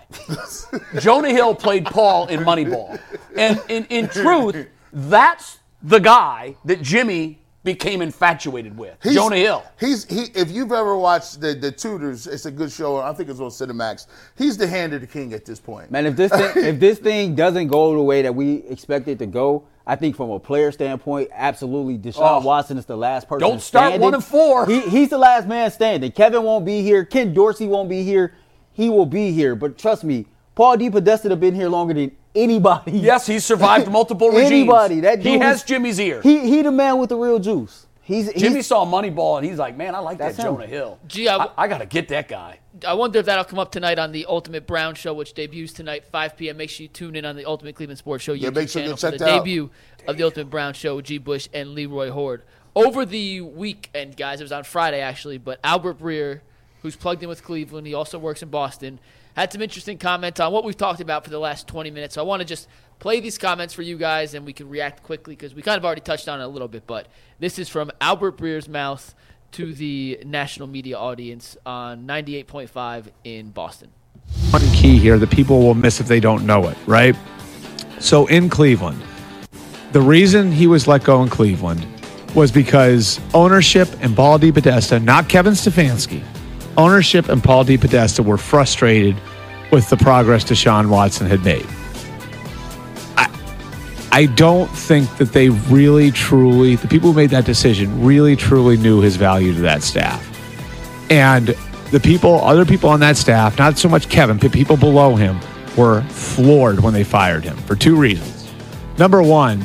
Jonah 1.00 1.28
Hill 1.30 1.54
played 1.54 1.84
Paul 1.86 2.26
in 2.26 2.40
Moneyball, 2.40 2.98
and 3.36 3.60
in, 3.68 3.84
in 3.86 4.08
truth, 4.08 4.66
that's 4.92 5.58
the 5.82 5.98
guy 6.00 6.56
that 6.64 6.82
Jimmy 6.82 7.38
became 7.62 8.00
infatuated 8.02 8.76
with. 8.76 8.96
He's- 9.02 9.14
Jonah 9.14 9.36
Hill. 9.36 9.62
He's 9.78 10.06
he. 10.06 10.22
If 10.34 10.50
you've 10.50 10.72
ever 10.72 10.96
watched 10.96 11.40
the 11.40 11.54
the 11.54 11.70
Tudors, 11.70 12.26
it's 12.26 12.46
a 12.46 12.50
good 12.50 12.72
show. 12.72 12.96
I 12.96 13.12
think 13.12 13.28
it's 13.28 13.38
on 13.40 13.50
Cinemax. 13.50 14.06
He's 14.36 14.56
the 14.56 14.66
hand 14.66 14.92
of 14.94 15.02
the 15.02 15.06
king 15.06 15.32
at 15.34 15.44
this 15.44 15.60
point. 15.60 15.90
Man, 15.90 16.06
if 16.06 16.16
this 16.16 16.32
thing, 16.32 16.64
if 16.64 16.80
this 16.80 16.98
thing 16.98 17.34
doesn't 17.36 17.68
go 17.68 17.94
the 17.94 18.02
way 18.02 18.22
that 18.22 18.34
we 18.34 18.54
expect 18.68 19.06
it 19.08 19.18
to 19.20 19.26
go, 19.26 19.64
I 19.90 19.96
think 19.96 20.14
from 20.14 20.30
a 20.30 20.38
player 20.38 20.70
standpoint, 20.70 21.30
absolutely, 21.32 21.98
Deshaun 21.98 22.20
Oh. 22.42 22.46
Watson 22.46 22.78
is 22.78 22.86
the 22.86 22.96
last 22.96 23.26
person. 23.26 23.40
Don't 23.48 23.60
start 23.60 23.86
standing. 23.88 24.00
one 24.02 24.14
and 24.14 24.24
four. 24.24 24.64
He, 24.66 24.82
he's 24.82 25.08
the 25.08 25.18
last 25.18 25.48
man 25.48 25.68
standing. 25.72 26.12
Kevin 26.12 26.44
won't 26.44 26.64
be 26.64 26.80
here. 26.82 27.04
Ken 27.04 27.34
Dorsey 27.34 27.66
won't 27.66 27.88
be 27.88 28.04
here. 28.04 28.34
He 28.72 28.88
will 28.88 29.04
be 29.04 29.32
here. 29.32 29.56
But 29.56 29.76
trust 29.76 30.04
me, 30.04 30.26
Paul 30.54 30.76
DePodesta 30.76 31.28
have 31.30 31.40
been 31.40 31.56
here 31.56 31.68
longer 31.68 31.92
than 31.92 32.12
anybody. 32.36 32.92
Yes, 32.92 33.26
he's 33.26 33.44
survived 33.44 33.90
multiple 33.90 34.28
regimes. 34.28 34.52
Anybody. 34.52 35.00
That 35.00 35.22
he 35.22 35.38
has 35.40 35.56
is- 35.56 35.62
Jimmy's 35.64 35.98
ear. 35.98 36.22
He 36.22 36.48
he 36.48 36.62
the 36.62 36.70
man 36.70 36.98
with 36.98 37.08
the 37.08 37.16
real 37.16 37.40
juice. 37.40 37.88
He's, 38.00 38.30
he's 38.30 38.42
Jimmy 38.42 38.62
saw 38.62 38.86
Moneyball 38.86 39.38
and 39.38 39.46
he's 39.48 39.58
like, 39.58 39.76
man, 39.76 39.96
I 39.96 39.98
like 39.98 40.18
that 40.18 40.36
That's 40.36 40.38
him. 40.38 40.54
Jonah 40.54 40.66
Hill. 40.68 41.00
Gee, 41.08 41.26
I- 41.28 41.36
I, 41.46 41.48
I 41.58 41.66
got 41.66 41.78
to 41.78 41.86
get 41.86 42.06
that 42.10 42.28
guy. 42.28 42.59
I 42.86 42.94
wonder 42.94 43.18
if 43.18 43.26
that'll 43.26 43.44
come 43.44 43.58
up 43.58 43.72
tonight 43.72 43.98
on 43.98 44.12
the 44.12 44.26
Ultimate 44.26 44.66
Brown 44.66 44.94
Show, 44.94 45.12
which 45.12 45.34
debuts 45.34 45.72
tonight, 45.72 46.04
5 46.04 46.36
p.m. 46.36 46.56
Make 46.56 46.70
sure 46.70 46.84
you 46.84 46.88
tune 46.88 47.16
in 47.16 47.24
on 47.24 47.34
the 47.34 47.44
Ultimate 47.44 47.74
Cleveland 47.74 47.98
Sports 47.98 48.22
Show 48.22 48.32
Yeah, 48.32 48.50
YouTube 48.50 48.54
make 48.54 48.68
sure 48.68 48.82
channel 48.82 48.96
for 48.96 49.10
the 49.10 49.18
that 49.18 49.28
out. 49.28 49.38
debut 49.44 49.70
of 50.06 50.16
the 50.16 50.22
Ultimate 50.22 50.50
Brown 50.50 50.74
Show 50.74 50.96
with 50.96 51.06
G. 51.06 51.18
Bush 51.18 51.48
and 51.52 51.70
Leroy 51.74 52.10
Hoard. 52.10 52.42
Over 52.76 53.04
the 53.04 53.40
weekend, 53.40 54.16
guys, 54.16 54.40
it 54.40 54.44
was 54.44 54.52
on 54.52 54.62
Friday 54.62 55.00
actually, 55.00 55.38
but 55.38 55.58
Albert 55.64 55.98
Breer, 55.98 56.40
who's 56.82 56.94
plugged 56.94 57.22
in 57.24 57.28
with 57.28 57.42
Cleveland, 57.42 57.88
he 57.88 57.94
also 57.94 58.18
works 58.20 58.40
in 58.42 58.50
Boston, 58.50 59.00
had 59.34 59.52
some 59.52 59.62
interesting 59.62 59.98
comments 59.98 60.38
on 60.38 60.52
what 60.52 60.62
we've 60.62 60.76
talked 60.76 61.00
about 61.00 61.24
for 61.24 61.30
the 61.30 61.40
last 61.40 61.66
20 61.66 61.90
minutes. 61.90 62.14
So 62.14 62.20
I 62.20 62.24
want 62.24 62.40
to 62.40 62.46
just 62.46 62.68
play 63.00 63.18
these 63.18 63.36
comments 63.38 63.74
for 63.74 63.82
you 63.82 63.98
guys 63.98 64.34
and 64.34 64.46
we 64.46 64.52
can 64.52 64.68
react 64.68 65.02
quickly 65.02 65.34
because 65.34 65.54
we 65.54 65.62
kind 65.62 65.76
of 65.76 65.84
already 65.84 66.02
touched 66.02 66.28
on 66.28 66.40
it 66.40 66.44
a 66.44 66.48
little 66.48 66.68
bit, 66.68 66.86
but 66.86 67.08
this 67.40 67.58
is 67.58 67.68
from 67.68 67.90
Albert 68.00 68.36
Breer's 68.36 68.68
mouth 68.68 69.12
to 69.52 69.72
the 69.72 70.20
national 70.24 70.68
media 70.68 70.96
audience 70.98 71.56
on 71.66 72.06
98.5 72.06 73.06
in 73.24 73.50
Boston. 73.50 73.90
one 74.50 74.62
key 74.72 74.98
here 74.98 75.18
that 75.18 75.30
people 75.30 75.60
will 75.60 75.74
miss 75.74 76.00
if 76.00 76.06
they 76.08 76.20
don't 76.20 76.46
know 76.46 76.68
it, 76.68 76.76
right? 76.86 77.16
So 77.98 78.26
in 78.26 78.48
Cleveland, 78.48 79.02
the 79.92 80.00
reason 80.00 80.52
he 80.52 80.66
was 80.66 80.86
let 80.86 81.04
go 81.04 81.22
in 81.22 81.28
Cleveland 81.28 81.86
was 82.34 82.52
because 82.52 83.20
ownership 83.34 83.88
and 84.00 84.14
Paul 84.14 84.38
DePodesta, 84.38 85.02
not 85.02 85.28
Kevin 85.28 85.54
Stefanski, 85.54 86.22
ownership 86.76 87.28
and 87.28 87.42
Paul 87.42 87.64
DePodesta 87.64 88.24
were 88.24 88.38
frustrated 88.38 89.16
with 89.72 89.88
the 89.90 89.96
progress 89.96 90.44
Deshaun 90.44 90.88
Watson 90.88 91.26
had 91.26 91.44
made. 91.44 91.66
I, 94.12 94.26
don't 94.26 94.68
think 94.68 95.16
that 95.18 95.32
they 95.32 95.48
really, 95.48 96.10
truly, 96.10 96.76
the 96.76 96.88
people 96.88 97.12
who 97.12 97.16
made 97.16 97.30
that 97.30 97.44
decision 97.44 98.02
really, 98.02 98.36
truly 98.36 98.76
knew 98.76 99.00
his 99.00 99.16
value 99.16 99.54
to 99.54 99.60
that 99.60 99.82
staff. 99.82 100.26
And 101.10 101.48
the 101.90 102.00
people, 102.00 102.40
other 102.42 102.64
people 102.64 102.90
on 102.90 103.00
that 103.00 103.16
staff, 103.16 103.58
not 103.58 103.78
so 103.78 103.88
much 103.88 104.08
Kevin, 104.08 104.38
but 104.38 104.52
people 104.52 104.76
below 104.76 105.16
him, 105.16 105.40
were 105.76 106.02
floored 106.02 106.80
when 106.80 106.94
they 106.94 107.04
fired 107.04 107.44
him 107.44 107.56
for 107.56 107.76
two 107.76 107.96
reasons. 107.96 108.52
Number 108.98 109.22
one, 109.22 109.64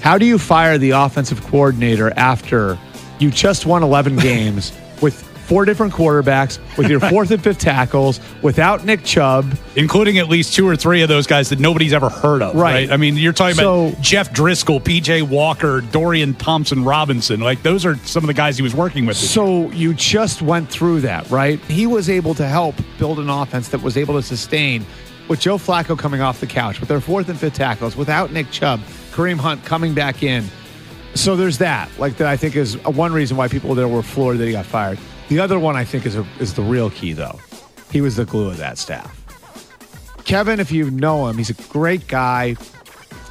how 0.00 0.18
do 0.18 0.26
you 0.26 0.38
fire 0.38 0.78
the 0.78 0.90
offensive 0.90 1.42
coordinator 1.46 2.12
after 2.16 2.78
you 3.18 3.30
just 3.30 3.66
won 3.66 3.82
11 3.82 4.16
games 4.16 4.72
with 5.00 5.22
four 5.44 5.64
different 5.64 5.92
quarterbacks, 5.92 6.58
with 6.76 6.88
your 6.90 7.00
fourth 7.00 7.30
and 7.30 7.42
fifth 7.42 7.58
tackles, 7.58 8.20
without 8.42 8.84
Nick 8.84 9.04
Chubb? 9.04 9.56
including 9.76 10.18
at 10.18 10.28
least 10.28 10.54
two 10.54 10.68
or 10.68 10.76
three 10.76 11.02
of 11.02 11.08
those 11.08 11.26
guys 11.26 11.48
that 11.48 11.58
nobody's 11.58 11.92
ever 11.92 12.08
heard 12.08 12.42
of. 12.42 12.54
Right. 12.54 12.74
Right. 12.88 12.92
I 12.92 12.96
mean, 12.96 13.16
you're 13.16 13.32
talking 13.32 13.56
So- 13.56 13.88
about 13.88 14.00
Jeff 14.00 14.32
Driskel, 14.32 14.80
PJ 14.80 15.22
Walker, 15.22 15.80
Dorian 15.80 16.34
Thompson 16.34 16.84
Robinson. 16.84 17.40
Like 17.40 17.62
those 17.62 17.84
are 17.84 17.96
some 18.04 18.22
of 18.22 18.28
the 18.28 18.34
guys 18.34 18.56
he 18.56 18.62
was 18.62 18.74
working 18.74 19.04
with. 19.04 19.16
So 19.16 19.70
you 19.72 19.94
just 19.94 20.42
went 20.42 20.68
through 20.70 21.00
that, 21.02 21.28
right? 21.30 21.58
He 21.64 21.86
was 21.88 22.08
able 22.08 22.34
to 22.36 22.46
help 22.46 22.76
build 22.98 23.18
an 23.18 23.28
offense 23.28 23.68
that 23.70 23.82
was 23.82 23.96
able 23.96 24.14
to 24.14 24.22
sustain 24.22 24.86
with 25.26 25.40
Joe 25.40 25.56
Flacco 25.58 25.98
coming 25.98 26.20
off 26.20 26.38
the 26.40 26.46
couch, 26.46 26.78
with 26.80 26.88
their 26.88 27.00
fourth 27.00 27.28
and 27.28 27.38
fifth 27.38 27.54
tackles, 27.54 27.96
without 27.96 28.30
Nick 28.30 28.50
Chubb, 28.52 28.80
Kareem 29.10 29.38
Hunt 29.38 29.64
coming 29.64 29.92
back 29.94 30.22
in. 30.22 30.44
So 31.14 31.34
there's 31.34 31.58
that. 31.58 31.88
Like 31.98 32.16
that, 32.18 32.28
I 32.28 32.36
think 32.36 32.56
is 32.56 32.76
one 32.84 33.12
reason 33.12 33.36
why 33.36 33.48
people 33.48 33.74
there 33.74 33.88
were 33.88 34.02
floored 34.02 34.38
that 34.38 34.46
he 34.46 34.52
got 34.52 34.66
fired. 34.66 34.98
The 35.34 35.40
other 35.40 35.58
one 35.58 35.74
I 35.74 35.82
think 35.82 36.06
is 36.06 36.14
a, 36.14 36.24
is 36.38 36.54
the 36.54 36.62
real 36.62 36.90
key 36.90 37.12
though. 37.12 37.40
He 37.90 38.00
was 38.00 38.14
the 38.14 38.24
glue 38.24 38.50
of 38.50 38.58
that 38.58 38.78
staff. 38.78 39.20
Kevin, 40.24 40.60
if 40.60 40.70
you 40.70 40.92
know 40.92 41.26
him, 41.26 41.38
he's 41.38 41.50
a 41.50 41.60
great 41.72 42.06
guy. 42.06 42.54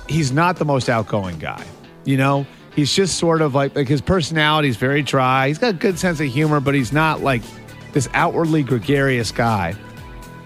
He's 0.09 0.33
not 0.33 0.57
the 0.57 0.65
most 0.65 0.89
outgoing 0.89 1.39
guy. 1.39 1.65
You 2.03 2.17
know, 2.17 2.45
he's 2.75 2.93
just 2.93 3.17
sort 3.17 3.41
of 3.41 3.55
like 3.55 3.73
like 3.73 3.87
his 3.87 4.01
personality 4.01 4.67
is 4.67 4.75
very 4.75 5.01
dry. 5.01 5.47
He's 5.47 5.59
got 5.59 5.69
a 5.69 5.77
good 5.77 5.97
sense 5.97 6.19
of 6.19 6.27
humor, 6.27 6.59
but 6.59 6.75
he's 6.75 6.91
not 6.91 7.21
like 7.21 7.41
this 7.93 8.09
outwardly 8.13 8.63
gregarious 8.63 9.31
guy. 9.31 9.73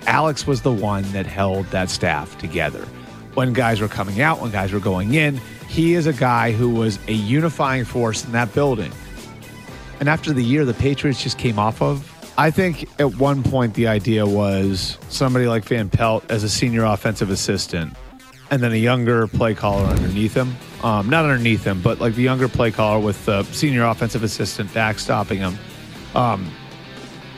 Alex 0.06 0.46
was 0.46 0.62
the 0.62 0.72
one 0.72 1.12
that 1.14 1.26
held 1.26 1.66
that 1.72 1.90
staff 1.90 2.38
together. 2.38 2.86
When 3.34 3.54
guys 3.54 3.82
were 3.82 3.88
coming 3.88 4.22
out, 4.22 4.42
when 4.42 4.52
guys 4.52 4.72
were 4.72 4.80
going 4.80 5.16
in, 5.16 5.38
he 5.68 5.96
is 5.96 6.06
a 6.06 6.14
guy 6.14 6.52
who 6.52 6.70
was 6.70 7.00
a 7.08 7.14
unifying 7.14 7.84
force 7.84 8.24
in 8.26 8.32
that 8.34 8.54
building. 8.54 8.92
And 10.00 10.10
after 10.10 10.34
the 10.34 10.44
year 10.44 10.66
the 10.66 10.74
Patriots 10.74 11.22
just 11.22 11.38
came 11.38 11.58
off 11.58 11.82
of, 11.82 12.14
I 12.38 12.52
think 12.52 12.88
at 13.00 13.16
one 13.16 13.42
point 13.42 13.74
the 13.74 13.88
idea 13.88 14.26
was 14.26 14.98
somebody 15.10 15.48
like 15.48 15.66
Van 15.66 15.90
Pelt 15.90 16.24
as 16.30 16.44
a 16.44 16.50
senior 16.50 16.84
offensive 16.84 17.32
assistant, 17.32 17.96
and 18.52 18.62
then 18.62 18.72
a 18.72 18.78
younger 18.78 19.28
play 19.28 19.56
caller 19.56 19.86
underneath 19.86 20.36
him. 20.36 20.56
Um, 20.84 21.10
not 21.10 21.26
underneath 21.26 21.64
him, 21.64 21.82
but 21.82 22.00
like 22.00 22.14
the 22.14 22.22
younger 22.22 22.48
play 22.48 22.72
caller 22.72 23.00
with 23.00 23.26
the 23.26 23.44
senior 23.44 23.86
offensive 23.86 24.24
assistant 24.24 24.70
backstopping 24.70 25.38
him. 25.38 25.58
Um, 26.16 26.52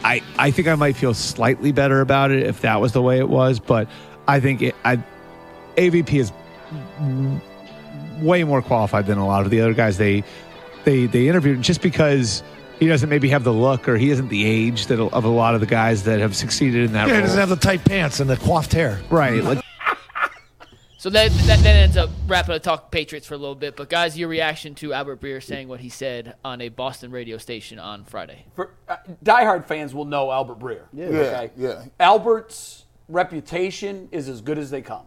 I 0.03 0.21
I 0.37 0.51
think 0.51 0.67
I 0.67 0.75
might 0.75 0.97
feel 0.97 1.13
slightly 1.13 1.71
better 1.71 2.01
about 2.01 2.31
it 2.31 2.43
if 2.43 2.61
that 2.61 2.81
was 2.81 2.91
the 2.91 3.01
way 3.01 3.19
it 3.19 3.29
was, 3.29 3.59
but 3.59 3.87
I 4.27 4.41
think 4.41 4.61
it, 4.61 4.75
I 4.83 5.01
AVP 5.77 6.13
is 6.13 6.31
way 8.21 8.43
more 8.43 8.61
qualified 8.61 9.05
than 9.07 9.17
a 9.17 9.25
lot 9.25 9.45
of 9.45 9.49
the 9.49 9.61
other 9.61 9.73
guys 9.73 9.97
they 9.97 10.23
they 10.89 11.05
they 11.05 11.27
interviewed 11.27 11.61
just 11.61 11.81
because 11.81 12.41
he 12.79 12.87
doesn't 12.87 13.09
maybe 13.09 13.29
have 13.29 13.43
the 13.43 13.53
look 13.53 13.87
or 13.87 13.97
he 13.97 14.09
isn't 14.09 14.29
the 14.29 14.45
age 14.45 14.87
that 14.87 14.99
of 14.99 15.23
a 15.23 15.29
lot 15.29 15.53
of 15.53 15.59
the 15.61 15.67
guys 15.67 16.03
that 16.03 16.19
have 16.19 16.35
succeeded 16.35 16.85
in 16.85 16.93
that 16.93 17.07
Yeah, 17.07 17.15
he 17.17 17.21
doesn't 17.21 17.39
have 17.39 17.49
the 17.49 17.55
tight 17.55 17.83
pants 17.85 18.19
and 18.19 18.29
the 18.29 18.37
coiffed 18.37 18.73
hair. 18.73 18.99
right. 19.09 19.43
Like 19.43 19.63
So 20.97 21.09
that, 21.11 21.31
that 21.31 21.59
that 21.59 21.75
ends 21.75 21.95
up 21.95 22.09
wrapping 22.27 22.55
up 22.55 22.63
talk 22.63 22.91
Patriots 22.91 23.27
for 23.27 23.35
a 23.35 23.37
little 23.37 23.55
bit. 23.55 23.75
But 23.75 23.89
guys, 23.89 24.17
your 24.17 24.29
reaction 24.29 24.75
to 24.75 24.93
Albert 24.93 25.21
Breer 25.21 25.43
saying 25.43 25.67
what 25.67 25.79
he 25.79 25.89
said 25.89 26.35
on 26.43 26.59
a 26.61 26.69
Boston 26.69 27.11
radio 27.11 27.37
station 27.37 27.79
on 27.79 28.03
Friday? 28.03 28.45
For, 28.55 28.71
uh, 28.87 28.97
diehard 29.23 29.65
fans 29.65 29.93
will 29.93 30.05
know 30.05 30.31
Albert 30.31 30.59
Breer. 30.59 30.83
Yeah, 30.91 31.47
yeah. 31.55 31.83
Albert's 31.99 32.85
reputation 33.07 34.09
is 34.11 34.27
as 34.27 34.41
good 34.41 34.57
as 34.57 34.71
they 34.71 34.81
come. 34.81 35.05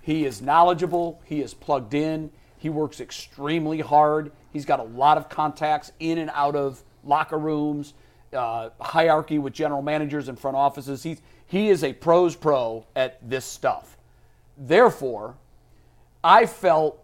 He 0.00 0.24
is 0.24 0.42
knowledgeable. 0.42 1.20
He 1.24 1.40
is 1.40 1.54
plugged 1.54 1.94
in. 1.94 2.30
He 2.58 2.68
works 2.70 3.00
extremely 3.00 3.80
hard. 3.80 4.32
He's 4.52 4.64
got 4.64 4.80
a 4.80 4.84
lot 4.84 5.16
of 5.16 5.28
contacts 5.28 5.92
in 5.98 6.18
and 6.18 6.30
out 6.34 6.54
of 6.54 6.82
locker 7.04 7.38
rooms, 7.38 7.94
uh, 8.32 8.70
hierarchy 8.80 9.38
with 9.38 9.52
general 9.52 9.82
managers 9.82 10.28
and 10.28 10.38
front 10.38 10.56
offices. 10.56 11.02
He's 11.02 11.20
he 11.46 11.68
is 11.68 11.84
a 11.84 11.92
pros 11.92 12.34
pro 12.34 12.86
at 12.96 13.18
this 13.28 13.44
stuff. 13.44 13.98
Therefore, 14.56 15.36
I 16.24 16.46
felt 16.46 17.02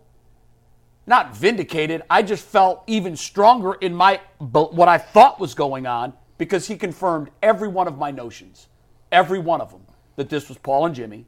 not 1.06 1.36
vindicated. 1.36 2.02
I 2.08 2.22
just 2.22 2.44
felt 2.44 2.84
even 2.86 3.16
stronger 3.16 3.74
in 3.74 3.94
my 3.94 4.20
what 4.38 4.88
I 4.88 4.98
thought 4.98 5.40
was 5.40 5.54
going 5.54 5.86
on 5.86 6.12
because 6.36 6.68
he 6.68 6.76
confirmed 6.76 7.30
every 7.42 7.68
one 7.68 7.88
of 7.88 7.98
my 7.98 8.10
notions, 8.10 8.68
every 9.10 9.38
one 9.38 9.60
of 9.60 9.70
them, 9.70 9.82
that 10.16 10.28
this 10.28 10.48
was 10.48 10.58
Paul 10.58 10.86
and 10.86 10.94
Jimmy. 10.94 11.26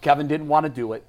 Kevin 0.00 0.26
didn't 0.28 0.48
want 0.48 0.64
to 0.64 0.70
do 0.70 0.92
it, 0.92 1.04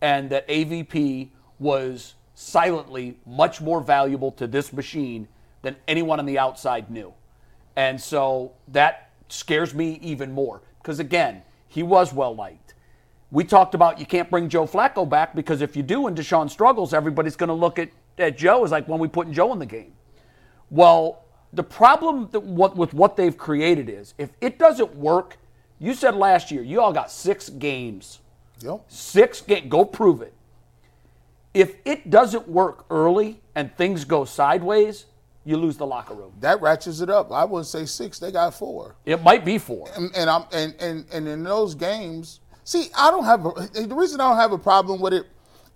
and 0.00 0.30
that 0.30 0.46
AVP 0.48 1.30
was 1.58 2.14
silently 2.38 3.18
much 3.26 3.60
more 3.60 3.80
valuable 3.80 4.30
to 4.30 4.46
this 4.46 4.72
machine 4.72 5.26
than 5.62 5.74
anyone 5.88 6.20
on 6.20 6.24
the 6.24 6.38
outside 6.38 6.88
knew. 6.88 7.12
And 7.74 8.00
so 8.00 8.52
that 8.68 9.10
scares 9.28 9.74
me 9.74 9.98
even 10.02 10.32
more 10.32 10.62
because, 10.80 11.00
again, 11.00 11.42
he 11.66 11.82
was 11.82 12.14
well 12.14 12.34
liked. 12.34 12.74
We 13.32 13.42
talked 13.42 13.74
about 13.74 13.98
you 13.98 14.06
can't 14.06 14.30
bring 14.30 14.48
Joe 14.48 14.66
Flacco 14.66 15.06
back 15.06 15.34
because 15.34 15.60
if 15.60 15.76
you 15.76 15.82
do 15.82 16.06
and 16.06 16.16
Deshaun 16.16 16.48
struggles, 16.48 16.94
everybody's 16.94 17.34
going 17.34 17.48
to 17.48 17.54
look 17.54 17.76
at, 17.78 17.90
at 18.18 18.38
Joe 18.38 18.64
as 18.64 18.70
like 18.70 18.86
when 18.86 19.00
we 19.00 19.08
putting 19.08 19.32
Joe 19.32 19.52
in 19.52 19.58
the 19.58 19.66
game. 19.66 19.92
Well, 20.70 21.24
the 21.52 21.64
problem 21.64 22.28
that 22.30 22.40
what, 22.40 22.76
with 22.76 22.94
what 22.94 23.16
they've 23.16 23.36
created 23.36 23.88
is 23.88 24.14
if 24.16 24.30
it 24.40 24.60
doesn't 24.60 24.94
work, 24.94 25.38
you 25.80 25.92
said 25.92 26.14
last 26.14 26.52
year 26.52 26.62
you 26.62 26.80
all 26.80 26.92
got 26.92 27.10
six 27.10 27.48
games. 27.48 28.20
Yep. 28.60 28.84
Six 28.86 29.40
games. 29.40 29.66
Go 29.68 29.84
prove 29.84 30.22
it. 30.22 30.34
If 31.58 31.74
it 31.84 32.08
doesn't 32.08 32.46
work 32.46 32.86
early 32.88 33.40
and 33.56 33.76
things 33.76 34.04
go 34.04 34.24
sideways, 34.24 35.06
you 35.44 35.56
lose 35.56 35.76
the 35.76 35.86
locker 35.86 36.14
room. 36.14 36.32
That 36.38 36.62
ratchets 36.62 37.00
it 37.00 37.10
up. 37.10 37.32
I 37.32 37.44
wouldn't 37.44 37.66
say 37.66 37.84
six. 37.84 38.20
They 38.20 38.30
got 38.30 38.54
four. 38.54 38.94
It 39.04 39.24
might 39.24 39.44
be 39.44 39.58
four. 39.58 39.88
And, 39.96 40.14
and 40.14 40.30
I'm 40.30 40.44
and, 40.52 40.72
and 40.78 41.04
and 41.12 41.26
in 41.26 41.42
those 41.42 41.74
games, 41.74 42.38
see, 42.62 42.90
I 42.96 43.10
don't 43.10 43.24
have 43.24 43.44
a, 43.44 43.50
the 43.88 43.92
reason 43.92 44.20
I 44.20 44.28
don't 44.28 44.36
have 44.36 44.52
a 44.52 44.58
problem 44.58 45.00
with 45.00 45.12
it 45.12 45.26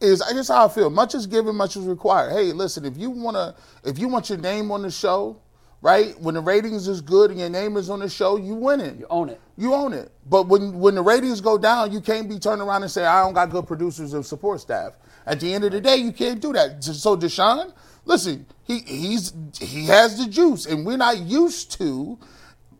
is 0.00 0.22
I 0.22 0.32
guess 0.34 0.46
how 0.46 0.66
I 0.66 0.68
feel. 0.68 0.88
Much 0.88 1.16
is 1.16 1.26
given, 1.26 1.56
much 1.56 1.74
is 1.74 1.84
required. 1.84 2.30
Hey, 2.30 2.52
listen, 2.52 2.84
if 2.84 2.96
you 2.96 3.10
wanna 3.10 3.56
if 3.82 3.98
you 3.98 4.06
want 4.06 4.28
your 4.28 4.38
name 4.38 4.70
on 4.70 4.82
the 4.82 4.90
show, 4.90 5.41
right? 5.82 6.18
When 6.20 6.34
the 6.36 6.40
ratings 6.40 6.88
is 6.88 7.00
good 7.00 7.30
and 7.30 7.40
your 7.40 7.50
name 7.50 7.76
is 7.76 7.90
on 7.90 7.98
the 7.98 8.08
show, 8.08 8.36
you 8.36 8.54
win 8.54 8.80
it. 8.80 8.96
You 8.98 9.06
own 9.10 9.28
it. 9.28 9.40
You 9.58 9.74
own 9.74 9.92
it. 9.92 10.10
But 10.30 10.48
when 10.48 10.78
when 10.78 10.94
the 10.94 11.02
ratings 11.02 11.40
go 11.40 11.58
down, 11.58 11.92
you 11.92 12.00
can't 12.00 12.28
be 12.28 12.38
turned 12.38 12.62
around 12.62 12.82
and 12.82 12.90
say 12.90 13.04
I 13.04 13.22
don't 13.22 13.34
got 13.34 13.50
good 13.50 13.66
producers 13.66 14.14
and 14.14 14.24
support 14.24 14.60
staff. 14.60 14.96
At 15.26 15.40
the 15.40 15.52
end 15.52 15.64
of 15.64 15.72
the 15.72 15.80
day, 15.80 15.96
you 15.96 16.12
can't 16.12 16.40
do 16.40 16.52
that. 16.54 16.82
So 16.82 17.16
Deshaun, 17.16 17.74
listen, 18.04 18.46
he 18.64 18.78
he's 18.78 19.34
he 19.60 19.86
has 19.86 20.16
the 20.18 20.30
juice, 20.30 20.66
and 20.66 20.86
we're 20.86 20.96
not 20.96 21.18
used 21.18 21.72
to 21.72 22.18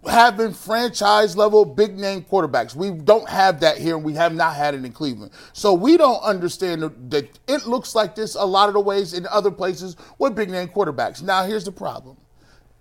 having 0.08 0.52
franchise 0.52 1.36
level 1.36 1.64
big 1.64 1.96
name 1.98 2.22
quarterbacks. 2.22 2.74
We 2.74 2.90
don't 2.90 3.28
have 3.28 3.60
that 3.60 3.78
here, 3.78 3.96
and 3.96 4.04
we 4.04 4.14
have 4.14 4.34
not 4.34 4.56
had 4.56 4.74
it 4.74 4.84
in 4.84 4.92
Cleveland. 4.92 5.32
So 5.52 5.74
we 5.74 5.96
don't 5.96 6.20
understand 6.22 6.82
that 7.10 7.38
it 7.48 7.66
looks 7.66 7.94
like 7.94 8.14
this 8.14 8.34
a 8.34 8.44
lot 8.44 8.68
of 8.68 8.74
the 8.74 8.80
ways 8.80 9.14
in 9.14 9.26
other 9.26 9.50
places 9.50 9.96
with 10.18 10.34
big 10.34 10.50
name 10.50 10.68
quarterbacks. 10.68 11.22
Now 11.22 11.44
here's 11.44 11.64
the 11.64 11.72
problem. 11.72 12.16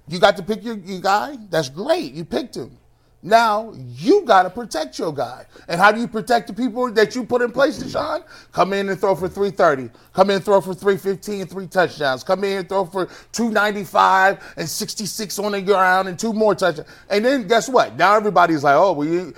You 0.07 0.19
got 0.19 0.37
to 0.37 0.43
pick 0.43 0.63
your, 0.63 0.77
your 0.77 1.01
guy. 1.01 1.37
That's 1.49 1.69
great. 1.69 2.13
You 2.13 2.25
picked 2.25 2.55
him. 2.57 2.77
Now 3.23 3.73
you 3.75 4.23
got 4.25 4.43
to 4.43 4.49
protect 4.49 4.99
your 4.99 5.13
guy. 5.13 5.45
And 5.67 5.79
how 5.79 5.91
do 5.91 6.01
you 6.01 6.07
protect 6.07 6.47
the 6.47 6.53
people 6.53 6.91
that 6.93 7.15
you 7.15 7.23
put 7.23 7.41
in 7.41 7.51
place, 7.51 7.81
Deshaun? 7.81 8.23
Come 8.51 8.73
in 8.73 8.89
and 8.89 8.99
throw 8.99 9.15
for 9.15 9.29
330. 9.29 9.91
Come 10.13 10.31
in 10.31 10.37
and 10.37 10.45
throw 10.45 10.61
for 10.61 10.73
315 10.73 11.45
three 11.47 11.67
touchdowns. 11.67 12.23
Come 12.23 12.43
in 12.43 12.59
and 12.59 12.69
throw 12.69 12.85
for 12.85 13.07
295 13.31 14.55
and 14.57 14.67
66 14.69 15.39
on 15.39 15.51
the 15.53 15.61
ground 15.61 16.07
and 16.09 16.17
two 16.19 16.33
more 16.33 16.55
touchdowns. 16.55 16.89
And 17.09 17.23
then 17.23 17.47
guess 17.47 17.69
what? 17.69 17.95
Now 17.95 18.15
everybody's 18.15 18.63
like, 18.63 18.75
oh, 18.75 18.93
we 18.93 19.33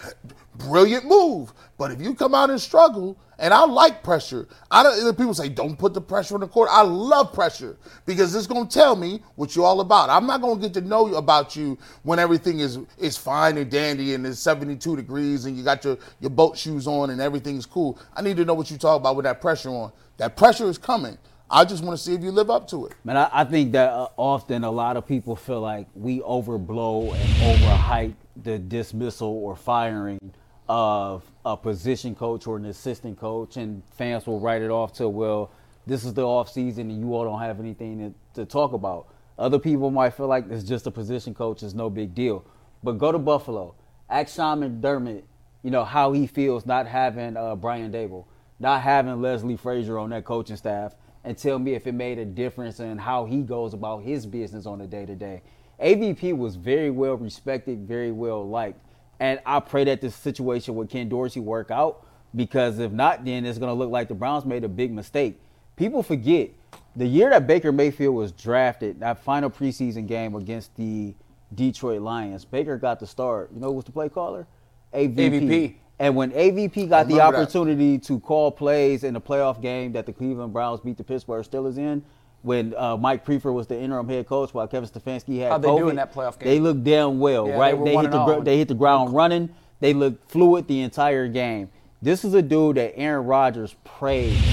brilliant 0.57 1.05
move. 1.05 1.53
But 1.77 1.91
if 1.91 2.01
you 2.01 2.13
come 2.13 2.35
out 2.35 2.49
and 2.49 2.61
struggle, 2.61 3.17
and 3.39 3.53
I 3.53 3.65
like 3.65 4.03
pressure. 4.03 4.47
I 4.69 4.83
don't. 4.83 5.17
People 5.17 5.33
say 5.33 5.49
don't 5.49 5.77
put 5.77 5.93
the 5.93 6.01
pressure 6.01 6.35
on 6.35 6.41
the 6.41 6.47
court. 6.47 6.69
I 6.71 6.81
love 6.83 7.33
pressure 7.33 7.77
because 8.05 8.33
it's 8.35 8.47
to 8.47 8.65
tell 8.65 8.95
me 8.95 9.21
what 9.35 9.55
you're 9.55 9.65
all 9.65 9.81
about. 9.81 10.09
I'm 10.09 10.27
not 10.27 10.41
to 10.41 10.55
get 10.61 10.73
to 10.75 10.81
know 10.81 11.13
about 11.15 11.55
you 11.55 11.77
when 12.03 12.19
everything 12.19 12.59
is 12.59 12.79
is 12.97 13.17
fine 13.17 13.57
and 13.57 13.69
dandy 13.69 14.13
and 14.13 14.25
it's 14.25 14.39
72 14.39 14.95
degrees 14.95 15.45
and 15.45 15.57
you 15.57 15.63
got 15.63 15.83
your 15.83 15.97
your 16.19 16.29
boat 16.29 16.57
shoes 16.57 16.87
on 16.87 17.09
and 17.09 17.19
everything's 17.19 17.65
cool. 17.65 17.99
I 18.15 18.21
need 18.21 18.37
to 18.37 18.45
know 18.45 18.53
what 18.53 18.69
you 18.69 18.77
talk 18.77 18.99
about 18.99 19.15
with 19.15 19.25
that 19.25 19.41
pressure 19.41 19.69
on. 19.69 19.91
That 20.17 20.37
pressure 20.37 20.69
is 20.69 20.77
coming. 20.77 21.17
I 21.49 21.65
just 21.65 21.83
want 21.83 21.97
to 21.97 22.03
see 22.03 22.13
if 22.13 22.23
you 22.23 22.31
live 22.31 22.49
up 22.49 22.67
to 22.69 22.85
it. 22.85 22.93
Man, 23.03 23.17
I, 23.17 23.29
I 23.31 23.43
think 23.43 23.73
that 23.73 23.89
uh, 23.89 24.07
often 24.15 24.63
a 24.63 24.71
lot 24.71 24.95
of 24.95 25.05
people 25.05 25.35
feel 25.35 25.59
like 25.59 25.87
we 25.93 26.19
overblow 26.21 27.13
and 27.13 27.29
overhype 27.59 28.15
the 28.41 28.57
dismissal 28.57 29.27
or 29.27 29.55
firing 29.55 30.33
of 30.69 31.23
a 31.45 31.57
position 31.57 32.15
coach 32.15 32.47
or 32.47 32.57
an 32.57 32.65
assistant 32.65 33.19
coach, 33.19 33.57
and 33.57 33.83
fans 33.97 34.25
will 34.25 34.39
write 34.39 34.61
it 34.61 34.71
off 34.71 34.93
to, 34.93 35.09
well, 35.09 35.51
this 35.85 36.05
is 36.05 36.13
the 36.13 36.23
off 36.23 36.49
season 36.49 36.89
and 36.89 36.99
you 36.99 37.13
all 37.13 37.25
don't 37.25 37.41
have 37.41 37.59
anything 37.59 38.13
to, 38.33 38.41
to 38.41 38.45
talk 38.45 38.73
about. 38.73 39.07
Other 39.37 39.59
people 39.59 39.91
might 39.91 40.11
feel 40.11 40.27
like 40.27 40.49
it's 40.49 40.63
just 40.63 40.87
a 40.87 40.91
position 40.91 41.33
coach, 41.33 41.63
it's 41.63 41.73
no 41.73 41.89
big 41.89 42.13
deal. 42.15 42.45
But 42.83 42.93
go 42.93 43.11
to 43.11 43.19
Buffalo, 43.19 43.75
ask 44.09 44.35
Sean 44.35 44.61
McDermott, 44.61 45.23
you 45.63 45.71
know, 45.71 45.83
how 45.83 46.11
he 46.11 46.27
feels 46.27 46.65
not 46.65 46.87
having 46.87 47.35
uh, 47.35 47.55
Brian 47.55 47.91
Daboll, 47.91 48.25
not 48.59 48.81
having 48.81 49.21
Leslie 49.21 49.57
Frazier 49.57 49.97
on 49.97 50.11
that 50.11 50.25
coaching 50.25 50.57
staff, 50.57 50.95
and 51.23 51.37
tell 51.37 51.57
me 51.57 51.73
if 51.73 51.87
it 51.87 51.93
made 51.93 52.19
a 52.19 52.25
difference 52.25 52.79
in 52.79 52.97
how 52.97 53.25
he 53.25 53.41
goes 53.41 53.73
about 53.73 54.03
his 54.03 54.25
business 54.25 54.65
on 54.65 54.81
a 54.81 54.87
day 54.87 55.05
to 55.05 55.15
day. 55.15 55.41
AVP 55.81 56.37
was 56.37 56.55
very 56.55 56.91
well 56.91 57.15
respected, 57.15 57.87
very 57.87 58.11
well 58.11 58.47
liked. 58.47 58.79
And 59.19 59.39
I 59.45 59.59
pray 59.59 59.83
that 59.85 60.01
this 60.01 60.15
situation 60.15 60.75
with 60.75 60.89
Ken 60.89 61.07
Dorsey 61.09 61.39
work 61.39 61.71
out 61.71 62.05
because 62.35 62.79
if 62.79 62.91
not, 62.91 63.25
then 63.25 63.45
it's 63.45 63.57
going 63.57 63.69
to 63.69 63.73
look 63.73 63.89
like 63.89 64.07
the 64.07 64.15
Browns 64.15 64.45
made 64.45 64.63
a 64.63 64.69
big 64.69 64.91
mistake. 64.91 65.39
People 65.75 66.03
forget 66.03 66.51
the 66.95 67.05
year 67.05 67.29
that 67.29 67.47
Baker 67.47 67.71
Mayfield 67.71 68.15
was 68.15 68.31
drafted, 68.31 68.99
that 68.99 69.19
final 69.23 69.49
preseason 69.49 70.07
game 70.07 70.35
against 70.35 70.75
the 70.75 71.15
Detroit 71.53 72.01
Lions, 72.01 72.45
Baker 72.45 72.77
got 72.77 72.99
the 72.99 73.07
start. 73.07 73.51
You 73.53 73.59
know 73.59 73.67
who 73.67 73.73
was 73.73 73.85
the 73.85 73.91
play 73.91 74.09
caller? 74.09 74.47
AVP. 74.93 75.15
AVP. 75.15 75.75
And 75.99 76.15
when 76.15 76.31
AVP 76.31 76.89
got 76.89 77.07
the 77.07 77.15
remember 77.15 77.37
that. 77.37 77.43
opportunity 77.43 77.99
to 77.99 78.19
call 78.19 78.51
plays 78.51 79.03
in 79.03 79.13
the 79.13 79.21
playoff 79.21 79.61
game 79.61 79.93
that 79.93 80.05
the 80.05 80.13
Cleveland 80.13 80.51
Browns 80.51 80.79
beat 80.79 80.97
the 80.97 81.03
Pittsburgh 81.03 81.45
Steelers 81.45 81.77
in, 81.77 82.03
when 82.43 82.75
uh, 82.77 82.95
Mike 82.97 83.25
Priefer 83.25 83.51
was 83.53 83.67
the 83.67 83.79
interim 83.79 84.07
head 84.07 84.27
coach 84.27 84.53
while 84.53 84.67
Kevin 84.67 84.87
Stefanski 84.87 85.39
had 85.39 85.51
How'd 85.51 85.61
they 85.63 85.67
do 85.69 85.73
COVID, 85.85 85.89
in 85.91 85.95
that 85.95 86.13
playoff 86.13 86.37
game? 86.37 86.49
They 86.49 86.59
looked 86.59 86.83
damn 86.83 87.19
well, 87.19 87.47
Yeah, 87.47 87.57
right? 87.57 87.77
they 87.83 87.91
They, 87.91 87.95
hit 87.97 88.11
the 88.11 88.25
gr- 88.25 88.31
oh. 88.33 88.41
they 88.43 88.57
hit 88.57 88.67
the 88.67 88.75
ground 88.75 89.13
running. 89.15 89.49
They 89.79 89.93
looked 89.93 90.29
fluid 90.29 90.67
the 90.67 90.81
entire 90.81 91.27
game. 91.27 91.69
This 92.01 92.23
is 92.25 92.33
a 92.33 92.41
dude 92.41 92.77
that 92.77 92.97
Aaron 92.97 93.25
Rodgers 93.25 93.75
praised, 93.85 94.43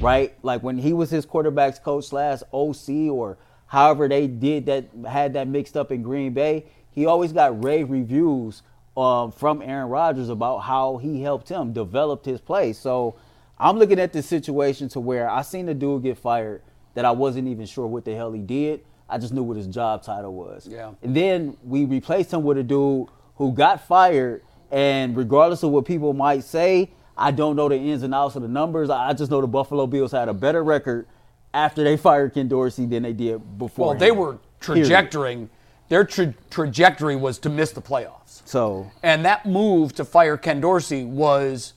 right? 0.00 0.34
Like 0.42 0.62
when 0.62 0.78
he 0.78 0.92
was 0.94 1.10
his 1.10 1.26
quarterbacks 1.26 1.82
coach 1.82 2.06
slash 2.06 2.40
OC 2.52 3.10
or 3.12 3.36
however 3.66 4.08
they 4.08 4.26
did 4.26 4.66
that, 4.66 4.86
had 5.06 5.34
that 5.34 5.46
mixed 5.46 5.76
up 5.76 5.92
in 5.92 6.02
Green 6.02 6.32
Bay. 6.32 6.64
He 6.90 7.04
always 7.06 7.32
got 7.32 7.62
rave 7.62 7.90
reviews 7.90 8.62
um, 8.96 9.32
from 9.32 9.60
Aaron 9.60 9.88
Rodgers 9.90 10.28
about 10.30 10.58
how 10.60 10.96
he 10.96 11.22
helped 11.22 11.48
him 11.50 11.72
developed 11.74 12.24
his 12.24 12.40
play. 12.40 12.72
So 12.72 13.16
I'm 13.58 13.78
looking 13.78 13.98
at 13.98 14.12
this 14.14 14.26
situation 14.26 14.88
to 14.90 15.00
where 15.00 15.28
I 15.28 15.42
seen 15.42 15.66
the 15.66 15.74
dude 15.74 16.04
get 16.04 16.16
fired 16.16 16.62
that 16.94 17.04
I 17.04 17.10
wasn't 17.10 17.48
even 17.48 17.66
sure 17.66 17.86
what 17.86 18.04
the 18.04 18.14
hell 18.14 18.32
he 18.32 18.40
did. 18.40 18.84
I 19.08 19.18
just 19.18 19.32
knew 19.32 19.42
what 19.42 19.56
his 19.56 19.66
job 19.66 20.02
title 20.02 20.34
was. 20.34 20.66
Yeah. 20.66 20.92
And 21.02 21.14
then 21.14 21.56
we 21.62 21.84
replaced 21.84 22.32
him 22.32 22.42
with 22.42 22.58
a 22.58 22.62
dude 22.62 23.08
who 23.36 23.52
got 23.52 23.86
fired, 23.86 24.42
and 24.70 25.16
regardless 25.16 25.62
of 25.62 25.70
what 25.70 25.84
people 25.84 26.12
might 26.14 26.44
say, 26.44 26.90
I 27.16 27.30
don't 27.30 27.56
know 27.56 27.68
the 27.68 27.76
ins 27.76 28.02
and 28.02 28.14
outs 28.14 28.36
of 28.36 28.42
the 28.42 28.48
numbers. 28.48 28.90
I 28.90 29.12
just 29.12 29.30
know 29.30 29.40
the 29.40 29.46
Buffalo 29.46 29.86
Bills 29.86 30.12
had 30.12 30.28
a 30.28 30.34
better 30.34 30.64
record 30.64 31.06
after 31.52 31.84
they 31.84 31.96
fired 31.96 32.34
Ken 32.34 32.48
Dorsey 32.48 32.86
than 32.86 33.04
they 33.04 33.12
did 33.12 33.58
before. 33.58 33.88
Well, 33.88 33.98
they 33.98 34.10
were 34.10 34.38
trajectorying. 34.60 35.48
Their 35.88 36.04
tra- 36.04 36.34
trajectory 36.50 37.14
was 37.14 37.38
to 37.40 37.50
miss 37.50 37.72
the 37.72 37.82
playoffs. 37.82 38.42
So 38.46 38.90
And 39.02 39.24
that 39.24 39.46
move 39.46 39.94
to 39.94 40.04
fire 40.04 40.36
Ken 40.36 40.60
Dorsey 40.60 41.04
was 41.04 41.74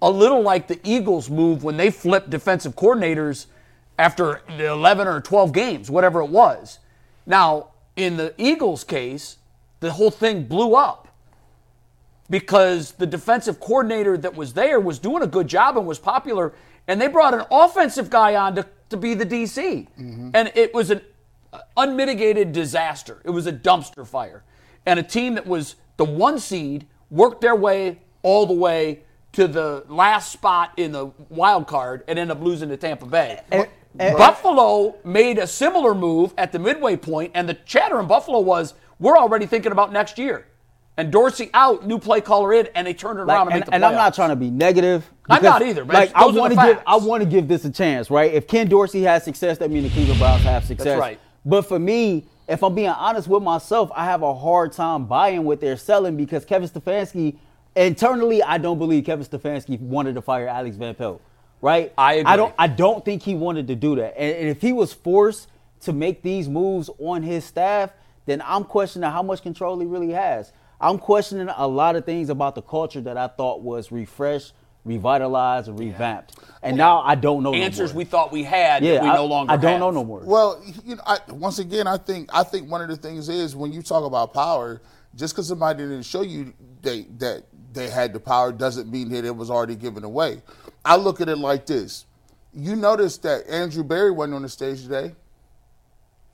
a 0.00 0.10
little 0.10 0.42
like 0.42 0.66
the 0.66 0.80
Eagles' 0.82 1.30
move 1.30 1.62
when 1.62 1.76
they 1.76 1.90
flipped 1.90 2.30
defensive 2.30 2.74
coordinators 2.74 3.46
after 3.98 4.42
the 4.56 4.66
11 4.70 5.06
or 5.06 5.20
12 5.20 5.52
games, 5.52 5.90
whatever 5.90 6.20
it 6.20 6.30
was. 6.30 6.78
Now, 7.26 7.68
in 7.96 8.16
the 8.16 8.34
Eagles' 8.38 8.84
case, 8.84 9.36
the 9.80 9.92
whole 9.92 10.10
thing 10.10 10.44
blew 10.44 10.74
up 10.74 11.08
because 12.30 12.92
the 12.92 13.06
defensive 13.06 13.60
coordinator 13.60 14.16
that 14.16 14.34
was 14.34 14.54
there 14.54 14.80
was 14.80 14.98
doing 14.98 15.22
a 15.22 15.26
good 15.26 15.48
job 15.48 15.76
and 15.76 15.86
was 15.86 15.98
popular, 15.98 16.54
and 16.88 17.00
they 17.00 17.08
brought 17.08 17.34
an 17.34 17.44
offensive 17.50 18.08
guy 18.08 18.34
on 18.34 18.54
to, 18.54 18.66
to 18.88 18.96
be 18.96 19.14
the 19.14 19.26
DC. 19.26 19.56
Mm-hmm. 19.56 20.30
And 20.34 20.50
it 20.54 20.72
was 20.72 20.90
an 20.90 21.02
unmitigated 21.76 22.52
disaster. 22.52 23.20
It 23.24 23.30
was 23.30 23.46
a 23.46 23.52
dumpster 23.52 24.06
fire. 24.06 24.42
And 24.86 24.98
a 24.98 25.02
team 25.02 25.34
that 25.34 25.46
was 25.46 25.76
the 25.96 26.04
one 26.04 26.38
seed 26.38 26.86
worked 27.10 27.40
their 27.40 27.54
way 27.54 27.98
all 28.22 28.46
the 28.46 28.54
way 28.54 29.00
to 29.32 29.46
the 29.46 29.84
last 29.88 30.32
spot 30.32 30.72
in 30.76 30.92
the 30.92 31.06
wild 31.28 31.66
card 31.66 32.04
and 32.08 32.18
ended 32.18 32.36
up 32.36 32.42
losing 32.42 32.68
to 32.68 32.76
Tampa 32.76 33.06
Bay. 33.06 33.40
Eh, 33.98 34.14
Buffalo 34.16 34.96
made 35.04 35.38
a 35.38 35.46
similar 35.46 35.94
move 35.94 36.32
at 36.38 36.52
the 36.52 36.58
midway 36.58 36.96
point, 36.96 37.32
and 37.34 37.48
the 37.48 37.54
chatter 37.54 38.00
in 38.00 38.06
Buffalo 38.06 38.40
was, 38.40 38.74
we're 38.98 39.16
already 39.16 39.46
thinking 39.46 39.72
about 39.72 39.92
next 39.92 40.18
year. 40.18 40.46
And 40.96 41.10
Dorsey 41.10 41.50
out, 41.54 41.86
new 41.86 41.98
play 41.98 42.20
caller 42.20 42.52
in, 42.52 42.68
and 42.74 42.86
they 42.86 42.92
turned 42.94 43.18
it 43.18 43.24
Like, 43.24 43.36
around 43.36 43.46
and, 43.48 43.54
and, 43.54 43.60
make 43.60 43.66
the 43.66 43.74
and 43.74 43.84
I'm 43.84 43.94
not 43.94 44.14
trying 44.14 44.28
to 44.28 44.36
be 44.36 44.50
negative. 44.50 45.10
I'm 45.28 45.42
not 45.42 45.62
either, 45.62 45.84
but 45.84 45.94
Like 45.94 46.12
I 46.14 46.26
want 46.26 46.52
to 46.52 46.60
give. 46.60 46.82
I 46.86 46.96
want 46.96 47.22
to 47.22 47.28
give 47.28 47.48
this 47.48 47.64
a 47.64 47.70
chance, 47.70 48.10
right? 48.10 48.32
If 48.32 48.46
Ken 48.46 48.68
Dorsey 48.68 49.02
has 49.02 49.24
success, 49.24 49.56
that 49.58 49.70
means 49.70 49.88
the 49.88 49.94
Cleveland 49.94 50.20
Browns 50.20 50.42
have 50.42 50.64
success. 50.64 50.84
That's 50.84 51.00
right. 51.00 51.18
But 51.46 51.62
for 51.62 51.78
me, 51.78 52.26
if 52.46 52.62
I'm 52.62 52.74
being 52.74 52.88
honest 52.88 53.26
with 53.26 53.42
myself, 53.42 53.90
I 53.94 54.04
have 54.04 54.22
a 54.22 54.34
hard 54.34 54.72
time 54.72 55.06
buying 55.06 55.44
what 55.44 55.60
they're 55.60 55.76
selling 55.78 56.16
because 56.16 56.44
Kevin 56.44 56.68
Stefanski, 56.68 57.36
internally, 57.74 58.42
I 58.42 58.58
don't 58.58 58.78
believe 58.78 59.04
Kevin 59.04 59.24
Stefanski 59.24 59.80
wanted 59.80 60.14
to 60.16 60.22
fire 60.22 60.46
Alex 60.46 60.76
Van 60.76 60.94
Pelt, 60.94 61.22
right? 61.62 61.92
I 61.96 62.14
agree. 62.14 62.30
I 62.30 62.36
don't. 62.36 62.54
I 62.58 62.66
don't 62.66 63.02
think 63.02 63.22
he 63.22 63.34
wanted 63.34 63.68
to 63.68 63.74
do 63.74 63.96
that. 63.96 64.18
And, 64.18 64.36
and 64.36 64.48
if 64.48 64.60
he 64.60 64.74
was 64.74 64.92
forced 64.92 65.48
to 65.80 65.94
make 65.94 66.22
these 66.22 66.48
moves 66.48 66.90
on 66.98 67.22
his 67.22 67.44
staff, 67.44 67.90
then 68.26 68.42
I'm 68.44 68.64
questioning 68.64 69.10
how 69.10 69.22
much 69.22 69.42
control 69.42 69.80
he 69.80 69.86
really 69.86 70.10
has. 70.10 70.52
I'm 70.80 70.98
questioning 70.98 71.48
a 71.56 71.66
lot 71.66 71.96
of 71.96 72.04
things 72.04 72.28
about 72.28 72.54
the 72.54 72.62
culture 72.62 73.00
that 73.02 73.16
I 73.16 73.28
thought 73.28 73.62
was 73.62 73.92
refreshed, 73.92 74.52
revitalized, 74.84 75.68
and 75.68 75.78
revamped. 75.78 76.36
And 76.60 76.76
now 76.76 77.02
I 77.02 77.14
don't 77.14 77.42
know 77.42 77.52
no 77.52 77.56
Answers 77.58 77.92
more. 77.92 77.98
we 77.98 78.04
thought 78.04 78.32
we 78.32 78.42
had 78.42 78.82
yeah, 78.82 78.94
that 78.94 79.02
we 79.04 79.08
I, 79.08 79.14
no 79.14 79.26
longer 79.26 79.52
I 79.52 79.56
don't 79.56 79.72
have. 79.72 79.80
know 79.80 79.90
no 79.92 80.04
more. 80.04 80.22
Well, 80.24 80.62
you 80.84 80.96
know, 80.96 81.02
I, 81.06 81.18
once 81.28 81.60
again, 81.60 81.86
I 81.86 81.96
think 81.96 82.30
I 82.32 82.42
think 82.42 82.68
one 82.68 82.80
of 82.82 82.88
the 82.88 82.96
things 82.96 83.28
is 83.28 83.54
when 83.54 83.72
you 83.72 83.82
talk 83.82 84.04
about 84.04 84.34
power, 84.34 84.82
just 85.14 85.34
because 85.34 85.48
somebody 85.48 85.84
didn't 85.84 86.02
show 86.02 86.22
you 86.22 86.52
they, 86.82 87.02
that 87.18 87.44
they 87.72 87.88
had 87.88 88.12
the 88.12 88.20
power 88.20 88.52
doesn't 88.52 88.90
mean 88.90 89.08
that 89.10 89.24
it 89.24 89.34
was 89.34 89.50
already 89.50 89.76
given 89.76 90.04
away. 90.04 90.42
I 90.84 90.96
look 90.96 91.20
at 91.20 91.28
it 91.28 91.38
like 91.38 91.66
this: 91.66 92.06
you 92.54 92.76
notice 92.76 93.18
that 93.18 93.46
Andrew 93.48 93.84
Berry 93.84 94.10
wasn't 94.10 94.34
on 94.34 94.42
the 94.42 94.48
stage 94.48 94.82
today. 94.82 95.14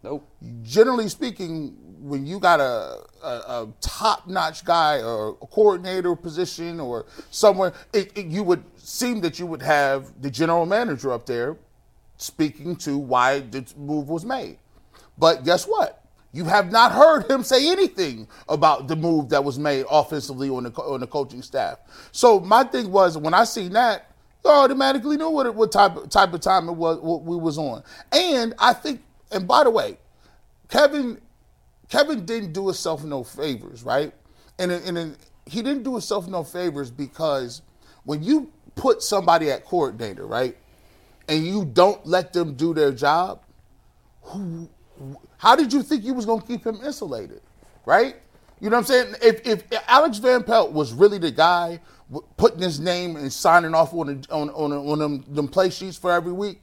Nope. 0.02 0.28
Generally 0.62 1.08
speaking, 1.08 1.76
when 2.00 2.24
you 2.24 2.38
got 2.38 2.61
a, 2.61 3.00
a, 3.22 3.28
a 3.28 3.68
top-notch 3.80 4.64
guy 4.64 5.02
or 5.02 5.37
a 5.42 5.46
coordinator 5.46 6.14
position 6.14 6.78
or 6.78 7.06
somewhere, 7.30 7.72
it, 7.92 8.16
it, 8.16 8.26
you 8.26 8.44
would 8.44 8.62
seem 8.76 9.20
that 9.22 9.40
you 9.40 9.46
would 9.46 9.61
have 9.61 10.22
the 10.22 10.30
general 10.30 10.66
manager 10.66 11.12
up 11.12 11.26
there 11.26 11.56
speaking 12.16 12.76
to 12.76 12.96
why 12.96 13.40
the 13.40 13.66
move 13.76 14.08
was 14.08 14.24
made. 14.24 14.58
But 15.18 15.44
guess 15.44 15.64
what? 15.64 16.04
You 16.32 16.44
have 16.44 16.70
not 16.70 16.92
heard 16.92 17.28
him 17.28 17.42
say 17.42 17.68
anything 17.68 18.28
about 18.48 18.87
the 18.87 18.94
move 18.94 19.30
that 19.30 19.42
was 19.42 19.58
made 19.58 19.84
offensively 19.90 20.48
on 20.48 20.62
the 20.62 20.70
on 20.70 21.00
the 21.00 21.06
coaching 21.06 21.42
staff. 21.42 21.78
So 22.12 22.38
my 22.38 22.62
thing 22.62 22.92
was 22.92 23.18
when 23.18 23.34
I 23.34 23.44
seen 23.44 23.72
that, 23.72 24.12
I 24.44 24.64
automatically 24.64 25.16
knew 25.16 25.31
what 25.31 25.55
what 25.55 25.72
type 25.72 26.09
type 26.11 26.33
of 26.33 26.40
time 26.40 26.68
it 26.68 26.72
was 26.72 26.98
what 27.01 27.22
we 27.22 27.37
was 27.37 27.59
on. 27.59 27.83
And 28.12 28.55
I 28.59 28.72
think, 28.72 29.03
and 29.31 29.46
by 29.46 29.64
the 29.64 29.70
way, 29.70 29.98
Kevin 30.68 31.20
Kevin 31.88 32.24
didn't 32.24 32.53
do 32.53 32.66
himself 32.66 33.05
no 33.05 33.24
favors, 33.24 33.83
right? 33.83 34.12
And 34.59 34.70
and, 34.72 35.16
he 35.46 35.62
didn't 35.62 35.83
do 35.83 35.92
himself 35.92 36.29
no 36.29 36.44
favors 36.44 36.90
because 36.90 37.62
when 38.05 38.22
you 38.22 38.53
put 38.74 39.03
somebody 39.03 39.51
at 39.51 39.64
coordinator, 39.64 40.27
right, 40.27 40.57
and 41.27 41.46
you 41.46 41.64
don't 41.64 42.05
let 42.07 42.35
them 42.35 42.55
do 42.55 42.74
their 42.74 42.92
job, 42.92 43.40
who, 44.22 44.68
how 45.38 45.57
did 45.57 45.72
you 45.72 45.83
think 45.83 46.05
you 46.05 46.12
was 46.12 46.27
to 46.27 46.40
keep 46.46 46.66
him 46.66 46.81
insulated, 46.85 47.40
right? 47.87 48.16
You 48.61 48.70
know 48.70 48.77
what 48.77 48.90
I'm 48.90 49.12
saying? 49.12 49.14
If, 49.22 49.46
if 49.46 49.64
Alex 49.88 50.18
Van 50.18 50.42
Pelt 50.42 50.72
was 50.72 50.92
really 50.92 51.18
the 51.18 51.31
guy 51.31 51.81
putting 52.37 52.61
his 52.61 52.81
name 52.81 53.16
and 53.16 53.33
signing 53.33 53.75
off 53.75 53.92
on 53.92 54.25
on 54.31 54.51
on, 54.51 54.73
on 54.73 54.99
them, 54.99 55.25
them 55.29 55.49
play 55.49 55.71
sheets 55.71 55.97
for 55.97 56.12
every 56.12 56.33
week, 56.33 56.61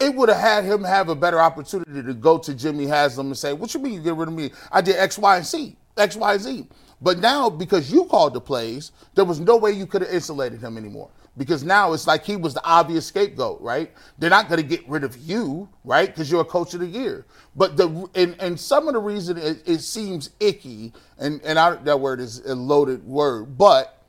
it 0.00 0.14
would 0.14 0.28
have 0.28 0.38
had 0.38 0.64
him 0.64 0.82
have 0.82 1.08
a 1.08 1.14
better 1.14 1.40
opportunity 1.40 2.02
to 2.02 2.14
go 2.14 2.38
to 2.38 2.54
Jimmy 2.54 2.86
Haslam 2.86 3.28
and 3.28 3.38
say, 3.38 3.52
"What 3.52 3.74
you 3.74 3.80
mean 3.80 3.94
you 3.94 4.00
get 4.00 4.14
rid 4.14 4.28
of 4.28 4.34
me? 4.34 4.50
I 4.70 4.80
did 4.80 4.96
X, 4.96 5.18
Y, 5.18 5.36
and 5.36 5.46
Z, 5.46 5.76
X, 5.96 6.16
Y, 6.16 6.32
and 6.32 6.42
Z." 6.42 6.66
But 7.00 7.18
now, 7.18 7.50
because 7.50 7.92
you 7.92 8.04
called 8.04 8.34
the 8.34 8.40
plays, 8.40 8.92
there 9.14 9.24
was 9.24 9.40
no 9.40 9.56
way 9.56 9.72
you 9.72 9.86
could 9.86 10.02
have 10.02 10.12
insulated 10.12 10.60
him 10.60 10.76
anymore. 10.76 11.10
Because 11.36 11.64
now 11.64 11.94
it's 11.94 12.06
like 12.06 12.24
he 12.24 12.36
was 12.36 12.52
the 12.54 12.62
obvious 12.62 13.06
scapegoat, 13.06 13.60
right? 13.60 13.90
They're 14.18 14.30
not 14.30 14.48
going 14.48 14.60
to 14.60 14.66
get 14.66 14.86
rid 14.86 15.02
of 15.02 15.16
you, 15.16 15.68
right? 15.82 16.06
Because 16.06 16.30
you're 16.30 16.42
a 16.42 16.44
coach 16.44 16.74
of 16.74 16.80
the 16.80 16.86
year. 16.86 17.24
But 17.56 17.76
the 17.76 18.08
and, 18.14 18.36
and 18.38 18.60
some 18.60 18.86
of 18.86 18.94
the 18.94 19.00
reason 19.00 19.38
it, 19.38 19.62
it 19.66 19.80
seems 19.80 20.30
icky, 20.40 20.92
and 21.18 21.40
and 21.42 21.58
I, 21.58 21.76
that 21.76 22.00
word 22.00 22.20
is 22.20 22.44
a 22.44 22.54
loaded 22.54 23.04
word, 23.04 23.56
but 23.56 24.01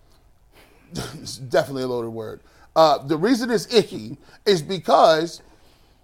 it's 1.22 1.38
definitely 1.50 1.84
a 1.84 1.88
loaded 1.88 2.12
word. 2.12 2.42
Uh, 2.76 3.00
the 3.00 3.18
reason 3.18 3.52
it's 3.52 3.72
icky 3.74 4.18
is 4.46 4.62
because 4.62 5.42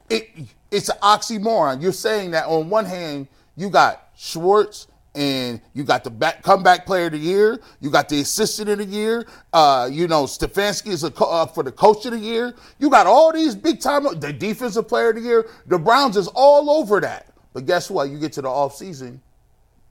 it 0.10 0.30
it's 0.72 0.90
an 0.90 0.98
oxymoron. 1.02 1.82
You're 1.82 1.92
saying 1.92 2.32
that 2.32 2.46
on 2.46 2.70
one 2.70 2.86
hand 2.86 3.28
you 3.56 3.70
got 3.70 4.10
Schwartz 4.16 4.88
and 5.16 5.60
you 5.74 5.84
got 5.84 6.04
the 6.04 6.12
back, 6.12 6.44
comeback 6.44 6.86
player 6.86 7.08
of 7.08 7.14
the 7.14 7.18
year, 7.18 7.60
you 7.82 7.90
got 7.90 8.08
the 8.08 8.22
assistant 8.22 8.70
of 8.70 8.78
the 8.78 8.86
year, 8.86 9.26
uh, 9.54 9.90
you 9.92 10.08
know 10.08 10.26
Stefanski 10.26 10.90
is 10.90 11.04
a 11.04 11.12
co- 11.12 11.32
uh, 11.32 11.46
for 11.48 11.64
the 11.64 11.72
coach 11.72 12.06
of 12.06 12.12
the 12.12 12.20
year. 12.20 12.54
You 12.78 12.90
got 12.90 13.08
all 13.08 13.34
these 13.34 13.56
big 13.56 13.82
time 13.82 14.04
the 14.20 14.32
defensive 14.32 14.88
player 14.88 15.10
of 15.10 15.16
the 15.16 15.22
year. 15.22 15.50
The 15.68 15.80
Browns 15.80 16.18
is 16.18 16.28
all 16.28 16.70
over 16.70 17.00
that. 17.02 17.28
But 17.54 17.66
guess 17.66 17.90
what? 17.90 18.10
You 18.10 18.20
get 18.20 18.34
to 18.34 18.44
the 18.44 18.48
offseason, 18.48 19.20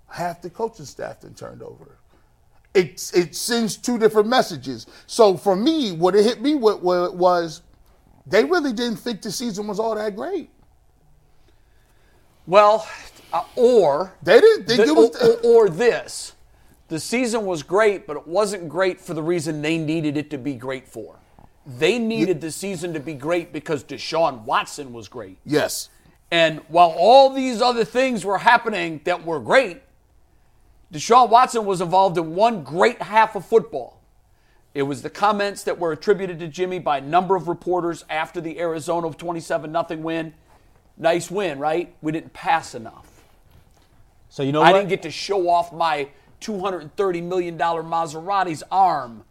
half 0.09 0.41
the 0.41 0.51
coaching 0.51 0.87
staff 0.87 1.21
then 1.21 1.35
turned 1.35 1.63
over 1.63 1.98
it 2.75 3.11
it 3.15 3.35
sends 3.35 3.77
two 3.77 3.99
different 3.99 4.29
messages. 4.29 4.87
So 5.07 5.37
for 5.37 5.57
me, 5.57 5.93
what 5.93 6.15
it 6.15 6.25
hit 6.25 6.41
me 6.43 6.55
with, 6.55 6.81
with 6.81 7.13
was 7.15 7.63
they 8.27 8.45
really 8.45 8.73
didn't 8.73 8.97
think 8.99 9.23
the 9.23 9.33
season 9.33 9.67
was 9.67 9.79
all 9.81 9.95
that 9.95 10.15
great. 10.17 10.51
Well, 12.47 12.87
uh, 13.33 13.43
or 13.57 14.13
They 14.23 14.41
didn't 14.41 14.67
think 14.67 14.79
the- 14.79 14.89
it 14.89 14.95
was. 14.97 15.17
or, 15.23 15.51
or, 15.51 15.67
or 15.67 15.69
this. 15.69 16.33
The 16.89 16.99
season 16.99 17.45
was 17.45 17.63
great, 17.63 18.07
but 18.07 18.17
it 18.17 18.27
wasn't 18.27 18.69
great 18.69 18.99
for 18.99 19.13
the 19.13 19.23
reason 19.23 19.61
they 19.61 19.77
needed 19.77 20.17
it 20.17 20.31
to 20.31 20.39
be 20.39 20.55
great 20.55 20.89
for. 20.89 21.17
They 21.67 21.99
needed 21.99 22.41
the 22.41 22.51
season 22.51 22.95
to 22.95 23.01
be 23.01 23.13
great 23.13 23.53
because 23.53 23.85
Deshaun 23.85 24.45
Watson 24.45 24.95
was 24.95 25.07
great. 25.07 25.37
yes, 25.45 25.91
And 26.31 26.61
while 26.69 26.95
all 26.97 27.29
these 27.29 27.61
other 27.61 27.85
things 27.85 28.25
were 28.25 28.39
happening 28.39 29.03
that 29.05 29.23
were 29.27 29.39
great, 29.39 29.83
Deshaun 30.93 31.29
Watson 31.29 31.65
was 31.67 31.81
involved 31.81 32.17
in 32.17 32.35
one 32.35 32.63
great 32.63 33.01
half 33.03 33.37
of 33.37 33.45
football. 33.45 34.01
It 34.75 34.83
was 34.83 35.03
the 35.03 35.11
comments 35.11 35.65
that 35.65 35.79
were 35.79 35.93
attributed 35.93 36.39
to 36.41 36.49
Jimmy 36.49 36.79
by 36.79 36.99
a 36.99 37.01
number 37.01 37.37
of 37.37 37.49
reporters 37.49 38.05
after 38.09 38.41
the 38.41 38.59
Arizona 38.59 39.11
27 39.13 39.73
0 39.73 40.01
win. 40.01 40.35
Nice 40.97 41.31
win, 41.31 41.59
right? 41.59 41.95
We 42.01 42.13
didn't 42.13 42.33
pass 42.33 42.75
enough. 42.75 43.25
So 44.29 44.43
you 44.43 44.53
know 44.53 44.63
I 44.63 44.73
what? 44.73 44.79
didn't 44.79 44.91
get 44.91 45.03
to 45.03 45.11
show 45.11 45.49
off 45.49 45.73
my 45.73 46.09
$230 46.41 47.23
million 47.23 47.57
Maserati's 47.57 48.63
arm. 48.71 49.25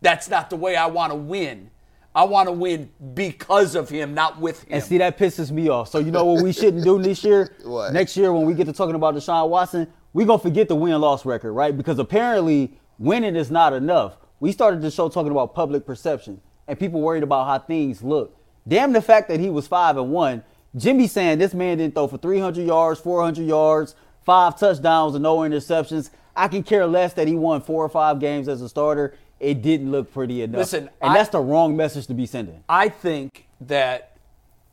That's 0.00 0.28
not 0.28 0.50
the 0.50 0.56
way 0.56 0.74
I 0.76 0.86
want 0.86 1.12
to 1.12 1.16
win. 1.16 1.70
I 2.14 2.24
want 2.24 2.48
to 2.48 2.52
win 2.52 2.90
because 3.14 3.74
of 3.74 3.88
him, 3.88 4.12
not 4.14 4.38
with 4.38 4.64
him. 4.64 4.74
And 4.74 4.82
see, 4.82 4.98
that 4.98 5.16
pisses 5.16 5.50
me 5.50 5.68
off. 5.68 5.88
So 5.88 5.98
you 5.98 6.10
know 6.10 6.24
what 6.26 6.42
we 6.42 6.52
shouldn't 6.52 6.84
do 6.84 7.00
this 7.00 7.24
year? 7.24 7.54
What? 7.64 7.92
Next 7.92 8.16
year 8.16 8.32
when 8.32 8.44
we 8.44 8.54
get 8.54 8.66
to 8.66 8.72
talking 8.72 8.96
about 8.96 9.14
Deshaun 9.14 9.48
Watson, 9.48 9.86
we're 10.12 10.26
gonna 10.26 10.38
forget 10.38 10.68
the 10.68 10.76
win-loss 10.76 11.24
record, 11.24 11.52
right? 11.52 11.76
Because 11.76 11.98
apparently 11.98 12.72
winning 12.98 13.36
is 13.36 13.50
not 13.50 13.72
enough. 13.72 14.16
We 14.40 14.52
started 14.52 14.82
the 14.82 14.90
show 14.90 15.08
talking 15.08 15.30
about 15.32 15.54
public 15.54 15.86
perception 15.86 16.40
and 16.68 16.78
people 16.78 17.00
worried 17.00 17.22
about 17.22 17.46
how 17.46 17.58
things 17.58 18.02
look. 18.02 18.36
Damn 18.66 18.92
the 18.92 19.02
fact 19.02 19.28
that 19.28 19.40
he 19.40 19.50
was 19.50 19.66
five 19.66 19.96
and 19.96 20.10
one. 20.10 20.44
Jimmy 20.76 21.06
saying 21.06 21.38
this 21.38 21.52
man 21.54 21.78
didn't 21.78 21.94
throw 21.94 22.06
for 22.06 22.18
300 22.18 22.66
yards, 22.66 23.00
400 23.00 23.42
yards, 23.46 23.94
five 24.24 24.58
touchdowns, 24.58 25.14
and 25.14 25.22
no 25.22 25.38
interceptions. 25.38 26.10
I 26.34 26.48
can 26.48 26.62
care 26.62 26.86
less 26.86 27.12
that 27.14 27.28
he 27.28 27.34
won 27.34 27.60
four 27.60 27.84
or 27.84 27.88
five 27.88 28.20
games 28.20 28.48
as 28.48 28.62
a 28.62 28.68
starter. 28.68 29.14
It 29.38 29.60
didn't 29.60 29.90
look 29.90 30.12
pretty 30.12 30.42
enough. 30.42 30.60
Listen, 30.60 30.88
and 31.00 31.12
I- 31.12 31.14
that's 31.14 31.30
the 31.30 31.40
wrong 31.40 31.76
message 31.76 32.06
to 32.06 32.14
be 32.14 32.26
sending. 32.26 32.62
I 32.68 32.88
think 32.88 33.46
that 33.60 34.16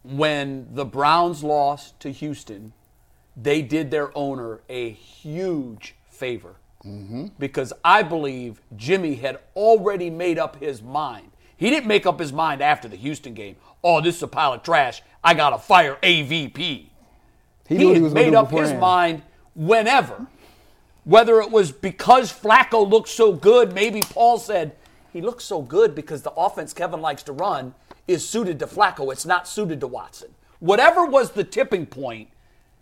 when 0.04 0.68
the 0.74 0.86
Browns 0.86 1.44
lost 1.44 2.00
to 2.02 2.12
Houston, 2.12 2.72
they 3.42 3.62
did 3.62 3.92
their 3.92 4.16
owner 4.18 4.62
a 4.70 4.90
huge 4.92 5.96
favor. 6.10 6.56
Because 7.38 7.74
I 7.84 8.04
believe 8.04 8.62
Jimmy 8.76 9.16
had 9.16 9.40
already 9.56 10.10
made 10.10 10.40
up 10.40 10.62
his 10.62 10.82
mind. 10.82 11.32
He 11.58 11.70
didn't 11.70 11.88
make 11.88 12.06
up 12.06 12.20
his 12.20 12.32
mind 12.32 12.62
after 12.62 12.88
the 12.88 12.96
Houston 12.96 13.34
game. 13.34 13.58
Oh, 13.84 14.00
this 14.00 14.16
is 14.16 14.24
a 14.24 14.28
pile 14.28 14.54
of 14.54 14.64
trash. 14.64 15.02
I 15.22 15.34
got 15.34 15.50
to 15.50 15.58
fire 15.58 15.98
AVP. 16.02 16.56
He 16.58 16.90
He, 17.68 17.86
had 17.86 17.98
he 17.98 18.02
was 18.02 18.14
made 18.14 18.34
up 18.34 18.50
his 18.50 18.74
mind 18.74 19.24
whenever. 19.56 20.26
Whether 21.04 21.42
it 21.42 21.52
was 21.52 21.72
because 21.72 22.32
Flacco 22.32 22.90
looked 22.90 23.10
so 23.10 23.34
good, 23.34 23.74
maybe 23.74 24.02
Paul 24.02 24.38
said 24.38 24.76
he 25.12 25.22
looks 25.22 25.44
so 25.44 25.62
good 25.62 25.96
because 25.96 26.22
the 26.22 26.32
offense 26.32 26.74
Kevin 26.74 27.02
likes 27.02 27.24
to 27.24 27.34
run 27.34 27.74
is 28.08 28.28
suited 28.28 28.58
to 28.60 28.68
Flacco. 28.68 29.12
It's 29.12 29.26
not 29.26 29.48
suited 29.48 29.82
to 29.82 29.88
Watson. 29.88 30.34
Whatever 30.60 31.06
was 31.06 31.32
the 31.32 31.44
tipping 31.44 31.86
point 31.86 32.30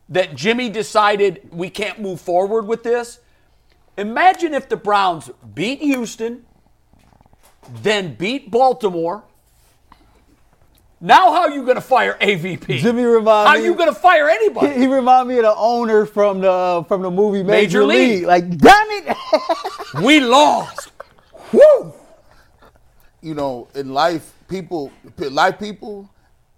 that 0.10 0.36
Jimmy 0.36 0.70
decided 0.70 1.50
we 1.52 1.70
can't 1.70 2.00
move 2.00 2.22
forward 2.22 2.68
with 2.68 2.84
this, 2.84 3.20
imagine 3.98 4.54
if 4.54 4.70
the 4.70 4.78
Browns 4.78 5.30
beat 5.54 5.80
Houston, 5.80 6.46
then 7.82 8.16
beat 8.16 8.50
Baltimore, 8.52 9.24
Now, 11.00 11.32
how 11.32 11.42
are 11.42 11.52
you 11.52 11.64
going 11.64 11.76
to 11.76 11.82
fire 11.82 12.18
AVP? 12.20 12.80
Jimmy 12.80 13.04
remind 13.04 13.50
How 13.50 13.56
are 13.56 13.60
you 13.60 13.76
going 13.76 13.94
to 13.94 14.00
fire 14.00 14.30
anybody? 14.30 14.74
He, 14.74 14.80
he 14.82 14.88
remind 14.88 15.28
me 15.30 15.38
of 15.38 15.44
the 15.44 15.56
owner 15.56 16.06
from 16.08 16.42
the 16.42 16.52
uh, 16.52 16.84
from 16.84 17.04
the 17.04 17.12
movie 17.12 17.44
Major 17.44 17.82
Major, 17.82 17.86
League. 17.86 18.10
League. 18.20 18.26
Like, 18.26 18.58
damn 18.58 18.88
it! 18.90 19.18
we 20.04 20.20
lost. 20.22 20.92
Woo! 21.54 21.94
you 23.22 23.34
know, 23.34 23.68
in 23.76 23.94
life, 23.94 24.34
people, 24.48 24.92
life 25.18 25.60
people, 25.60 26.10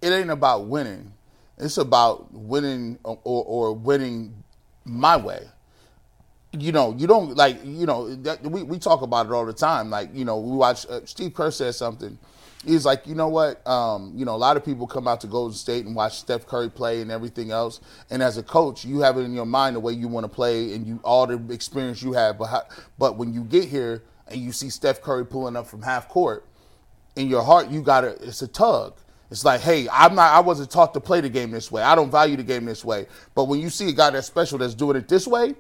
it 0.02 0.12
ain't 0.12 0.30
about 0.30 0.66
winning. 0.68 1.12
It's 1.60 1.78
about 1.78 2.34
winning 2.34 2.98
or, 3.04 3.20
or 3.24 3.74
winning 3.74 4.44
my 4.86 5.18
way. 5.18 5.48
You 6.52 6.72
know, 6.72 6.96
you 6.98 7.06
don't 7.06 7.36
like, 7.36 7.60
you 7.64 7.86
know, 7.86 8.16
that, 8.16 8.42
we, 8.44 8.64
we 8.64 8.80
talk 8.80 9.02
about 9.02 9.28
it 9.28 9.32
all 9.32 9.46
the 9.46 9.54
time. 9.54 9.90
Like, 9.90 10.10
you 10.14 10.26
know, 10.26 10.40
we 10.40 10.56
watch, 10.56 10.88
uh, 10.88 11.02
Steve 11.06 11.34
Kerr 11.34 11.52
says 11.52 11.78
something. 11.78 12.18
He's 12.66 12.86
like, 12.86 13.06
you 13.08 13.16
know 13.16 13.28
what? 13.28 13.66
Um, 13.68 14.12
you 14.16 14.26
know, 14.26 14.36
a 14.36 14.38
lot 14.38 14.58
of 14.58 14.66
people 14.66 14.88
come 14.88 15.08
out 15.08 15.22
to 15.22 15.28
Golden 15.28 15.56
State 15.56 15.86
and 15.86 15.96
watch 15.96 16.18
Steph 16.20 16.48
Curry 16.48 16.70
play 16.70 17.02
and 17.02 17.12
everything 17.12 17.52
else. 17.52 17.80
And 18.10 18.24
as 18.24 18.38
a 18.38 18.44
coach, 18.44 18.84
you 18.84 19.00
have 19.02 19.18
it 19.18 19.22
in 19.22 19.34
your 19.34 19.46
mind 19.46 19.76
the 19.76 19.80
way 19.80 19.94
you 19.94 20.08
want 20.08 20.26
to 20.26 20.30
play 20.30 20.74
and 20.74 20.88
you 20.88 21.00
all 21.04 21.28
the 21.28 21.42
experience 21.54 22.02
you 22.02 22.14
have. 22.14 22.38
But 22.38 22.46
how, 22.46 22.64
but 22.98 23.18
when 23.18 23.34
you 23.34 23.44
get 23.44 23.66
here 23.66 24.04
and 24.28 24.42
you 24.42 24.52
see 24.52 24.70
Steph 24.70 25.02
Curry 25.02 25.26
pulling 25.26 25.56
up 25.56 25.68
from 25.68 25.82
half 25.84 26.10
court, 26.10 26.46
in 27.16 27.28
your 27.28 27.44
heart 27.44 27.70
you 27.70 27.82
gotta 27.82 28.10
it's 28.26 28.42
a 28.42 28.48
tug 28.48 28.98
it's 29.32 29.46
like 29.46 29.62
hey 29.62 29.88
i'm 29.92 30.16
not 30.16 30.34
i 30.34 30.40
wasn't 30.40 30.70
taught 30.70 30.94
to 30.94 31.00
play 31.00 31.22
the 31.22 31.30
game 31.30 31.52
this 31.52 31.72
way 31.72 31.82
i 31.82 31.96
don't 31.96 32.12
value 32.12 32.36
the 32.36 32.44
game 32.44 32.66
this 32.66 32.84
way 32.84 33.06
but 33.36 33.46
when 33.46 33.60
you 33.60 33.70
see 33.70 33.90
a 33.90 33.92
guy 33.92 34.10
that's 34.10 34.28
special 34.28 34.58
that's 34.58 34.74
doing 34.74 34.96
it 34.96 35.08
this 35.08 35.28
way 35.28 35.56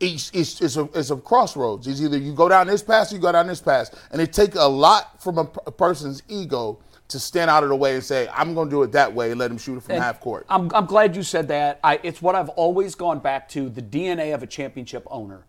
it's, 0.00 0.30
it's, 0.32 0.60
it's, 0.60 0.76
a, 0.76 0.88
it's 0.94 1.10
a 1.10 1.16
crossroads 1.16 1.86
it's 1.86 2.00
either 2.00 2.18
you 2.18 2.32
go 2.32 2.48
down 2.48 2.66
this 2.66 2.82
path 2.82 3.10
or 3.10 3.16
you 3.16 3.20
go 3.20 3.32
down 3.32 3.46
this 3.46 3.60
path 3.60 3.90
and 4.12 4.20
it 4.20 4.32
takes 4.32 4.56
a 4.56 4.68
lot 4.68 5.20
from 5.22 5.38
a 5.38 5.44
person's 5.44 6.22
ego 6.28 6.78
to 7.08 7.18
stand 7.18 7.50
out 7.50 7.62
of 7.62 7.68
the 7.68 7.76
way 7.76 7.94
and 7.94 8.04
say 8.04 8.28
i'm 8.32 8.54
going 8.54 8.68
to 8.68 8.70
do 8.70 8.82
it 8.82 8.92
that 8.92 9.12
way 9.12 9.30
and 9.30 9.40
let 9.40 9.50
him 9.50 9.58
shoot 9.58 9.76
it 9.76 9.82
from 9.82 9.96
And 9.96 10.04
half 10.04 10.20
court 10.20 10.46
I'm, 10.48 10.70
I'm 10.74 10.86
glad 10.86 11.16
you 11.16 11.22
said 11.22 11.48
that. 11.48 11.80
I, 11.82 11.98
it's 12.02 12.22
what 12.22 12.34
I've 12.34 12.50
always 12.50 12.94
gone 12.94 13.18
back 13.18 13.48
to 13.50 13.68
the 13.68 13.82
DNA 13.82 14.34
of 14.34 14.42
a 14.42 14.46
championship 14.46 15.06
owner. 15.10 15.44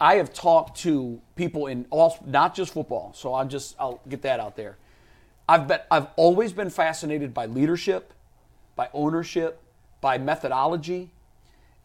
I 0.00 0.16
have 0.16 0.32
talked 0.32 0.78
to 0.80 1.20
people 1.36 1.66
in 1.68 1.86
all, 1.90 2.18
not 2.26 2.54
just 2.54 2.72
football, 2.74 3.12
so 3.14 3.32
I'll 3.32 3.46
just 3.46 3.76
I'll 3.78 4.00
get 4.08 4.22
that 4.22 4.40
out 4.40 4.56
there. 4.56 4.76
I've 5.48 5.68
been 5.68 5.80
I've 5.90 6.08
always 6.16 6.52
been 6.52 6.70
fascinated 6.70 7.32
by 7.32 7.46
leadership, 7.46 8.12
by 8.74 8.88
ownership, 8.92 9.62
by 10.00 10.18
methodology, 10.18 11.10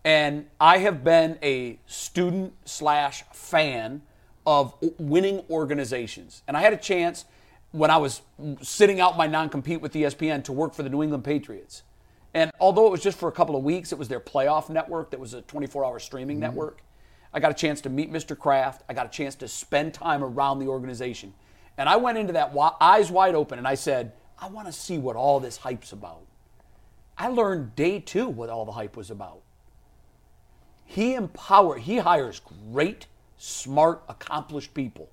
and 0.03 0.47
I 0.59 0.79
have 0.79 1.03
been 1.03 1.37
a 1.43 1.79
student 1.85 2.53
slash 2.65 3.23
fan 3.33 4.01
of 4.45 4.73
winning 4.97 5.43
organizations. 5.49 6.41
And 6.47 6.57
I 6.57 6.61
had 6.61 6.73
a 6.73 6.77
chance 6.77 7.25
when 7.71 7.91
I 7.91 7.97
was 7.97 8.21
sitting 8.61 8.99
out 8.99 9.17
my 9.17 9.27
non-compete 9.27 9.79
with 9.79 9.95
E 9.95 10.01
ESPN 10.01 10.43
to 10.45 10.51
work 10.51 10.73
for 10.73 10.83
the 10.83 10.89
New 10.89 11.03
England 11.03 11.23
Patriots. 11.23 11.83
And 12.33 12.51
although 12.59 12.87
it 12.87 12.91
was 12.91 13.01
just 13.01 13.17
for 13.17 13.29
a 13.29 13.31
couple 13.31 13.55
of 13.55 13.63
weeks, 13.63 13.91
it 13.91 13.99
was 13.99 14.07
their 14.07 14.19
playoff 14.19 14.69
network 14.69 15.11
that 15.11 15.19
was 15.19 15.33
a 15.33 15.41
24-hour 15.43 15.99
streaming 15.99 16.37
mm-hmm. 16.37 16.43
network. 16.43 16.81
I 17.33 17.39
got 17.39 17.51
a 17.51 17.55
chance 17.55 17.81
to 17.81 17.89
meet 17.89 18.11
Mr. 18.11 18.37
Kraft. 18.37 18.83
I 18.89 18.93
got 18.93 19.05
a 19.05 19.09
chance 19.09 19.35
to 19.35 19.47
spend 19.47 19.93
time 19.93 20.23
around 20.23 20.59
the 20.59 20.67
organization. 20.67 21.33
And 21.81 21.89
I 21.89 21.95
went 21.95 22.19
into 22.19 22.33
that 22.33 22.55
eyes 22.79 23.09
wide 23.09 23.33
open 23.33 23.57
and 23.57 23.67
I 23.67 23.73
said, 23.73 24.11
I 24.37 24.49
want 24.49 24.67
to 24.67 24.71
see 24.71 24.99
what 24.99 25.15
all 25.15 25.39
this 25.39 25.57
hype's 25.57 25.91
about. 25.91 26.21
I 27.17 27.29
learned 27.29 27.75
day 27.75 27.99
two 27.99 28.27
what 28.27 28.51
all 28.51 28.65
the 28.65 28.73
hype 28.73 28.95
was 28.95 29.09
about. 29.09 29.41
He 30.85 31.15
empowers, 31.15 31.81
he 31.81 31.97
hires 31.97 32.39
great, 32.71 33.07
smart, 33.39 34.03
accomplished 34.07 34.75
people. 34.75 35.09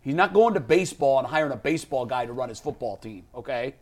He's 0.00 0.14
not 0.14 0.32
going 0.32 0.54
to 0.54 0.60
baseball 0.60 1.18
and 1.18 1.28
hiring 1.28 1.52
a 1.52 1.56
baseball 1.56 2.06
guy 2.06 2.24
to 2.24 2.32
run 2.32 2.48
his 2.48 2.58
football 2.58 2.96
team, 2.96 3.24
okay? 3.34 3.74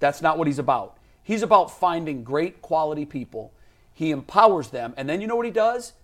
That's 0.00 0.20
not 0.20 0.36
what 0.36 0.48
he's 0.48 0.58
about. 0.58 0.98
He's 1.22 1.42
about 1.42 1.70
finding 1.70 2.24
great 2.24 2.60
quality 2.60 3.06
people. 3.06 3.54
He 3.94 4.10
empowers 4.10 4.68
them, 4.68 4.92
and 4.98 5.08
then 5.08 5.22
you 5.22 5.26
know 5.26 5.36
what 5.36 5.46
he 5.46 5.50
does? 5.50 5.94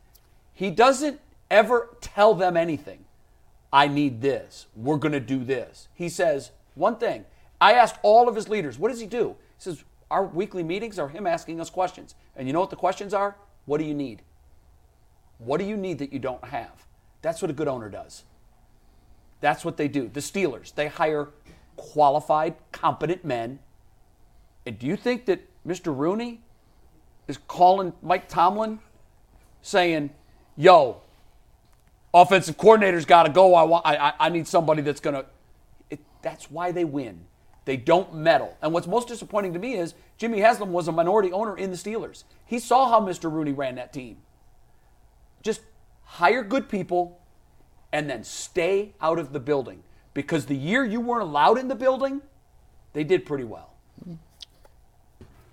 He 0.55 0.71
doesn't 0.71 1.21
ever 1.51 1.95
tell 2.01 2.33
them 2.33 2.57
anything. 2.57 3.05
I 3.73 3.89
need 3.89 4.21
this. 4.21 4.67
We're 4.75 4.97
going 4.97 5.13
to 5.13 5.21
do 5.21 5.45
this. 5.45 5.89
He 5.95 6.09
says 6.09 6.51
one 6.75 6.97
thing. 6.97 7.25
I 7.61 7.73
asked 7.75 7.97
all 8.03 8.29
of 8.29 8.37
his 8.37 8.49
leaders, 8.49 8.79
what 8.79 8.89
does 8.89 9.01
he 9.01 9.07
do? 9.07 9.37
He 9.57 9.63
says, 9.63 9.85
our 10.11 10.25
weekly 10.25 10.63
meetings 10.63 10.99
are 10.99 11.09
him 11.09 11.27
asking 11.27 11.61
us 11.61 11.71
questions. 11.71 12.15
And 12.37 12.47
you 12.47 12.53
know 12.53 12.61
what 12.61 12.71
the 12.71 12.77
questions 12.77 13.13
are? 13.13 13.37
What 13.67 13.79
do 13.79 13.85
you 13.85 13.95
need? 13.95 14.23
What 15.39 15.59
do 15.59 15.65
you 15.65 15.77
need 15.77 15.99
that 15.99 16.13
you 16.13 16.19
don't 16.19 16.45
have? 16.45 16.87
That's 17.21 17.43
what 17.43 17.51
a 17.51 17.55
good 17.55 17.69
owner 17.69 17.89
does. 17.89 18.25
That's 19.41 19.65
what 19.65 19.77
they 19.77 19.89
do. 19.89 20.09
The 20.09 20.21
Steelers, 20.21 20.75
they 20.75 20.89
hire 20.89 21.29
qualified, 21.77 22.57
competent 22.73 23.25
men. 23.25 23.59
And 24.67 24.79
do 24.79 24.87
you 24.87 24.97
think 24.97 25.27
that 25.27 25.47
Mr. 25.67 25.97
Rooney 25.97 26.41
is 27.27 27.39
calling 27.47 27.93
Mike 28.03 28.29
Tomlin 28.29 28.81
saying, 29.63 30.11
yo, 30.57 31.03
offensive 32.13 32.57
coordinator's 32.57 33.05
got 33.05 33.25
to 33.25 33.31
go. 33.33 33.55
I, 33.55 33.63
want, 33.65 33.87
I, 33.87 34.13
I- 34.19 34.29
need 34.29 34.47
somebody 34.47 34.83
that's 34.83 35.01
going 35.01 35.17
to. 35.17 35.99
That's 36.23 36.51
why 36.51 36.73
they 36.73 36.85
win. 36.85 37.21
They 37.65 37.77
don't 37.77 38.15
meddle. 38.15 38.57
And 38.63 38.73
what's 38.73 38.87
most 38.87 39.09
disappointing 39.09 39.53
to 39.53 39.59
me 39.59 39.75
is 39.75 39.95
Jimmy 40.17 40.41
Haslam 40.41 40.73
was 40.73 40.89
a 40.89 40.93
minority 40.93 41.31
owner 41.33 41.57
in 41.57 41.71
the 41.71 41.77
Steelers. 41.77 42.25
He 42.45 42.59
saw 42.59 42.89
how 42.89 43.01
Mr. 43.01 43.31
Rooney 43.31 43.53
ran 43.53 43.75
that 43.77 43.93
team. 43.93 44.17
Just 45.43 45.61
hire 46.05 46.43
good 46.43 46.69
people 46.69 47.21
and 47.93 48.09
then 48.09 48.25
stay 48.25 48.95
out 49.01 49.19
of 49.19 49.33
the 49.33 49.41
building. 49.41 49.83
Because 50.15 50.47
the 50.47 50.57
year 50.57 50.85
you 50.85 51.01
weren't 51.01 51.23
allowed 51.23 51.59
in 51.59 51.69
the 51.69 51.75
building, 51.75 52.23
they 52.95 53.05
did 53.05 53.25
pretty 53.25 53.45
well. 53.45 53.71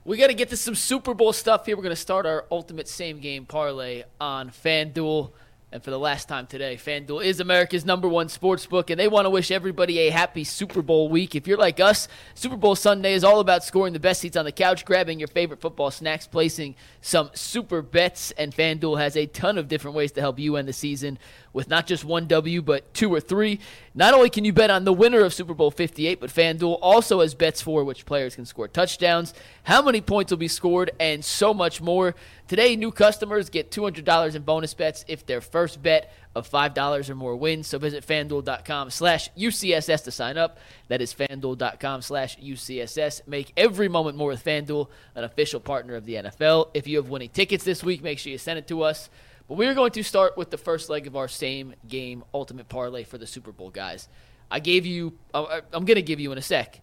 We 0.05 0.17
got 0.17 0.27
to 0.27 0.33
get 0.33 0.49
to 0.49 0.57
some 0.57 0.75
Super 0.75 1.13
Bowl 1.13 1.33
stuff 1.33 1.65
here. 1.65 1.75
We're 1.75 1.83
going 1.83 1.95
to 1.95 2.01
start 2.01 2.25
our 2.25 2.45
ultimate 2.51 2.87
same 2.87 3.19
game 3.19 3.45
parlay 3.45 4.03
on 4.21 4.49
FanDuel. 4.51 5.31
And 5.75 5.83
for 5.83 5.91
the 5.91 5.99
last 5.99 6.29
time 6.29 6.47
today, 6.47 6.77
FanDuel 6.77 7.21
is 7.25 7.41
America's 7.41 7.83
number 7.83 8.07
one 8.07 8.29
sports 8.29 8.65
book, 8.65 8.89
and 8.89 8.97
they 8.97 9.09
want 9.09 9.25
to 9.25 9.29
wish 9.29 9.51
everybody 9.51 9.99
a 9.99 10.09
happy 10.09 10.45
Super 10.45 10.81
Bowl 10.81 11.09
week. 11.09 11.35
If 11.35 11.47
you're 11.47 11.57
like 11.57 11.81
us, 11.81 12.07
Super 12.33 12.55
Bowl 12.55 12.77
Sunday 12.77 13.13
is 13.13 13.25
all 13.25 13.41
about 13.41 13.61
scoring 13.61 13.91
the 13.91 13.99
best 13.99 14.21
seats 14.21 14.37
on 14.37 14.45
the 14.45 14.53
couch, 14.53 14.85
grabbing 14.85 15.19
your 15.19 15.27
favorite 15.27 15.59
football 15.59 15.91
snacks, 15.91 16.27
placing 16.27 16.75
some 17.01 17.29
super 17.33 17.81
bets, 17.81 18.31
and 18.37 18.55
FanDuel 18.55 18.99
has 18.99 19.17
a 19.17 19.25
ton 19.25 19.57
of 19.57 19.67
different 19.67 19.97
ways 19.97 20.13
to 20.13 20.21
help 20.21 20.39
you 20.39 20.55
end 20.55 20.69
the 20.69 20.71
season 20.71 21.19
with 21.55 21.69
not 21.69 21.87
just 21.87 22.03
one 22.03 22.27
W, 22.27 22.61
but 22.61 22.93
two 22.93 23.11
or 23.11 23.21
three. 23.21 23.59
Not 23.95 24.13
only 24.13 24.29
can 24.29 24.43
you 24.43 24.51
bet 24.51 24.69
on 24.69 24.83
the 24.83 24.91
winner 24.91 25.21
of 25.21 25.33
Super 25.33 25.53
Bowl 25.53 25.71
58, 25.71 26.19
but 26.19 26.29
FanDuel 26.29 26.77
also 26.81 27.21
has 27.21 27.33
bets 27.33 27.61
for 27.61 27.85
which 27.85 28.05
players 28.05 28.35
can 28.35 28.45
score 28.45 28.67
touchdowns, 28.67 29.33
how 29.63 29.81
many 29.81 30.01
points 30.01 30.31
will 30.31 30.37
be 30.37 30.49
scored, 30.49 30.91
and 30.99 31.23
so 31.23 31.53
much 31.53 31.81
more. 31.81 32.13
Today, 32.49 32.75
new 32.75 32.91
customers 32.91 33.49
get 33.49 33.71
$200 33.71 34.35
in 34.35 34.41
bonus 34.41 34.73
bets 34.73 35.05
if 35.07 35.25
their 35.25 35.39
first 35.39 35.81
bet 35.81 36.13
of 36.35 36.47
$5 36.49 37.09
or 37.09 37.15
more 37.15 37.37
wins. 37.37 37.67
So 37.67 37.79
visit 37.79 38.05
fanduel.com 38.05 38.89
slash 38.89 39.31
UCSS 39.37 40.03
to 40.03 40.11
sign 40.11 40.37
up. 40.37 40.59
That 40.89 41.01
is 41.01 41.13
fanduel.com 41.13 42.01
slash 42.01 42.37
UCSS. 42.37 43.25
Make 43.27 43.53
every 43.55 43.87
moment 43.87 44.17
more 44.17 44.27
with 44.27 44.43
FanDuel, 44.43 44.89
an 45.15 45.23
official 45.23 45.61
partner 45.61 45.95
of 45.95 46.05
the 46.05 46.15
NFL. 46.15 46.71
If 46.73 46.85
you 46.85 46.97
have 46.97 47.07
winning 47.07 47.29
tickets 47.29 47.63
this 47.63 47.81
week, 47.81 48.03
make 48.03 48.19
sure 48.19 48.33
you 48.33 48.37
send 48.37 48.59
it 48.59 48.67
to 48.67 48.81
us. 48.83 49.09
But 49.47 49.55
we 49.55 49.67
are 49.67 49.73
going 49.73 49.91
to 49.91 50.03
start 50.03 50.37
with 50.37 50.49
the 50.49 50.57
first 50.57 50.89
leg 50.89 51.05
of 51.07 51.15
our 51.15 51.27
same 51.27 51.75
game 51.87 52.23
ultimate 52.33 52.67
parlay 52.67 53.03
for 53.03 53.17
the 53.17 53.27
Super 53.27 53.51
Bowl, 53.51 53.69
guys. 53.69 54.07
I 54.49 54.59
gave 54.59 54.85
you, 54.85 55.17
uh, 55.33 55.61
I'm 55.71 55.85
going 55.85 55.95
to 55.95 56.01
give 56.01 56.19
you 56.19 56.31
in 56.31 56.37
a 56.37 56.41
sec, 56.41 56.81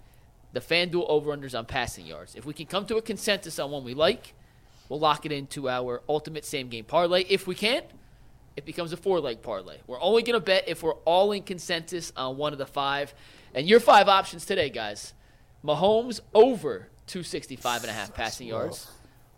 the 0.53 0.61
FanDuel 0.61 1.07
over-unders 1.09 1.59
on 1.59 1.67
passing 1.67 2.07
yards. 2.07 2.35
If 2.35 2.45
we 2.45 2.55
can 2.55 2.67
come 2.67 2.87
to 2.87 2.97
a 2.97 3.03
consensus 3.03 3.59
on 3.59 3.71
one 3.71 3.85
we 3.85 3.95
like, 3.95 4.35
we'll 4.89 5.01
lock 5.01 5.27
it 5.27 5.33
into 5.33 5.69
our 5.69 6.03
ultimate 6.09 6.45
same 6.45 6.69
game 6.69 6.85
parlay. 6.85 7.25
If 7.29 7.47
we 7.47 7.55
can't, 7.55 7.87
it 8.57 8.65
becomes 8.65 8.93
a 8.93 8.97
four 8.97 9.21
leg 9.21 9.43
parlay. 9.43 9.79
We're 9.87 10.01
only 10.01 10.23
going 10.23 10.39
to 10.39 10.45
bet 10.45 10.65
if 10.69 10.83
we're 10.83 10.95
all 11.05 11.33
in 11.33 11.43
consensus 11.43 12.13
on 12.17 12.37
one 12.37 12.53
of 12.53 12.59
the 12.59 12.67
five. 12.67 13.15
And 13.55 13.67
your 13.67 13.81
five 13.81 14.09
options 14.09 14.45
today, 14.47 14.71
guys 14.71 15.15
Mahomes 15.65 16.21
over 16.35 16.89
265 17.07 17.83
and 17.83 17.91
a 17.91 17.95
half 17.95 18.15
passing 18.15 18.49
yards, 18.49 18.89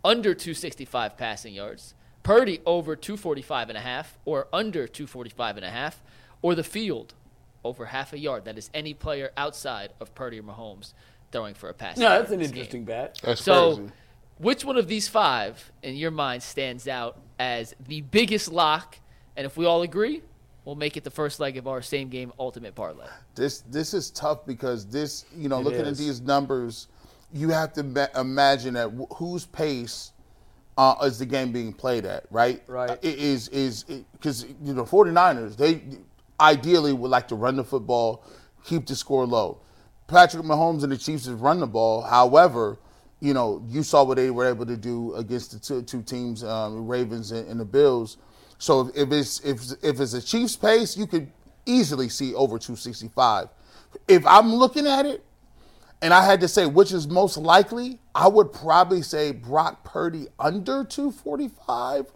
under 0.02 0.34
265 0.34 1.16
passing 1.16 1.54
yards, 1.54 1.94
Purdy 2.24 2.60
over 2.64 2.96
245 2.96 3.68
and 3.68 3.78
a 3.78 3.82
half, 3.82 4.18
or 4.24 4.48
under 4.52 4.88
245 4.88 5.58
and 5.58 5.64
a 5.64 5.70
half, 5.70 6.02
or 6.42 6.54
the 6.54 6.64
field 6.64 7.14
over 7.62 7.86
half 7.86 8.12
a 8.14 8.18
yard. 8.18 8.46
That 8.46 8.58
is 8.58 8.70
any 8.74 8.94
player 8.94 9.30
outside 9.36 9.92
of 10.00 10.14
Purdy 10.14 10.40
or 10.40 10.42
Mahomes 10.42 10.94
throwing 11.30 11.54
for 11.54 11.68
a 11.68 11.74
pass. 11.74 11.98
No, 11.98 12.08
that's 12.08 12.32
an 12.32 12.40
interesting 12.40 12.84
bet. 12.84 13.20
That's 13.22 13.42
so, 13.42 13.76
crazy. 13.76 13.92
which 14.38 14.64
one 14.64 14.78
of 14.78 14.88
these 14.88 15.06
five 15.06 15.70
in 15.82 15.96
your 15.96 16.10
mind 16.10 16.42
stands 16.42 16.88
out 16.88 17.20
as 17.38 17.74
the 17.86 18.00
biggest 18.00 18.50
lock? 18.50 18.98
And 19.36 19.44
if 19.44 19.58
we 19.58 19.66
all 19.66 19.82
agree, 19.82 20.22
we'll 20.64 20.76
make 20.76 20.96
it 20.96 21.04
the 21.04 21.10
first 21.10 21.40
leg 21.40 21.58
of 21.58 21.68
our 21.68 21.82
same 21.82 22.08
game 22.08 22.32
ultimate 22.38 22.74
parlay. 22.74 23.06
This 23.34 23.60
this 23.68 23.92
is 23.92 24.10
tough 24.10 24.46
because 24.46 24.86
this 24.86 25.26
you 25.36 25.50
know 25.50 25.58
It 25.58 25.64
looking 25.64 25.86
at 25.86 25.96
these 25.98 26.22
numbers, 26.22 26.88
you 27.34 27.50
have 27.50 27.74
to 27.74 27.82
ma- 27.82 28.06
imagine 28.16 28.76
at 28.76 28.90
wh- 28.90 29.12
whose 29.16 29.44
pace 29.44 30.12
uh, 30.76 30.96
is 31.02 31.18
the 31.18 31.26
game 31.26 31.52
being 31.52 31.72
played 31.72 32.04
at, 32.04 32.24
right? 32.30 32.62
Right. 32.66 32.90
It 33.02 33.18
is 33.18 33.48
is 33.48 33.84
because 33.84 34.44
you 34.62 34.74
know 34.74 34.84
49ers 34.84 35.56
they 35.56 35.82
ideally 36.40 36.92
would 36.92 37.10
like 37.10 37.28
to 37.28 37.34
run 37.36 37.56
the 37.56 37.64
football, 37.64 38.24
keep 38.64 38.86
the 38.86 38.96
score 38.96 39.26
low. 39.26 39.60
Patrick 40.06 40.44
Mahomes 40.44 40.82
and 40.82 40.92
the 40.92 40.98
Chiefs 40.98 41.26
has 41.26 41.34
run 41.34 41.60
the 41.60 41.66
ball. 41.66 42.02
However, 42.02 42.78
you 43.20 43.32
know, 43.32 43.64
you 43.68 43.82
saw 43.82 44.04
what 44.04 44.16
they 44.16 44.30
were 44.30 44.46
able 44.46 44.66
to 44.66 44.76
do 44.76 45.14
against 45.14 45.52
the 45.52 45.58
two, 45.58 45.82
two 45.82 46.02
teams, 46.02 46.44
um, 46.44 46.86
Ravens 46.86 47.32
and, 47.32 47.48
and 47.48 47.58
the 47.58 47.64
Bills. 47.64 48.18
So 48.58 48.88
if, 48.88 48.96
if 48.96 49.12
it's 49.12 49.40
if 49.40 49.60
if 49.82 50.00
it's 50.00 50.12
a 50.14 50.22
Chiefs 50.22 50.56
pace, 50.56 50.96
you 50.96 51.06
could 51.06 51.30
easily 51.66 52.08
see 52.08 52.34
over 52.34 52.58
265. 52.58 53.48
If 54.08 54.26
I'm 54.26 54.54
looking 54.54 54.86
at 54.86 55.06
it, 55.06 55.24
and 56.02 56.12
I 56.12 56.24
had 56.24 56.40
to 56.40 56.48
say 56.48 56.66
which 56.66 56.92
is 56.92 57.08
most 57.08 57.36
likely, 57.36 57.98
I 58.14 58.28
would 58.28 58.52
probably 58.52 59.02
say 59.02 59.32
Brock 59.32 59.82
Purdy 59.84 60.26
under 60.38 60.84
245. 60.84 62.06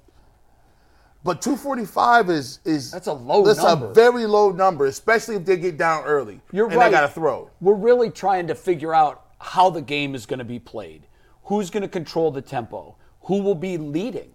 But 1.25 1.43
245 1.43 2.31
is 2.31 2.61
is 2.65 2.91
That's 2.93 3.09
a 3.09 3.13
low 3.13 3.45
That's 3.45 3.63
number. 3.63 3.91
a 3.91 3.95
very 3.95 4.25
low 4.25 4.51
number, 4.51 4.87
especially 4.87 5.35
if 5.35 5.45
they 5.45 5.57
get 5.57 5.77
down 5.77 6.05
early. 6.05 6.41
You're 6.53 6.69
and 6.69 6.77
right. 6.77 6.87
they 6.87 6.91
got 6.93 7.01
to 7.03 7.09
throw. 7.09 7.51
We're 7.61 7.75
really 7.75 8.11
trying 8.11 8.47
to 8.47 8.55
figure 8.55 8.95
out 8.95 9.25
how 9.41 9.69
the 9.71 9.83
game 9.83 10.15
is 10.15 10.27
going 10.27 10.39
to 10.39 10.45
be 10.45 10.59
played. 10.61 11.07
Who's 11.45 11.71
going 11.71 11.83
to 11.83 11.89
control 11.89 12.31
the 12.31 12.41
tempo? 12.43 12.95
Who 13.23 13.43
will 13.43 13.55
be 13.57 13.77
leading? 13.79 14.31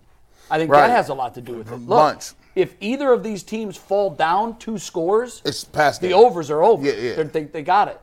I 0.52 0.58
think 0.58 0.70
Right. 0.72 0.88
that 0.88 0.94
has 0.96 1.08
a 1.10 1.14
lot 1.14 1.34
to 1.36 1.42
do 1.42 1.54
with 1.56 1.72
it. 1.72 1.76
Look, 1.78 2.22
if 2.54 2.76
either 2.82 3.14
of 3.14 3.24
these 3.24 3.44
teams 3.44 3.78
fall 3.78 4.10
down 4.10 4.58
two 4.60 4.78
scores, 4.78 5.42
It's 5.46 5.64
past 5.64 6.02
the 6.02 6.10
game. 6.10 6.18
overs 6.18 6.52
are 6.52 6.62
over. 6.64 6.86
Yeah, 6.86 7.16
yeah. 7.16 7.24
They, 7.24 7.44
they 7.46 7.64
got 7.64 7.88
it. 7.88 8.00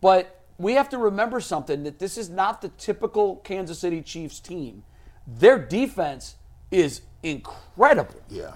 But 0.00 0.39
we 0.60 0.74
have 0.74 0.90
to 0.90 0.98
remember 0.98 1.40
something 1.40 1.84
that 1.84 1.98
this 1.98 2.18
is 2.18 2.28
not 2.28 2.60
the 2.60 2.68
typical 2.68 3.36
Kansas 3.36 3.78
City 3.78 4.02
Chiefs 4.02 4.40
team. 4.40 4.82
Their 5.26 5.58
defense 5.58 6.36
is 6.70 7.00
incredible. 7.22 8.20
Yeah. 8.28 8.52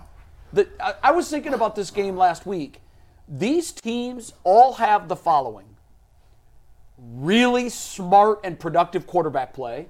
The, 0.53 0.69
I, 0.79 0.95
I 1.03 1.13
was 1.13 1.31
thinking 1.31 1.55
about 1.55 1.75
this 1.75 1.91
game 1.91 2.15
last 2.15 2.45
week. 2.45 2.83
These 3.27 3.73
teams 3.73 4.35
all 4.45 4.75
have 4.75 5.09
the 5.09 5.17
following 5.17 5.65
really 6.99 7.71
smart 7.71 8.41
and 8.45 8.61
productive 8.61 9.07
quarterback 9.07 9.55
play. 9.55 9.89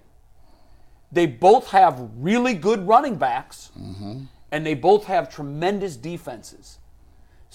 They 1.10 1.26
both 1.26 1.70
have 1.70 2.10
really 2.16 2.54
good 2.54 2.86
running 2.86 3.16
backs, 3.16 3.72
mm-hmm. 3.78 4.22
and 4.52 4.66
they 4.66 4.74
both 4.74 5.04
have 5.06 5.28
tremendous 5.28 5.96
defenses. 5.96 6.78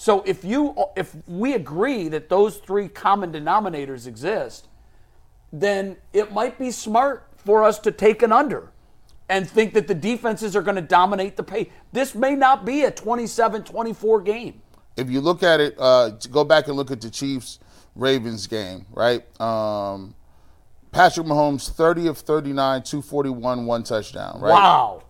So 0.00 0.22
if 0.22 0.46
you 0.46 0.74
if 0.96 1.14
we 1.28 1.52
agree 1.52 2.08
that 2.08 2.30
those 2.30 2.56
three 2.56 2.88
common 2.88 3.32
denominators 3.32 4.06
exist, 4.06 4.66
then 5.52 5.98
it 6.14 6.32
might 6.32 6.58
be 6.58 6.70
smart 6.70 7.28
for 7.36 7.62
us 7.62 7.78
to 7.80 7.92
take 7.92 8.22
an 8.22 8.32
under 8.32 8.72
and 9.28 9.46
think 9.46 9.74
that 9.74 9.88
the 9.88 9.94
defenses 9.94 10.56
are 10.56 10.62
going 10.62 10.76
to 10.76 10.80
dominate 10.80 11.36
the 11.36 11.42
pace. 11.42 11.68
This 11.92 12.14
may 12.14 12.34
not 12.34 12.64
be 12.64 12.84
a 12.84 12.90
27-24 12.90 14.24
game. 14.24 14.62
if 14.96 15.10
you 15.10 15.20
look 15.20 15.42
at 15.42 15.60
it, 15.60 15.74
uh, 15.78 16.12
go 16.30 16.44
back 16.44 16.68
and 16.68 16.78
look 16.78 16.90
at 16.90 17.02
the 17.02 17.10
Chiefs 17.10 17.58
Ravens 17.94 18.46
game, 18.46 18.86
right? 18.92 19.22
Um, 19.38 20.14
Patrick 20.92 21.26
Mahomes, 21.26 21.68
30 21.68 22.06
of 22.06 22.16
39, 22.16 22.84
241, 22.84 23.66
one 23.66 23.82
touchdown, 23.82 24.40
right? 24.40 24.50
Wow. 24.50 25.02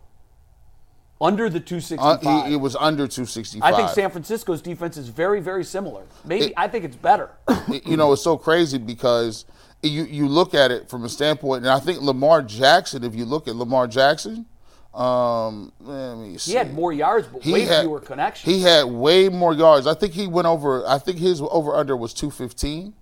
Under 1.22 1.50
the 1.50 1.58
Uh, 1.58 1.62
265. 1.62 2.46
he- 2.46 2.54
it 2.54 2.56
was 2.56 2.74
under 2.76 3.06
265. 3.06 3.62
I 3.74 3.76
think 3.76 3.90
San 3.90 4.10
Francisco's 4.10 4.62
defense 4.62 4.96
is 4.96 5.08
very, 5.08 5.40
very 5.40 5.64
similar. 5.64 6.02
Maybe 6.24 6.46
It- 6.46 6.54
I 6.56 6.66
think 6.68 6.84
it's 6.84 6.96
better. 6.96 7.30
you 7.84 7.96
know, 7.98 8.12
it's 8.12 8.22
so 8.22 8.38
crazy 8.38 8.78
because 8.78 9.44
you 9.82 10.04
you 10.04 10.28
look 10.28 10.54
at 10.54 10.70
it 10.70 10.88
from 10.88 11.04
a 11.04 11.08
standpoint, 11.10 11.64
and 11.64 11.70
I 11.72 11.78
think 11.78 12.00
Lamar 12.00 12.40
Jackson. 12.42 13.04
If 13.04 13.14
you 13.14 13.26
look 13.26 13.48
at 13.48 13.56
Lamar 13.56 13.86
Jackson, 13.86 14.46
um, 14.94 15.72
let 15.80 16.16
me 16.16 16.38
see. 16.38 16.52
He 16.52 16.56
had 16.56 16.72
more 16.74 16.92
yards, 16.92 17.28
but 17.30 17.44
way 17.44 17.62
had- 17.66 17.82
fewer 17.82 18.00
connections. 18.00 18.54
He 18.54 18.62
had 18.62 18.84
way 18.86 19.28
more 19.28 19.52
yards. 19.52 19.86
I 19.86 19.94
think 19.94 20.14
he 20.14 20.26
went 20.26 20.46
over. 20.46 20.86
I 20.88 20.98
think 20.98 21.18
his 21.18 21.42
over 21.42 21.76
under 21.76 21.96
was 21.96 22.14
two 22.14 22.30
fifteen. 22.30 22.94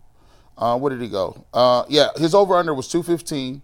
Uh, 0.57 0.77
where 0.77 0.91
did 0.91 1.01
he 1.01 1.09
go? 1.09 1.45
Uh, 1.55 1.85
yeah, 1.89 2.09
his 2.17 2.35
over 2.35 2.57
under 2.57 2.75
was 2.75 2.89
two 2.89 3.05
fifteen. 3.05 3.63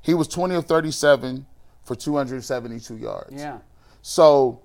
He 0.00 0.14
was 0.14 0.26
twenty 0.26 0.54
of 0.54 0.64
thirty 0.64 0.90
seven 0.90 1.44
for 1.84 1.94
two 1.94 2.16
hundred 2.16 2.42
seventy 2.44 2.80
two 2.80 2.96
yards. 2.96 3.32
yeah. 3.34 3.58
So 4.02 4.60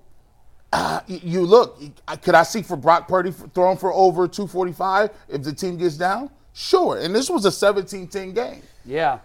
uh, 0.72 1.00
you 1.06 1.42
look. 1.42 1.80
Could 2.22 2.34
I 2.34 2.42
see 2.42 2.62
for 2.62 2.76
Brock 2.76 3.08
Purdy 3.08 3.30
f- 3.30 3.50
throwing 3.54 3.76
for 3.76 3.92
over 3.92 4.26
two 4.28 4.46
forty 4.46 4.72
five 4.72 5.10
if 5.28 5.42
the 5.42 5.52
team 5.52 5.76
gets 5.76 5.96
down? 5.96 6.30
Sure. 6.52 6.96
And 6.96 7.14
this 7.14 7.28
was 7.28 7.44
a 7.44 7.50
17-10 7.50 8.34
game. 8.34 8.62
Yeah. 8.86 9.18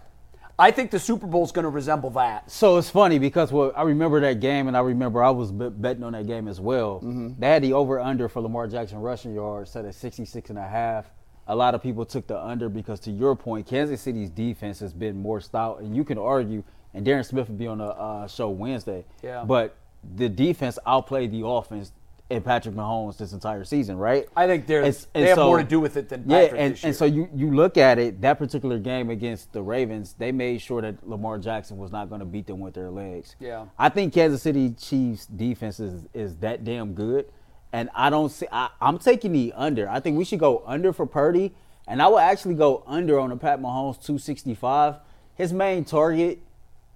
I 0.59 0.69
think 0.69 0.91
the 0.91 0.99
Super 0.99 1.25
Bowl 1.25 1.45
is 1.45 1.53
going 1.53 1.63
to 1.63 1.69
resemble 1.69 2.09
that. 2.11 2.51
So 2.51 2.77
it's 2.77 2.89
funny 2.89 3.19
because 3.19 3.53
well, 3.53 3.71
I 3.73 3.83
remember 3.83 4.19
that 4.19 4.41
game, 4.41 4.67
and 4.67 4.75
I 4.75 4.81
remember 4.81 5.23
I 5.23 5.29
was 5.29 5.49
bet- 5.49 5.81
betting 5.81 6.03
on 6.03 6.11
that 6.11 6.27
game 6.27 6.49
as 6.49 6.59
well. 6.59 6.97
Mm-hmm. 6.97 7.39
They 7.39 7.47
had 7.47 7.63
the 7.63 7.71
over 7.71 8.01
under 8.01 8.27
for 8.27 8.41
Lamar 8.41 8.67
Jackson 8.67 8.99
rushing 8.99 9.33
yards 9.33 9.71
set 9.71 9.85
at 9.85 9.95
66 9.95 10.49
and 10.49 10.59
a 10.59 10.67
half. 10.67 11.09
A 11.47 11.55
lot 11.55 11.73
of 11.73 11.81
people 11.81 12.05
took 12.05 12.27
the 12.27 12.37
under 12.37 12.67
because, 12.67 12.99
to 12.99 13.11
your 13.11 13.33
point, 13.35 13.65
Kansas 13.65 14.01
City's 14.01 14.29
defense 14.29 14.79
has 14.81 14.93
been 14.93 15.19
more 15.19 15.39
stout, 15.39 15.79
and 15.79 15.95
you 15.95 16.03
can 16.03 16.17
argue. 16.17 16.63
And 16.93 17.07
Darren 17.07 17.25
Smith 17.25 17.47
will 17.47 17.55
be 17.55 17.67
on 17.67 17.77
the 17.77 17.85
uh, 17.85 18.27
show 18.27 18.49
Wednesday. 18.49 19.05
Yeah. 19.23 19.45
But 19.45 19.77
the 20.15 20.29
defense 20.29 20.77
outplayed 20.85 21.31
the 21.31 21.45
offense 21.45 21.91
in 22.29 22.41
Patrick 22.41 22.73
Mahomes 22.75 23.17
this 23.17 23.33
entire 23.33 23.65
season, 23.65 23.97
right? 23.97 24.25
I 24.37 24.47
think 24.47 24.65
they're- 24.65 24.83
And- 24.83 24.93
they 25.13 25.19
and 25.21 25.29
have 25.29 25.37
more 25.37 25.57
to 25.57 25.63
do 25.65 25.81
with 25.81 25.97
it 25.97 26.07
than 26.07 26.23
Patrick 26.23 26.51
Yeah, 26.53 26.57
and, 26.65 26.79
and 26.83 26.95
so 26.95 27.03
you, 27.03 27.27
you 27.35 27.51
look 27.53 27.75
at 27.77 27.99
it, 27.99 28.21
that 28.21 28.37
particular 28.39 28.79
game 28.79 29.09
against 29.09 29.51
the 29.51 29.61
Ravens, 29.61 30.15
they 30.17 30.31
made 30.31 30.61
sure 30.61 30.81
that 30.81 31.07
Lamar 31.07 31.37
Jackson 31.39 31.77
was 31.77 31.91
not 31.91 32.07
going 32.07 32.19
to 32.19 32.25
beat 32.25 32.47
them 32.47 32.61
with 32.61 32.73
their 32.73 32.89
legs. 32.89 33.35
Yeah. 33.39 33.65
I 33.77 33.89
think 33.89 34.13
Kansas 34.13 34.41
City 34.41 34.69
Chiefs 34.71 35.25
defense 35.25 35.81
is, 35.81 36.07
is 36.13 36.37
that 36.37 36.63
damn 36.63 36.93
good. 36.93 37.25
And 37.73 37.89
I 37.93 38.09
don't 38.09 38.29
see 38.29 38.47
I, 38.51 38.69
I'm 38.79 38.97
taking 38.97 39.33
the 39.33 39.51
under. 39.55 39.89
I 39.89 39.99
think 39.99 40.17
we 40.17 40.23
should 40.25 40.39
go 40.39 40.63
under 40.65 40.93
for 40.93 41.05
Purdy. 41.05 41.53
And 41.87 42.01
I 42.01 42.07
will 42.07 42.19
actually 42.19 42.55
go 42.55 42.83
under 42.87 43.19
on 43.19 43.29
the 43.31 43.35
Pat 43.35 43.59
Mahomes 43.59 43.95
265. 44.01 44.95
His 45.35 45.51
main 45.51 45.83
target 45.83 46.39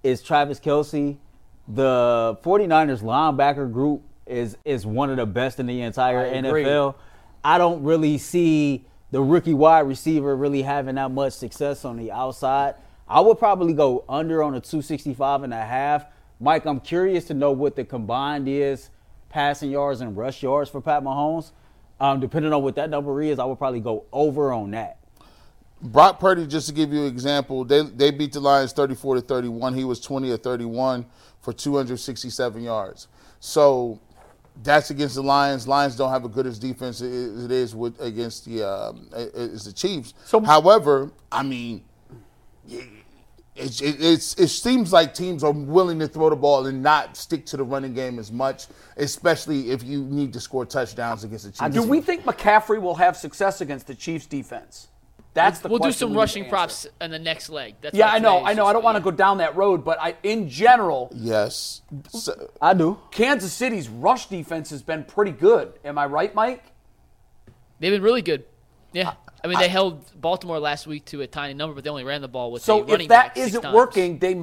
is 0.02 0.22
Travis 0.22 0.60
Kelce. 0.60 1.18
The 1.68 2.38
49ers 2.42 3.02
linebacker 3.02 3.70
group 3.72 4.02
is 4.26 4.56
is 4.64 4.84
one 4.84 5.10
of 5.10 5.16
the 5.16 5.26
best 5.26 5.60
in 5.60 5.66
the 5.66 5.82
entire 5.82 6.20
I 6.20 6.24
agree. 6.26 6.64
NFL. 6.64 6.94
I 7.44 7.58
don't 7.58 7.82
really 7.82 8.18
see 8.18 8.84
the 9.10 9.22
rookie 9.22 9.54
wide 9.54 9.80
receiver 9.80 10.36
really 10.36 10.62
having 10.62 10.96
that 10.96 11.10
much 11.10 11.32
success 11.32 11.84
on 11.84 11.96
the 11.96 12.10
outside. 12.10 12.74
I 13.08 13.20
would 13.20 13.38
probably 13.38 13.72
go 13.72 14.04
under 14.08 14.42
on 14.42 14.54
a 14.54 14.60
265 14.60 15.44
and 15.44 15.54
a 15.54 15.64
half. 15.64 16.06
Mike, 16.40 16.66
I'm 16.66 16.80
curious 16.80 17.24
to 17.26 17.34
know 17.34 17.52
what 17.52 17.76
the 17.76 17.84
combined 17.84 18.48
is 18.48 18.90
passing 19.28 19.70
yards 19.70 20.00
and 20.00 20.16
rush 20.16 20.42
yards 20.42 20.70
for 20.70 20.80
Pat 20.80 21.02
Mahomes. 21.02 21.52
Um, 21.98 22.20
depending 22.20 22.52
on 22.52 22.62
what 22.62 22.74
that 22.74 22.90
number 22.90 23.22
is, 23.22 23.38
I 23.38 23.44
would 23.44 23.58
probably 23.58 23.80
go 23.80 24.04
over 24.12 24.52
on 24.52 24.72
that. 24.72 24.98
Brock 25.80 26.18
Purdy, 26.18 26.46
just 26.46 26.68
to 26.68 26.74
give 26.74 26.92
you 26.92 27.02
an 27.02 27.06
example, 27.06 27.64
they 27.64 27.82
they 27.82 28.10
beat 28.10 28.32
the 28.32 28.40
Lions 28.40 28.72
34 28.72 29.16
to 29.16 29.20
31. 29.20 29.74
He 29.74 29.84
was 29.84 30.00
20 30.00 30.30
or 30.30 30.36
31 30.36 31.06
for 31.46 31.52
267 31.52 32.60
yards. 32.60 33.06
So 33.38 34.00
that's 34.64 34.90
against 34.90 35.14
the 35.14 35.22
Lions. 35.22 35.68
Lions 35.68 35.94
don't 35.94 36.10
have 36.10 36.24
a 36.24 36.28
good 36.28 36.44
as 36.44 36.58
defense 36.58 37.00
as 37.00 37.44
it 37.44 37.52
is 37.52 37.72
with 37.72 38.00
against 38.00 38.46
the 38.46 38.68
um, 38.68 39.08
is 39.14 39.64
the 39.64 39.72
Chiefs. 39.72 40.12
So- 40.24 40.40
however, 40.40 41.12
I 41.30 41.44
mean, 41.44 41.84
it, 42.68 42.82
it, 43.54 43.80
it's, 43.80 44.34
it 44.34 44.48
seems 44.48 44.92
like 44.92 45.14
teams 45.14 45.44
are 45.44 45.52
willing 45.52 46.00
to 46.00 46.08
throw 46.08 46.30
the 46.30 46.36
ball 46.36 46.66
and 46.66 46.82
not 46.82 47.16
stick 47.16 47.46
to 47.46 47.56
the 47.56 47.62
running 47.62 47.94
game 47.94 48.18
as 48.18 48.32
much, 48.32 48.66
especially 48.96 49.70
if 49.70 49.84
you 49.84 50.02
need 50.02 50.32
to 50.32 50.40
score 50.40 50.66
touchdowns 50.66 51.22
against 51.22 51.44
the 51.44 51.52
Chiefs. 51.52 51.76
Do 51.76 51.84
we 51.84 52.00
think 52.00 52.24
McCaffrey 52.24 52.82
will 52.82 52.96
have 52.96 53.16
success 53.16 53.60
against 53.60 53.86
the 53.86 53.94
Chiefs 53.94 54.26
defense? 54.26 54.88
That's 55.36 55.58
the 55.60 55.68
we'll 55.68 55.78
do 55.78 55.92
some 55.92 56.12
we 56.12 56.16
rushing 56.16 56.48
props 56.48 56.86
in 56.98 57.10
the 57.10 57.18
next 57.18 57.50
leg. 57.50 57.74
That's 57.82 57.94
Yeah, 57.94 58.08
I 58.08 58.18
know, 58.18 58.42
I 58.42 58.54
know. 58.54 58.64
I 58.64 58.72
don't 58.72 58.82
want 58.82 58.96
to 58.96 59.02
go 59.02 59.10
down 59.10 59.36
that 59.38 59.54
road, 59.54 59.84
but 59.84 60.00
I, 60.00 60.14
in 60.22 60.48
general, 60.48 61.10
Yes. 61.14 61.82
So- 62.08 62.50
I 62.60 62.72
do. 62.72 62.98
Kansas 63.10 63.52
City's 63.52 63.86
rush 63.88 64.26
defense 64.28 64.70
has 64.70 64.80
been 64.82 65.04
pretty 65.04 65.32
good. 65.32 65.74
Am 65.84 65.98
I 65.98 66.06
right, 66.06 66.34
Mike? 66.34 66.64
They've 67.80 67.92
been 67.92 68.02
really 68.02 68.22
good. 68.22 68.44
Yeah. 68.94 69.12
I 69.44 69.48
mean, 69.48 69.58
they 69.58 69.68
held 69.68 70.02
Baltimore 70.18 70.58
last 70.58 70.86
week 70.86 71.04
to 71.06 71.20
a 71.20 71.26
tiny 71.26 71.52
number, 71.52 71.74
but 71.74 71.84
they 71.84 71.90
only 71.90 72.04
ran 72.04 72.22
the 72.22 72.28
ball 72.28 72.50
with 72.50 72.62
So 72.62 72.78
a 72.78 72.84
running 72.84 73.02
if 73.02 73.08
that 73.10 73.34
back 73.34 73.36
isn't 73.36 73.60
times. 73.60 73.74
working, 73.74 74.18
they 74.18 74.42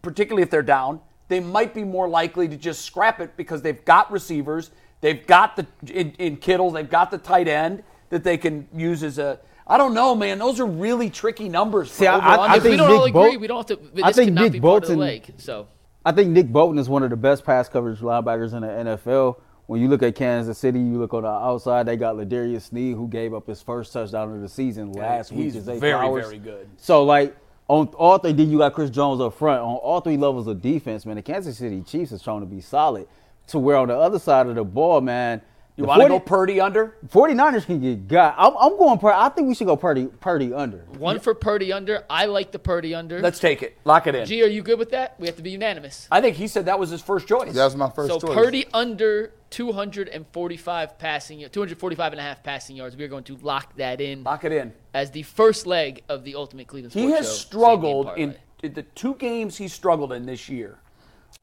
particularly 0.00 0.42
if 0.42 0.50
they're 0.50 0.62
down, 0.62 1.00
they 1.28 1.40
might 1.40 1.74
be 1.74 1.84
more 1.84 2.08
likely 2.08 2.48
to 2.48 2.56
just 2.56 2.86
scrap 2.86 3.20
it 3.20 3.36
because 3.36 3.60
they've 3.60 3.84
got 3.84 4.10
receivers, 4.10 4.70
they've 5.02 5.24
got 5.26 5.56
the 5.56 5.66
in, 5.92 6.12
in 6.12 6.36
Kittle, 6.38 6.70
they've 6.70 6.88
got 6.88 7.10
the 7.10 7.18
tight 7.18 7.46
end 7.46 7.82
that 8.08 8.24
they 8.24 8.38
can 8.38 8.66
use 8.74 9.02
as 9.02 9.18
a. 9.18 9.38
I 9.70 9.78
don't 9.78 9.94
know, 9.94 10.14
man. 10.14 10.38
Those 10.38 10.58
are 10.60 10.66
really 10.66 11.08
tricky 11.10 11.48
numbers. 11.48 11.88
For 11.88 11.94
See, 11.94 12.06
I- 12.06 12.18
I- 12.18 12.34
I 12.36 12.56
if 12.56 12.64
we 12.64 12.70
think 12.70 12.80
don't 12.80 12.90
all 12.90 12.98
Nick 13.06 13.14
agree, 13.14 13.30
Bol- 13.32 13.38
we 13.40 13.46
don't 13.46 13.56
have 13.68 13.78
to. 13.78 13.86
This 13.94 14.04
I 14.04 14.12
think 14.12 14.32
Nick 14.32 14.52
be 14.52 14.60
part 14.60 14.82
of 14.82 14.88
the 14.88 14.94
Bolton- 14.96 14.98
leg. 14.98 15.34
So 15.38 15.66
I 16.04 16.12
think 16.12 16.30
Nick 16.30 16.48
Bolton 16.52 16.78
is 16.78 16.88
one 16.88 17.02
of 17.02 17.10
the 17.10 17.16
best 17.16 17.44
pass 17.44 17.68
coverage 17.68 18.00
linebackers 18.00 18.52
in 18.52 18.62
the 18.62 18.68
NFL. 18.68 19.36
When 19.66 19.80
you 19.80 19.86
look 19.86 20.02
at 20.02 20.16
Kansas 20.16 20.58
City, 20.58 20.80
you 20.80 20.98
look 20.98 21.14
on 21.14 21.22
the 21.22 21.28
outside, 21.28 21.86
they 21.86 21.96
got 21.96 22.16
L'Jarius 22.16 22.62
Sneed, 22.62 22.96
who 22.96 23.06
gave 23.06 23.32
up 23.32 23.46
his 23.46 23.62
first 23.62 23.92
touchdown 23.92 24.34
of 24.34 24.40
the 24.40 24.48
season 24.48 24.92
last 24.92 25.30
week. 25.30 25.44
he's 25.44 25.54
to 25.54 25.60
Zay 25.60 25.78
very, 25.78 25.92
Flowers. 25.92 26.24
very 26.26 26.38
good. 26.38 26.68
So, 26.76 27.04
like, 27.04 27.36
on 27.68 27.86
all 27.96 28.18
three, 28.18 28.32
then 28.32 28.50
you 28.50 28.58
got 28.58 28.72
Chris 28.74 28.90
Jones 28.90 29.20
up 29.20 29.34
front. 29.34 29.60
On 29.62 29.76
all 29.76 30.00
three 30.00 30.16
levels 30.16 30.48
of 30.48 30.60
defense, 30.60 31.06
man, 31.06 31.14
the 31.14 31.22
Kansas 31.22 31.56
City 31.58 31.82
Chiefs 31.82 32.10
is 32.10 32.20
trying 32.20 32.40
to 32.40 32.46
be 32.46 32.60
solid. 32.60 33.06
To 33.48 33.60
where 33.60 33.76
on 33.76 33.86
the 33.86 33.96
other 33.96 34.18
side 34.18 34.48
of 34.48 34.56
the 34.56 34.64
ball, 34.64 35.00
man, 35.00 35.40
You 35.80 35.86
want 35.86 36.02
to 36.02 36.08
40 36.08 36.14
go 36.18 36.20
Purdy 36.20 36.60
under? 36.60 36.96
49ers 37.08 37.64
can 37.64 37.80
get 37.80 38.06
got. 38.06 38.34
I'm, 38.36 38.54
I'm 38.60 38.76
going 38.76 38.98
Purdy. 38.98 39.16
I 39.16 39.30
think 39.30 39.48
we 39.48 39.54
should 39.54 39.66
go 39.66 39.76
Purdy 39.76 40.08
Purdy 40.20 40.52
under. 40.52 40.78
One 40.98 41.20
for 41.20 41.34
Purdy 41.34 41.72
under. 41.72 42.04
I 42.10 42.26
like 42.26 42.52
the 42.52 42.58
Purdy 42.58 42.94
under. 42.94 43.18
Let's 43.20 43.38
take 43.38 43.62
it. 43.62 43.78
Lock 43.84 44.06
it 44.06 44.14
in. 44.14 44.26
G, 44.26 44.42
are 44.42 44.46
you 44.46 44.60
good 44.60 44.78
with 44.78 44.90
that? 44.90 45.18
We 45.18 45.26
have 45.26 45.36
to 45.36 45.42
be 45.42 45.52
unanimous. 45.52 46.06
I 46.10 46.20
think 46.20 46.36
he 46.36 46.48
said 46.48 46.66
that 46.66 46.78
was 46.78 46.90
his 46.90 47.00
first 47.00 47.26
choice. 47.26 47.54
That 47.54 47.64
was 47.64 47.76
my 47.76 47.88
first 47.88 48.12
so 48.12 48.20
choice. 48.20 48.34
Purdy 48.34 48.66
under 48.74 49.32
245 49.48 50.98
passing, 50.98 51.44
uh, 51.44 51.48
245 51.48 52.12
and 52.12 52.20
a 52.20 52.22
half 52.22 52.42
passing 52.42 52.76
yards. 52.76 52.94
We 52.94 53.04
are 53.04 53.08
going 53.08 53.24
to 53.24 53.36
lock 53.38 53.74
that 53.76 54.02
in. 54.02 54.22
Lock 54.22 54.44
it 54.44 54.52
in. 54.52 54.74
As 54.92 55.10
the 55.12 55.22
first 55.22 55.66
leg 55.66 56.02
of 56.10 56.24
the 56.24 56.34
Ultimate 56.34 56.66
Cleveland 56.66 56.92
He 56.92 57.08
Sports 57.08 57.26
has 57.26 57.26
Show 57.26 57.46
struggled 57.46 58.18
in, 58.18 58.36
in 58.62 58.74
the 58.74 58.82
two 58.82 59.14
games 59.14 59.56
he 59.56 59.66
struggled 59.66 60.12
in 60.12 60.26
this 60.26 60.50
year 60.50 60.78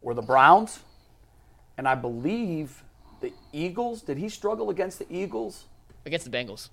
were 0.02 0.14
the 0.14 0.22
Browns 0.22 0.80
and 1.78 1.88
I 1.88 1.96
believe 1.96 2.84
the 3.22 3.34
Eagles. 3.53 4.01
Did 4.01 4.18
he 4.18 4.30
struggle 4.30 4.70
against 4.70 4.99
the 4.99 5.07
Eagles? 5.09 5.65
against 6.05 6.30
the 6.30 6.38
Bengals. 6.38 6.70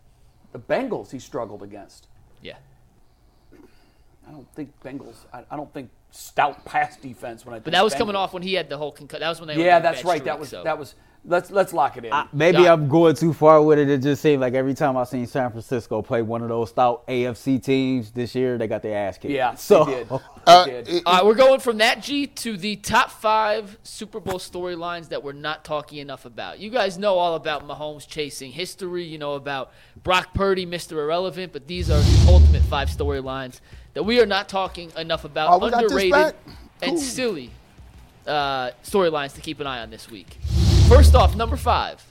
The 0.53 0.61
Bengals 0.61 1.11
he 1.11 1.19
struggled 1.19 1.63
against. 1.63 2.07
Yeah. 2.41 2.55
I 4.27 4.31
don't 4.31 4.47
think 4.55 4.73
Bengals. 4.83 5.17
I, 5.33 5.45
I 5.51 5.57
don't 5.57 5.73
think 5.75 5.91
stout 6.11 6.65
pass 6.65 6.97
defense 6.97 7.45
when 7.45 7.55
I. 7.55 7.59
But 7.59 7.73
that 7.73 7.85
was 7.85 7.95
coming 7.95 8.17
off 8.17 8.33
when 8.33 8.43
he 8.43 8.55
had 8.55 8.69
the 8.69 8.79
whole 8.79 8.93
concussion. 8.93 9.21
That 9.21 9.29
was 9.29 9.41
when 9.41 9.49
they 9.49 9.57
were 9.57 9.65
Yeah, 9.65 9.81
that's 9.81 10.05
right. 10.05 10.19
streak, 10.19 10.25
that 10.25 10.39
was 10.39 10.49
so. 10.49 10.63
that 10.63 10.79
was. 10.79 10.95
Let's 11.27 11.51
let's 11.51 11.73
lock 11.73 11.97
it 11.97 12.05
in. 12.05 12.13
Maybe 12.35 12.59
Got 12.59 12.65
it. 12.65 12.69
I'm 12.69 12.87
going 12.89 13.15
too 13.15 13.33
far 13.33 13.63
with 13.63 13.79
it. 13.79 13.89
It 13.89 14.03
just 14.03 14.21
seemed 14.21 14.43
like 14.43 14.53
every 14.53 14.75
time 14.75 14.95
I 14.97 15.05
seen 15.05 15.27
San 15.27 15.51
Francisco 15.51 16.03
play 16.03 16.21
one 16.21 16.43
of 16.43 16.51
those 16.51 16.69
stout 16.69 17.07
AFC 17.07 17.63
teams 17.63 18.11
this 18.11 18.35
year, 18.35 18.59
they 18.59 18.67
got 18.67 18.83
their 18.83 19.09
ass 19.09 19.17
kicked. 19.17 19.33
yeah, 19.33 19.55
so 19.55 19.85
they 19.87 19.95
did. 19.95 20.09
They 20.45 20.53
Uh, 20.53 20.65
did. 20.67 20.89
it- 20.89 21.03
All 21.07 21.15
right, 21.15 21.25
we're 21.25 21.35
going 21.35 21.61
from 21.61 21.79
that 21.79 22.03
G 22.03 22.27
to 22.27 22.59
the 22.59 22.77
top 22.77 23.11
five 23.11 23.79
Super 23.83 24.21
Bowl 24.21 24.39
storylines 24.39 25.09
that 25.09 25.23
we're 25.25 25.33
not 25.33 25.65
talking 25.65 25.97
enough 25.99 26.27
about. 26.27 26.59
You 26.59 26.69
guys 26.69 26.99
know 26.99 27.15
all 27.15 27.37
about 27.37 27.67
Mahomes 27.67 28.07
chasing 28.07 28.53
history. 28.53 29.05
You 29.05 29.17
know 29.17 29.33
about 29.33 29.73
Brock 30.03 30.35
Purdy, 30.35 30.67
Mr. 30.67 30.93
Irrelevant, 30.99 31.55
but 31.55 31.67
these 31.67 31.89
are 31.91 31.99
the 32.01 32.27
ultimate 32.31 32.61
five 32.65 32.89
storylines 32.91 33.61
that 33.95 34.03
we 34.03 34.21
are 34.21 34.27
not 34.27 34.51
talking 34.51 34.93
enough 34.99 35.25
about. 35.25 35.49
Oh, 35.53 35.59
we 35.65 35.71
got 35.71 35.83
this 35.85 35.93
Underrated 35.93 36.35
and 36.83 36.99
silly 36.99 37.51
uh, 38.27 38.73
storylines 38.85 39.35
to 39.37 39.41
keep 39.41 39.61
an 39.61 39.67
eye 39.67 39.81
on 39.81 39.89
this 39.89 40.11
week. 40.11 40.37
First 40.89 41.15
off, 41.15 41.35
number 41.37 41.57
five. 41.57 42.03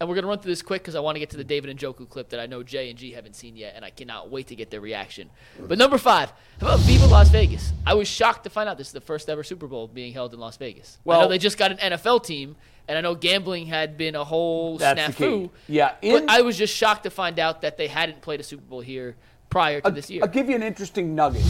And 0.00 0.08
we're 0.08 0.14
going 0.14 0.22
to 0.22 0.28
run 0.28 0.38
through 0.38 0.52
this 0.52 0.62
quick 0.62 0.82
because 0.82 0.94
I 0.94 1.00
want 1.00 1.16
to 1.16 1.18
get 1.18 1.30
to 1.30 1.36
the 1.36 1.42
David 1.42 1.76
Njoku 1.76 2.08
clip 2.08 2.28
that 2.28 2.38
I 2.38 2.46
know 2.46 2.62
Jay 2.62 2.88
and 2.88 2.96
G 2.96 3.12
haven't 3.12 3.34
seen 3.34 3.56
yet, 3.56 3.72
and 3.74 3.84
I 3.84 3.90
cannot 3.90 4.30
wait 4.30 4.46
to 4.48 4.54
get 4.54 4.70
their 4.70 4.80
reaction. 4.80 5.28
But 5.58 5.76
number 5.76 5.98
five, 5.98 6.30
how 6.60 6.68
about 6.68 6.78
Viva 6.80 7.06
Las 7.06 7.30
Vegas? 7.30 7.72
I 7.84 7.94
was 7.94 8.06
shocked 8.06 8.44
to 8.44 8.50
find 8.50 8.68
out 8.68 8.78
this 8.78 8.88
is 8.88 8.92
the 8.92 9.00
first 9.00 9.28
ever 9.28 9.42
Super 9.42 9.66
Bowl 9.66 9.88
being 9.88 10.12
held 10.12 10.34
in 10.34 10.38
Las 10.40 10.56
Vegas. 10.56 10.98
I 10.98 11.00
Well- 11.04 11.20
know 11.22 11.28
they 11.28 11.38
just 11.38 11.58
got 11.58 11.72
an 11.72 11.78
NFL 11.78 12.20
team, 12.20 12.54
and 12.86 12.96
I 12.96 13.00
know 13.00 13.16
gambling 13.16 13.66
had 13.66 13.96
been 13.96 14.14
a 14.14 14.22
whole 14.24 14.78
That's 14.78 15.16
the 15.16 15.24
snafu. 15.24 15.42
key. 15.46 15.50
Yeah, 15.66 15.94
in- 16.00 16.12
but 16.26 16.30
I 16.32 16.42
was 16.42 16.56
just 16.56 16.72
shocked 16.76 17.02
to 17.02 17.10
find 17.10 17.40
out 17.40 17.62
that 17.62 17.76
they 17.76 17.88
hadn't 17.88 18.20
played 18.20 18.38
a 18.38 18.44
Super 18.44 18.62
Bowl 18.62 18.80
here 18.82 19.16
prior 19.50 19.80
to 19.80 19.90
this 19.90 20.08
year. 20.10 20.22
I'll 20.22 20.28
give 20.28 20.48
you 20.48 20.54
an 20.54 20.62
interesting 20.62 21.16
nugget. 21.16 21.42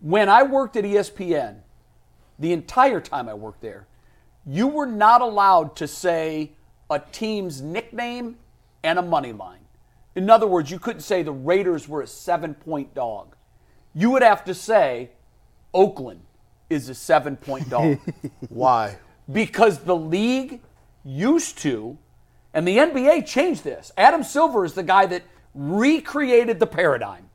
When 0.00 0.28
I 0.28 0.42
worked 0.42 0.74
at 0.76 0.84
ESPN, 0.84 1.58
the 2.36 2.52
entire 2.52 3.00
time 3.00 3.28
I 3.28 3.34
worked 3.34 3.60
there, 3.60 3.86
you 4.46 4.68
were 4.68 4.86
not 4.86 5.20
allowed 5.20 5.76
to 5.76 5.88
say 5.88 6.52
a 6.90 7.00
team's 7.00 7.60
nickname 7.60 8.36
and 8.82 8.98
a 8.98 9.02
money 9.02 9.32
line. 9.32 9.60
In 10.14 10.30
other 10.30 10.46
words, 10.46 10.70
you 10.70 10.78
couldn't 10.78 11.02
say 11.02 11.22
the 11.22 11.32
Raiders 11.32 11.88
were 11.88 12.02
a 12.02 12.06
seven 12.06 12.54
point 12.54 12.94
dog. 12.94 13.34
You 13.94 14.10
would 14.10 14.22
have 14.22 14.44
to 14.44 14.54
say 14.54 15.10
Oakland 15.74 16.20
is 16.70 16.88
a 16.88 16.94
seven 16.94 17.36
point 17.36 17.68
dog. 17.70 17.98
Why? 18.48 18.96
because 19.30 19.80
the 19.80 19.96
league 19.96 20.60
used 21.04 21.58
to, 21.58 21.98
and 22.54 22.66
the 22.66 22.78
NBA 22.78 23.26
changed 23.26 23.64
this. 23.64 23.92
Adam 23.96 24.22
Silver 24.22 24.64
is 24.64 24.74
the 24.74 24.82
guy 24.82 25.06
that 25.06 25.22
recreated 25.54 26.58
the 26.60 26.66
paradigm. 26.66 27.28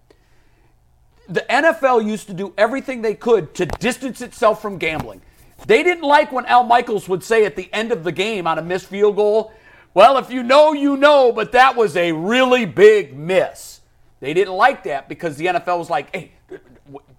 The 1.30 1.46
NFL 1.50 2.06
used 2.06 2.28
to 2.28 2.34
do 2.34 2.54
everything 2.58 3.02
they 3.02 3.14
could 3.14 3.54
to 3.56 3.66
distance 3.66 4.22
itself 4.22 4.62
from 4.62 4.78
gambling. 4.78 5.22
They 5.68 5.84
didn't 5.84 6.04
like 6.04 6.32
when 6.32 6.46
Al 6.46 6.64
Michaels 6.64 7.08
would 7.08 7.24
say 7.24 7.46
at 7.46 7.56
the 7.56 7.70
end 7.74 7.92
of 7.92 8.04
the 8.04 8.12
game 8.12 8.48
on 8.48 8.58
a 8.58 8.62
missed 8.62 8.88
field 8.88 9.16
goal, 9.16 9.54
well, 9.94 10.18
if 10.18 10.32
you 10.32 10.42
know, 10.42 10.74
you 10.74 10.98
know, 10.98 11.32
but 11.32 11.52
that 11.52 11.76
was 11.76 11.98
a 11.98 12.12
really 12.12 12.66
big 12.66 13.18
miss. 13.18 13.82
They 14.20 14.34
didn't 14.34 14.54
like 14.54 14.84
that 14.84 15.10
because 15.10 15.36
the 15.38 15.48
NFL 15.48 15.80
was 15.80 15.90
like, 15.90 16.16
hey, 16.16 16.32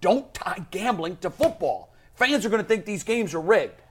don't 0.01 0.33
tie 0.33 0.65
gambling 0.71 1.17
to 1.17 1.29
football. 1.29 1.93
Fans 2.15 2.45
are 2.45 2.49
going 2.49 2.61
to 2.61 2.67
think 2.67 2.85
these 2.85 3.03
games 3.03 3.33
are 3.33 3.41
rigged. 3.41 3.81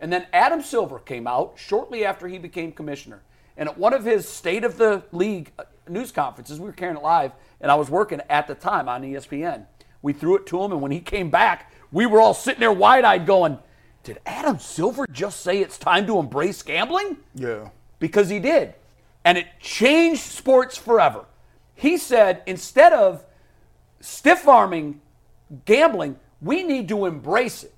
And 0.00 0.12
then 0.12 0.26
Adam 0.32 0.62
Silver 0.62 0.98
came 0.98 1.26
out 1.26 1.54
shortly 1.56 2.04
after 2.04 2.26
he 2.26 2.38
became 2.38 2.72
commissioner. 2.72 3.20
And 3.56 3.68
at 3.68 3.76
one 3.76 3.92
of 3.92 4.04
his 4.04 4.26
State 4.26 4.64
of 4.64 4.78
the 4.78 5.02
League 5.12 5.52
uh, 5.58 5.64
news 5.88 6.12
conferences, 6.12 6.58
we 6.58 6.66
were 6.66 6.72
carrying 6.72 6.96
it 6.96 7.02
live, 7.02 7.32
and 7.60 7.70
I 7.70 7.74
was 7.74 7.90
working 7.90 8.20
at 8.30 8.46
the 8.46 8.54
time 8.54 8.88
on 8.88 9.02
ESPN. 9.02 9.66
We 10.00 10.14
threw 10.14 10.36
it 10.36 10.46
to 10.46 10.62
him, 10.62 10.72
and 10.72 10.80
when 10.80 10.92
he 10.92 11.00
came 11.00 11.28
back, 11.28 11.70
we 11.92 12.06
were 12.06 12.20
all 12.20 12.32
sitting 12.32 12.60
there 12.60 12.72
wide 12.72 13.04
eyed 13.04 13.26
going, 13.26 13.58
Did 14.02 14.18
Adam 14.26 14.58
Silver 14.58 15.06
just 15.12 15.40
say 15.40 15.58
it's 15.58 15.76
time 15.78 16.06
to 16.06 16.18
embrace 16.18 16.62
gambling? 16.62 17.18
Yeah. 17.34 17.68
because 17.98 18.28
he 18.30 18.38
did. 18.38 18.74
And 19.24 19.36
it 19.36 19.46
changed 19.60 20.22
sports 20.22 20.76
forever. 20.76 21.26
He 21.74 21.98
said 21.98 22.42
instead 22.46 22.92
of 22.94 23.24
stiff 24.00 24.48
arming 24.48 25.00
gambling, 25.66 26.16
we 26.40 26.62
need 26.62 26.88
to 26.88 27.04
embrace 27.06 27.62
it 27.64 27.74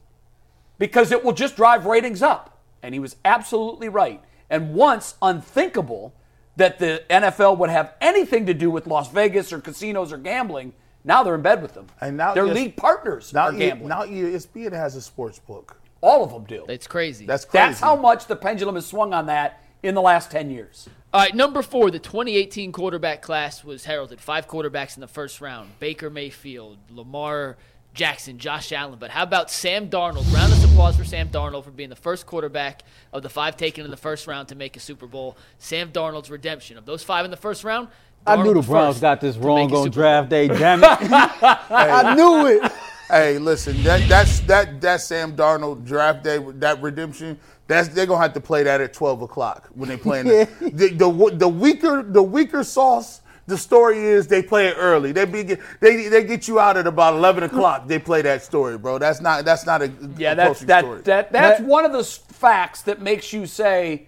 because 0.78 1.10
it 1.10 1.24
will 1.24 1.32
just 1.32 1.56
drive 1.56 1.86
ratings 1.86 2.22
up. 2.22 2.60
And 2.82 2.94
he 2.94 3.00
was 3.00 3.16
absolutely 3.24 3.88
right. 3.88 4.22
And 4.50 4.74
once 4.74 5.16
unthinkable 5.22 6.14
that 6.56 6.78
the 6.78 7.02
NFL 7.10 7.58
would 7.58 7.70
have 7.70 7.94
anything 8.00 8.46
to 8.46 8.54
do 8.54 8.70
with 8.70 8.86
Las 8.86 9.10
Vegas 9.10 9.52
or 9.52 9.60
casinos 9.60 10.12
or 10.12 10.18
gambling, 10.18 10.72
now 11.04 11.22
they're 11.24 11.34
in 11.34 11.42
bed 11.42 11.62
with 11.62 11.74
them. 11.74 11.86
And 12.00 12.16
now 12.16 12.34
their 12.34 12.46
ES 12.46 12.54
league 12.54 12.76
partners 12.76 13.32
Now, 13.32 13.46
are 13.48 13.54
E- 13.54 13.58
gambling. 13.58 13.88
now 13.88 14.02
ESPN 14.04 14.72
has 14.72 14.94
a 14.94 15.00
sports 15.00 15.38
book. 15.40 15.76
All 16.02 16.24
of 16.24 16.32
them 16.32 16.44
do. 16.44 16.66
it's 16.68 16.86
crazy. 16.86 17.26
That's 17.26 17.44
crazy. 17.44 17.66
That's 17.68 17.80
how 17.80 17.96
much 17.96 18.26
the 18.26 18.36
pendulum 18.36 18.74
has 18.74 18.86
swung 18.86 19.14
on 19.14 19.26
that 19.26 19.62
in 19.82 19.94
the 19.94 20.02
last 20.02 20.30
10 20.30 20.50
years. 20.50 20.88
All 21.12 21.20
right, 21.20 21.34
number 21.34 21.62
four, 21.62 21.90
the 21.90 21.98
2018 21.98 22.72
quarterback 22.72 23.22
class 23.22 23.62
was 23.64 23.84
heralded. 23.84 24.20
Five 24.20 24.48
quarterbacks 24.48 24.96
in 24.96 25.00
the 25.00 25.06
first 25.08 25.40
round 25.40 25.70
Baker 25.78 26.10
Mayfield, 26.10 26.78
Lamar 26.90 27.56
Jackson, 27.94 28.38
Josh 28.38 28.72
Allen. 28.72 28.96
But 28.98 29.10
how 29.10 29.22
about 29.22 29.50
Sam 29.50 29.90
Darnold? 29.90 30.32
Round 30.32 30.52
of 30.52 30.64
applause 30.64 30.96
for 30.96 31.04
Sam 31.04 31.28
Darnold 31.28 31.64
for 31.64 31.70
being 31.70 31.90
the 31.90 31.96
first 31.96 32.24
quarterback 32.26 32.82
of 33.12 33.22
the 33.22 33.28
five 33.28 33.56
taken 33.56 33.84
in 33.84 33.90
the 33.90 33.96
first 33.96 34.26
round 34.26 34.48
to 34.48 34.54
make 34.54 34.76
a 34.76 34.80
Super 34.80 35.06
Bowl. 35.06 35.36
Sam 35.58 35.92
Darnold's 35.92 36.30
redemption. 36.30 36.78
Of 36.78 36.86
those 36.86 37.04
five 37.04 37.24
in 37.24 37.30
the 37.30 37.36
first 37.36 37.64
round, 37.64 37.88
I 38.26 38.42
knew 38.42 38.54
the 38.54 38.62
Browns 38.62 39.00
got 39.00 39.20
this 39.20 39.36
to 39.36 39.42
wrong 39.42 39.72
on 39.74 39.84
Super 39.84 39.94
draft 39.94 40.28
day. 40.30 40.48
Damn 40.48 40.82
it! 40.82 40.88
I 41.02 42.14
knew 42.14 42.46
it. 42.46 42.72
Hey, 43.08 43.38
listen, 43.38 43.82
that 43.82 44.08
that's 44.08 44.40
that 44.40 44.80
that 44.80 45.00
Sam 45.00 45.36
Darnold 45.36 45.84
draft 45.84 46.24
day, 46.24 46.38
that 46.38 46.80
redemption. 46.80 47.38
That's 47.66 47.88
they're 47.88 48.06
gonna 48.06 48.22
have 48.22 48.32
to 48.34 48.40
play 48.40 48.62
that 48.62 48.80
at 48.80 48.92
twelve 48.92 49.22
o'clock 49.22 49.68
when 49.74 49.88
they 49.88 49.96
play 49.96 50.22
the, 50.22 50.48
the 50.72 50.88
the 50.90 51.30
the 51.36 51.48
weaker 51.48 52.02
the 52.02 52.22
weaker 52.22 52.64
sauce. 52.64 53.20
The 53.46 53.58
story 53.58 53.98
is 53.98 54.28
they 54.28 54.40
play 54.42 54.68
it 54.68 54.76
early. 54.78 55.10
They 55.12 55.24
be 55.24 55.42
they 55.80 56.06
they 56.08 56.24
get 56.24 56.46
you 56.48 56.60
out 56.60 56.76
at 56.76 56.86
about 56.86 57.14
eleven 57.14 57.42
o'clock. 57.42 57.86
They 57.88 57.98
play 57.98 58.22
that 58.22 58.42
story, 58.42 58.78
bro. 58.78 58.98
That's 58.98 59.20
not 59.20 59.44
that's 59.44 59.66
not 59.66 59.82
a 59.82 59.92
Yeah, 60.16 60.34
that's 60.34 60.60
that, 60.60 60.84
story. 60.84 61.00
that 61.02 61.32
that's 61.32 61.58
That- 61.58 61.66
one 61.66 61.84
of 61.84 61.92
the 61.92 62.04
facts 62.04 62.82
that 62.82 63.02
makes 63.02 63.32
you 63.32 63.46
say 63.46 64.06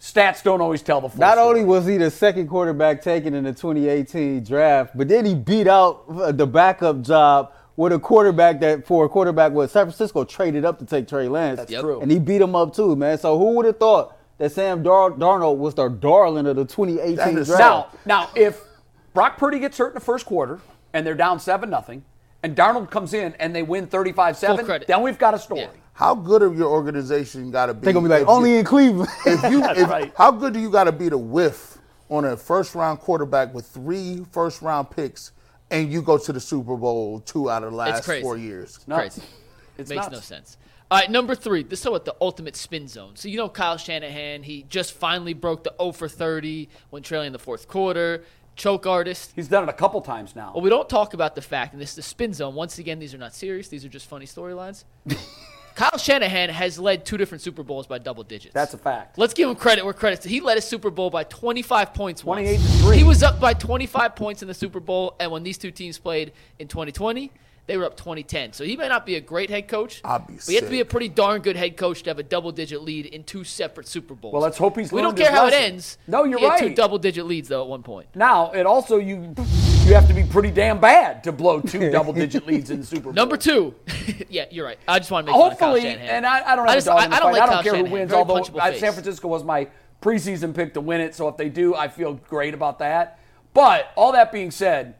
stats 0.00 0.42
don't 0.42 0.60
always 0.60 0.82
tell 0.82 1.00
the 1.00 1.08
full 1.08 1.20
Not 1.20 1.34
story. 1.34 1.48
only 1.60 1.64
was 1.64 1.86
he 1.86 1.96
the 1.96 2.10
second 2.10 2.48
quarterback 2.48 3.00
taken 3.00 3.32
in 3.32 3.44
the 3.44 3.52
2018 3.52 4.42
draft, 4.44 4.96
but 4.96 5.08
then 5.08 5.24
he 5.24 5.34
beat 5.34 5.66
out 5.68 6.02
uh, 6.10 6.32
the 6.32 6.46
backup 6.46 7.00
job 7.00 7.52
with 7.76 7.92
a 7.92 7.98
quarterback 7.98 8.60
that 8.60 8.86
for 8.86 9.04
a 9.04 9.08
quarterback 9.08 9.52
what 9.52 9.70
San 9.70 9.86
Francisco 9.86 10.24
traded 10.24 10.64
up 10.64 10.78
to 10.78 10.84
take 10.84 11.08
Trey 11.08 11.28
Lance. 11.28 11.58
That's 11.58 11.72
Yep. 11.72 11.80
true. 11.80 12.00
And 12.00 12.10
he 12.10 12.18
beat 12.18 12.40
him 12.40 12.54
up 12.54 12.74
too, 12.74 12.94
man. 12.96 13.18
So 13.18 13.38
who 13.38 13.52
would 13.56 13.66
have 13.66 13.78
thought 13.78 14.16
that 14.38 14.52
Sam 14.52 14.82
Dar- 14.82 15.10
Darnold 15.12 15.56
was 15.58 15.74
the 15.74 15.88
darling 15.88 16.46
of 16.46 16.56
the 16.56 16.64
2018 16.64 17.34
draft? 17.44 17.58
now, 17.58 17.86
now 18.06 18.28
if 18.34 18.62
Brock 19.12 19.38
Purdy 19.38 19.58
gets 19.58 19.76
hurt 19.78 19.88
in 19.88 19.94
the 19.94 20.00
first 20.00 20.26
quarter 20.26 20.60
and 20.92 21.06
they're 21.06 21.14
down 21.14 21.38
seven 21.40 21.70
nothing, 21.70 22.04
and 22.42 22.54
Darnold 22.56 22.90
comes 22.90 23.14
in 23.14 23.34
and 23.40 23.54
they 23.56 23.62
win 23.62 23.86
35-7, 23.86 24.86
then 24.86 25.02
we've 25.02 25.18
got 25.18 25.34
a 25.34 25.38
story. 25.38 25.62
Yeah. 25.62 25.68
How 25.94 26.14
good 26.14 26.42
of 26.42 26.58
your 26.58 26.68
organization 26.68 27.50
got 27.50 27.66
to 27.66 27.74
be? 27.74 27.84
They're 27.84 27.92
gonna 27.92 28.08
be 28.08 28.14
like 28.14 28.26
only 28.28 28.52
you- 28.52 28.58
in 28.58 28.64
Cleveland. 28.64 29.08
if 29.26 29.42
you 29.50 29.64
if, 29.64 29.88
right. 29.88 30.12
how 30.16 30.30
good 30.30 30.52
do 30.52 30.60
you 30.60 30.68
got 30.70 30.84
to 30.84 30.92
be 30.92 31.08
to 31.10 31.16
whiff 31.18 31.78
on 32.08 32.24
a 32.24 32.36
first 32.36 32.74
round 32.74 33.00
quarterback 33.00 33.54
with 33.54 33.66
three 33.66 34.24
first 34.32 34.60
round 34.62 34.90
picks 34.90 35.32
and 35.74 35.92
you 35.92 36.02
go 36.02 36.16
to 36.18 36.32
the 36.32 36.40
Super 36.40 36.76
Bowl 36.76 37.20
two 37.20 37.50
out 37.50 37.64
of 37.64 37.70
the 37.72 37.76
last 37.76 38.04
four 38.04 38.36
years? 38.36 38.78
Nuts. 38.86 39.16
Crazy. 39.16 39.22
It's 39.76 39.90
Makes 39.90 40.02
nuts. 40.04 40.12
no 40.12 40.20
sense. 40.20 40.56
All 40.90 40.98
right, 40.98 41.10
number 41.10 41.34
three. 41.34 41.64
This 41.64 41.80
is 41.80 41.88
what 41.88 42.04
the 42.04 42.14
ultimate 42.20 42.54
spin 42.54 42.86
zone. 42.86 43.16
So 43.16 43.28
you 43.28 43.36
know 43.36 43.48
Kyle 43.48 43.76
Shanahan. 43.76 44.42
He 44.44 44.64
just 44.68 44.92
finally 44.92 45.34
broke 45.34 45.64
the 45.64 45.74
0 45.80 45.92
for 45.92 46.08
30 46.08 46.68
when 46.90 47.02
trailing 47.02 47.28
in 47.28 47.32
the 47.32 47.38
fourth 47.38 47.66
quarter. 47.66 48.22
Choke 48.54 48.86
artist. 48.86 49.32
He's 49.34 49.48
done 49.48 49.64
it 49.64 49.68
a 49.68 49.72
couple 49.72 50.00
times 50.00 50.36
now. 50.36 50.52
Well, 50.54 50.62
we 50.62 50.70
don't 50.70 50.88
talk 50.88 51.12
about 51.12 51.34
the 51.34 51.42
fact, 51.42 51.72
and 51.72 51.82
this 51.82 51.90
is 51.90 51.96
the 51.96 52.02
spin 52.02 52.32
zone. 52.32 52.54
Once 52.54 52.78
again, 52.78 53.00
these 53.00 53.12
are 53.12 53.18
not 53.18 53.34
serious. 53.34 53.66
These 53.66 53.84
are 53.84 53.88
just 53.88 54.06
funny 54.06 54.26
storylines. 54.26 54.84
Kyle 55.74 55.98
Shanahan 55.98 56.50
has 56.50 56.78
led 56.78 57.04
two 57.04 57.16
different 57.16 57.42
Super 57.42 57.64
Bowls 57.64 57.86
by 57.86 57.98
double 57.98 58.22
digits. 58.22 58.54
That's 58.54 58.74
a 58.74 58.78
fact. 58.78 59.18
Let's 59.18 59.34
give 59.34 59.48
him 59.48 59.56
credit 59.56 59.84
where 59.84 59.92
credit's 59.92 60.22
due. 60.22 60.28
He 60.28 60.40
led 60.40 60.56
a 60.56 60.60
Super 60.60 60.90
Bowl 60.90 61.10
by 61.10 61.24
25 61.24 61.94
points. 61.94 62.24
once. 62.24 62.38
28 62.38 62.56
to 62.56 62.62
3. 62.62 62.96
He 62.96 63.04
was 63.04 63.22
up 63.24 63.40
by 63.40 63.54
25 63.54 64.14
points 64.14 64.42
in 64.42 64.48
the 64.48 64.54
Super 64.54 64.78
Bowl, 64.78 65.16
and 65.18 65.32
when 65.32 65.42
these 65.42 65.58
two 65.58 65.72
teams 65.72 65.98
played 65.98 66.32
in 66.60 66.68
2020, 66.68 67.32
they 67.66 67.76
were 67.76 67.84
up 67.84 67.96
2010. 67.96 68.52
So 68.52 68.62
he 68.62 68.76
may 68.76 68.88
not 68.88 69.04
be 69.04 69.16
a 69.16 69.20
great 69.20 69.50
head 69.50 69.66
coach, 69.66 70.00
I'd 70.04 70.26
but 70.26 70.44
he 70.46 70.54
has 70.54 70.64
to 70.64 70.70
be 70.70 70.80
a 70.80 70.84
pretty 70.84 71.08
darn 71.08 71.40
good 71.40 71.56
head 71.56 71.76
coach 71.76 72.04
to 72.04 72.10
have 72.10 72.18
a 72.18 72.22
double-digit 72.22 72.80
lead 72.82 73.06
in 73.06 73.24
two 73.24 73.42
separate 73.42 73.88
Super 73.88 74.14
Bowls. 74.14 74.32
Well, 74.32 74.42
let's 74.42 74.58
hope 74.58 74.78
he's 74.78 74.92
We 74.92 75.02
don't 75.02 75.16
care 75.16 75.32
how 75.32 75.46
it 75.48 75.54
ends. 75.54 75.98
No, 76.06 76.24
you're 76.24 76.38
he 76.38 76.44
had 76.44 76.60
two 76.60 76.74
double-digit 76.74 77.24
leads 77.26 77.48
though 77.48 77.62
at 77.62 77.68
one 77.68 77.82
point. 77.82 78.08
Now, 78.14 78.52
it 78.52 78.66
also 78.66 78.98
you 78.98 79.34
you 79.84 79.92
have 79.94 80.08
to 80.08 80.14
be 80.14 80.24
pretty 80.24 80.50
damn 80.50 80.80
bad 80.80 81.22
to 81.24 81.30
blow 81.32 81.60
two 81.60 81.90
double-digit 81.92 82.46
leads 82.46 82.70
in 82.70 82.80
the 82.80 82.86
Super 82.86 83.04
Bowl. 83.04 83.12
Number 83.12 83.36
two, 83.36 83.74
yeah, 84.30 84.46
you're 84.50 84.64
right. 84.64 84.78
I 84.88 84.98
just 84.98 85.10
want 85.10 85.26
to 85.26 85.32
make 85.32 85.38
fun 85.40 85.52
of 85.52 85.58
Kyle 85.58 85.68
Hopefully, 85.72 85.90
Shanahan. 85.92 86.08
and 86.16 86.26
I, 86.26 86.52
I 86.52 86.56
don't 86.56 86.64
have 86.66 86.68
I 86.70 86.74
just- 86.76 86.86
a 86.86 86.90
dog 86.90 87.00
I- 87.00 87.04
in 87.04 87.10
the 87.10 87.16
I 87.16 87.18
don't 87.20 87.32
fight. 87.32 87.40
like 87.40 87.42
I 87.42 87.52
don't 87.52 87.62
care 87.62 87.72
Shanahan. 87.74 87.86
who 87.86 87.92
wins. 87.92 88.10
Very 88.10 88.18
Although 88.22 88.58
I. 88.60 88.78
San 88.78 88.92
Francisco 88.92 89.28
was 89.28 89.44
my 89.44 89.68
preseason 90.00 90.54
pick 90.54 90.72
to 90.74 90.80
win 90.80 91.00
it, 91.02 91.14
so 91.14 91.28
if 91.28 91.36
they 91.36 91.48
do, 91.50 91.74
I 91.74 91.88
feel 91.88 92.14
great 92.14 92.54
about 92.54 92.78
that. 92.78 93.18
But 93.52 93.90
all 93.94 94.12
that 94.12 94.32
being 94.32 94.50
said, 94.50 94.94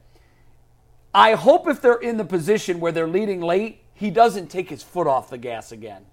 I 1.15 1.33
hope 1.33 1.67
if 1.67 1.81
they're 1.81 1.95
in 1.95 2.19
the 2.19 2.25
position 2.25 2.79
where 2.79 2.93
they're 2.93 3.09
leading 3.09 3.41
late, 3.41 3.81
he 3.95 4.11
doesn't 4.11 4.49
take 4.49 4.69
his 4.69 4.83
foot 4.83 5.07
off 5.07 5.31
the 5.31 5.39
gas 5.39 5.73
again. 5.73 6.05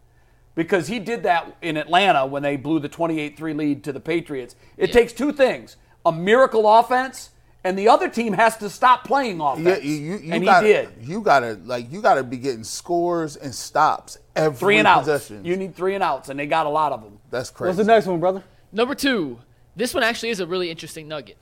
Because 0.56 0.88
he 0.88 1.00
did 1.00 1.24
that 1.24 1.58
in 1.62 1.76
Atlanta 1.78 2.26
when 2.26 2.42
they 2.44 2.56
blew 2.56 2.80
the 2.80 2.90
28 2.90 3.38
3 3.38 3.54
lead 3.54 3.84
to 3.84 3.92
the 3.92 4.00
Patriots. 4.00 4.56
It 4.78 4.90
Yeah. 4.90 4.94
takes 4.94 5.12
two 5.14 5.32
things 5.34 5.76
a 6.06 6.12
miracle 6.12 6.68
offense, 6.68 7.30
and 7.64 7.78
the 7.78 7.88
other 7.88 8.10
team 8.10 8.34
has 8.34 8.58
to 8.58 8.70
stop 8.70 9.04
playing 9.06 9.40
offense. 9.40 9.66
Yeah, 9.68 9.78
you, 9.78 9.94
you, 9.96 10.18
you 10.18 10.34
and 10.34 10.44
gotta, 10.44 10.68
he 10.68 10.74
did. 10.74 10.90
You 11.02 11.22
gotta 11.22 11.60
like 11.64 11.92
you 11.92 12.02
gotta 12.02 12.24
be 12.24 12.38
getting 12.38 12.64
scores 12.64 13.36
and 13.36 13.54
stops 13.54 14.18
every 14.36 14.58
Three 14.58 14.78
and 14.78 14.88
outs. 14.88 15.02
possession. 15.08 15.46
You 15.46 15.56
need 15.58 15.76
three 15.76 15.94
and 15.96 16.04
outs, 16.04 16.30
and 16.30 16.40
they 16.40 16.48
got 16.48 16.66
a 16.66 16.70
lot 16.70 16.92
of 16.92 17.04
them. 17.04 17.20
That's 17.30 17.50
crazy. 17.50 17.70
What's 17.70 17.78
the 17.78 17.84
next 17.84 18.08
one, 18.08 18.20
brother? 18.20 18.44
Number 18.72 18.96
two, 18.96 19.40
this 19.76 19.94
one 19.94 20.04
actually 20.04 20.30
is 20.30 20.40
a 20.40 20.48
really 20.48 20.70
interesting 20.72 21.08
nugget. 21.08 21.38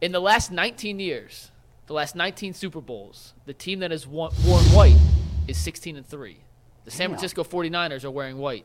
In 0.00 0.12
the 0.12 0.20
last 0.20 0.52
19 0.52 1.00
years, 1.00 1.50
the 1.86 1.92
last 1.92 2.14
19 2.14 2.54
Super 2.54 2.80
Bowls, 2.80 3.34
the 3.46 3.54
team 3.54 3.80
that 3.80 3.90
has 3.90 4.06
won, 4.06 4.30
worn 4.46 4.62
white 4.66 4.96
is 5.48 5.56
16 5.56 5.96
and 5.96 6.06
3. 6.06 6.36
The 6.84 6.90
San 6.90 7.10
Damn. 7.10 7.10
Francisco 7.10 7.42
49ers 7.44 8.04
are 8.04 8.10
wearing 8.10 8.38
white 8.38 8.64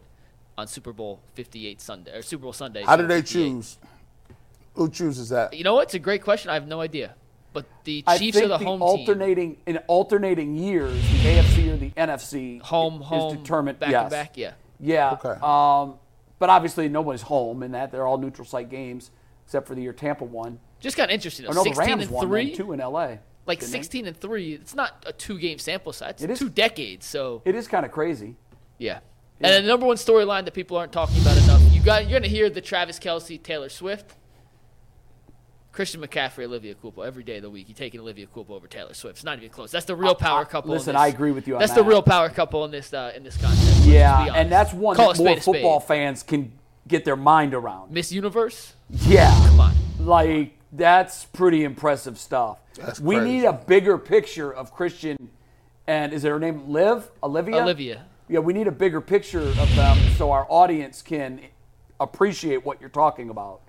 on 0.58 0.68
Super 0.68 0.94
Bowl 0.94 1.20
58 1.34 1.82
Sunday 1.82 2.16
or 2.16 2.22
Super 2.22 2.44
Bowl 2.44 2.54
Sunday. 2.54 2.84
How 2.84 2.96
do 2.96 3.08
they 3.08 3.22
58. 3.22 3.26
choose? 3.34 3.78
Who 4.76 4.89
chooses 4.89 5.30
that? 5.30 5.53
You 5.53 5.63
know 5.63 5.76
what? 5.76 5.84
It's 5.84 5.93
a 5.93 5.99
great 5.99 6.24
question. 6.24 6.49
I 6.49 6.55
have 6.55 6.67
no 6.67 6.82
idea. 6.82 7.15
But 7.53 7.65
the 7.84 8.03
Chiefs 8.17 8.38
think 8.38 8.45
are 8.45 8.47
the, 8.47 8.57
the 8.57 8.65
home 8.65 8.80
team. 8.80 8.82
alternating 8.82 9.57
in 9.67 9.78
alternating 9.88 10.55
years, 10.55 10.93
the 10.93 11.19
AFC 11.19 11.71
or 11.71 11.78
the 11.78 11.91
NFC 11.91 12.59
Home, 12.61 13.01
is 13.01 13.07
home, 13.07 13.38
determined. 13.38 13.80
back 13.80 13.91
yes. 13.91 14.01
and 14.01 14.09
back. 14.11 14.38
Yeah. 14.38 14.53
Yeah. 14.80 15.11
Okay. 15.24 15.39
Um, 15.41 15.99
but 16.39 16.49
obviously 16.49 16.89
nobody's 16.89 17.21
home 17.21 17.61
in 17.61 17.71
that 17.74 17.91
they're 17.91 18.07
all 18.07 18.17
neutral 18.17 18.45
site 18.45 18.69
games 18.69 19.11
except 19.45 19.67
for 19.67 19.76
the 19.76 19.82
year 19.82 19.93
Tampa 19.93 20.24
won. 20.24 20.59
Just 20.80 20.97
got 20.97 21.05
of 21.05 21.11
interesting. 21.11 21.45
Though. 21.45 21.51
Or 21.51 21.55
no, 21.55 21.63
the 21.63 21.76
16 21.76 21.88
Rams 21.88 22.03
and 22.03 22.11
won 22.11 22.28
3. 22.28 22.45
then, 22.47 22.55
two 22.57 22.74
in 22.74 22.80
LA. 22.80 23.17
like 23.45 23.59
didn't 23.59 23.71
they? 23.71 23.78
16 23.78 24.07
and 24.07 24.17
3. 24.17 24.53
It's 24.53 24.76
not 24.76 25.03
a 25.07 25.13
two 25.13 25.38
game 25.38 25.59
sample 25.59 25.93
size. 25.93 26.15
It's 26.15 26.24
It 26.24 26.30
is- 26.32 26.39
two 26.39 26.49
decades. 26.49 27.05
So 27.05 27.43
It 27.45 27.53
is 27.55 27.67
kind 27.67 27.86
of 27.86 27.91
crazy. 27.91 28.36
Yeah. 28.80 28.99
And 29.39 29.63
the 29.63 29.67
number 29.67 29.86
one 29.86 29.97
storyline 29.97 30.45
that 30.45 30.53
people 30.53 30.78
aren't 30.78 30.91
talking 30.91 31.21
about 31.21 31.38
enough. 31.38 31.61
You 31.71 31.82
got 31.82 32.07
you're 32.09 32.19
gonna 32.19 32.30
hear 32.30 32.49
the 32.49 32.61
Travis 32.61 32.97
Kelce, 32.99 33.41
Taylor 33.41 33.69
Swift, 33.69 34.15
Christian 35.74 36.01
McCaffrey, 36.01 36.45
Olivia 36.45 36.76
Culpo 36.76 37.05
every 37.05 37.24
day 37.24 37.38
of 37.38 37.41
the 37.41 37.49
week. 37.49 37.67
You're 37.67 37.76
taking 37.76 37.99
Olivia 37.99 38.28
Culpo 38.28 38.51
over 38.51 38.67
Taylor 38.67 38.93
Swift. 38.93 39.17
It's 39.17 39.24
not 39.24 39.39
even 39.39 39.49
close. 39.49 39.71
That's 39.71 39.86
the 39.86 39.95
real 39.95 40.13
power 40.13 40.45
couple. 40.45 40.71
in 40.71 40.78
listen, 40.78 40.93
this. 40.93 41.01
I 41.01 41.07
agree 41.07 41.32
with 41.32 41.47
you 41.47 41.55
on 41.55 41.59
That's 41.59 41.74
the 41.74 41.84
real 41.84 42.03
power 42.03 42.30
couple 42.30 42.63
in 42.63 42.71
this 42.71 42.93
uh, 42.93 43.11
in 43.15 43.24
this 43.24 43.36
contest. 43.38 43.65
Let's 43.65 43.86
Yeah, 43.88 44.34
and 44.36 44.51
that's 44.51 44.71
one 44.71 44.95
Call 44.95 45.13
that 45.13 45.17
more 45.17 45.28
spade 45.28 45.38
a 45.39 45.41
spade. 45.41 45.55
football 45.55 45.80
fans 45.80 46.21
can 46.21 46.53
get 46.88 47.05
their 47.05 47.15
mind 47.15 47.55
around. 47.55 47.91
Miss 47.91 48.11
Universe. 48.11 48.74
Yeah. 49.07 49.34
Come 49.47 49.59
on. 49.59 49.76
Like 49.99 50.53
that's 50.71 51.26
pretty 51.26 51.63
impressive 51.63 52.19
stuff. 52.19 52.59
That's 52.76 52.99
we 52.99 53.15
crazy. 53.15 53.32
need 53.32 53.45
a 53.45 53.53
bigger 53.53 53.97
picture 53.97 54.53
of 54.53 54.71
Christian 54.71 55.17
and 55.88 56.13
is 56.13 56.24
it 56.24 56.30
her 56.30 56.39
name 56.39 56.69
Liv? 56.69 57.09
Olivia? 57.24 57.61
Olivia. 57.61 58.05
Yeah, 58.30 58.39
we 58.39 58.53
need 58.53 58.67
a 58.67 58.71
bigger 58.71 59.01
picture 59.01 59.41
of 59.41 59.76
them 59.76 59.97
so 60.17 60.32
our 60.32 60.45
audience 60.49 61.01
can 61.01 61.41
appreciate 61.99 62.63
what 62.65 62.80
you're 62.80 62.89
talking 62.89 63.30
about. 63.30 63.61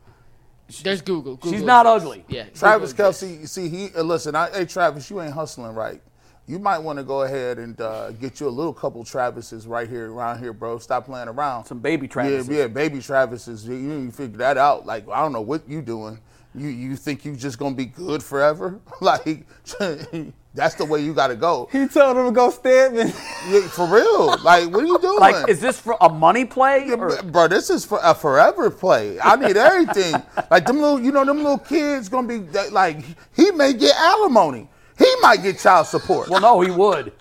There's 0.83 1.03
Google. 1.03 1.39
She's 1.43 1.63
not 1.63 1.87
ugly. 1.87 2.25
Yeah. 2.29 2.45
Travis 2.55 2.93
Google. 2.93 3.13
Kelce, 3.13 3.41
you 3.41 3.47
see, 3.47 3.69
he 3.69 3.89
uh, 3.95 4.03
listen. 4.03 4.35
I, 4.35 4.51
hey, 4.51 4.65
Travis, 4.65 5.11
you 5.11 5.21
ain't 5.21 5.35
hustling 5.35 5.75
right. 5.75 6.01
You 6.47 6.59
might 6.59 6.79
want 6.79 6.99
to 6.99 7.05
go 7.05 7.23
ahead 7.23 7.59
and 7.59 7.81
uh, 7.81 8.13
get 8.13 8.39
you 8.39 8.49
a 8.49 8.51
little 8.51 8.73
couple 8.75 9.03
Travises 9.03 9.67
right 9.67 9.89
here, 9.89 10.13
around 10.13 10.41
here, 10.41 10.53
bro. 10.53 10.79
Stop 10.79 11.07
playing 11.07 11.29
around. 11.29 11.65
Some 11.65 11.79
baby 11.79 12.07
Travises. 12.07 12.51
Yeah, 12.51 12.59
yeah, 12.59 12.67
baby 12.67 12.99
Travises. 12.99 13.67
You, 13.67 13.75
you 13.75 13.99
need 14.01 14.11
to 14.11 14.17
figure 14.17 14.39
that 14.39 14.59
out. 14.59 14.85
Like, 14.85 15.09
I 15.09 15.23
don't 15.23 15.33
know 15.33 15.41
what 15.41 15.69
you 15.69 15.81
doing. 15.81 16.19
You 16.55 16.69
you 16.69 16.97
think 16.97 17.25
you 17.25 17.35
just 17.35 17.59
gonna 17.59 17.75
be 17.75 17.87
good 17.87 18.23
forever? 18.23 18.81
like, 19.01 19.47
that's 20.55 20.77
the 20.77 20.85
way 20.85 21.03
you 21.03 21.13
got 21.13 21.27
to 21.29 21.37
go. 21.37 21.69
He 21.73 21.87
told 21.89 22.17
him 22.17 22.27
to 22.27 22.33
go 22.33 22.51
Stedman. 22.51 23.09
Yeah, 23.49 23.61
for 23.69 23.87
real. 23.87 24.37
Like, 24.43 24.71
what 24.71 24.85
are 24.85 24.87
you 24.87 24.99
doing? 25.03 25.19
Like, 25.19 25.49
is 25.49 25.61
this 25.61 25.79
for 25.81 25.97
a 26.01 26.09
money 26.09 26.45
play? 26.45 26.87
Yeah, 26.87 26.95
or- 26.95 27.23
bro, 27.23 27.49
this 27.49 27.71
is 27.71 27.85
for 27.85 27.99
a 28.03 28.15
forever 28.15 28.71
play. 28.71 29.19
I 29.21 29.37
need 29.37 29.57
everything. 29.57 30.15
like 30.51 30.65
them 30.67 30.81
little, 30.81 31.01
you 31.01 31.11
know, 31.13 31.25
them 31.25 31.39
little 31.39 31.59
kids 31.59 32.09
gonna 32.09 32.29
be 32.29 32.39
like 32.71 33.05
he 33.35 33.51
may 33.51 33.73
get 33.73 33.97
alimony. 33.97 34.69
He 34.97 35.13
might 35.21 35.43
get 35.43 35.59
child 35.59 35.89
support. 35.89 36.29
well, 36.29 36.41
no, 36.41 36.61
he 36.61 36.71
would. 36.71 37.13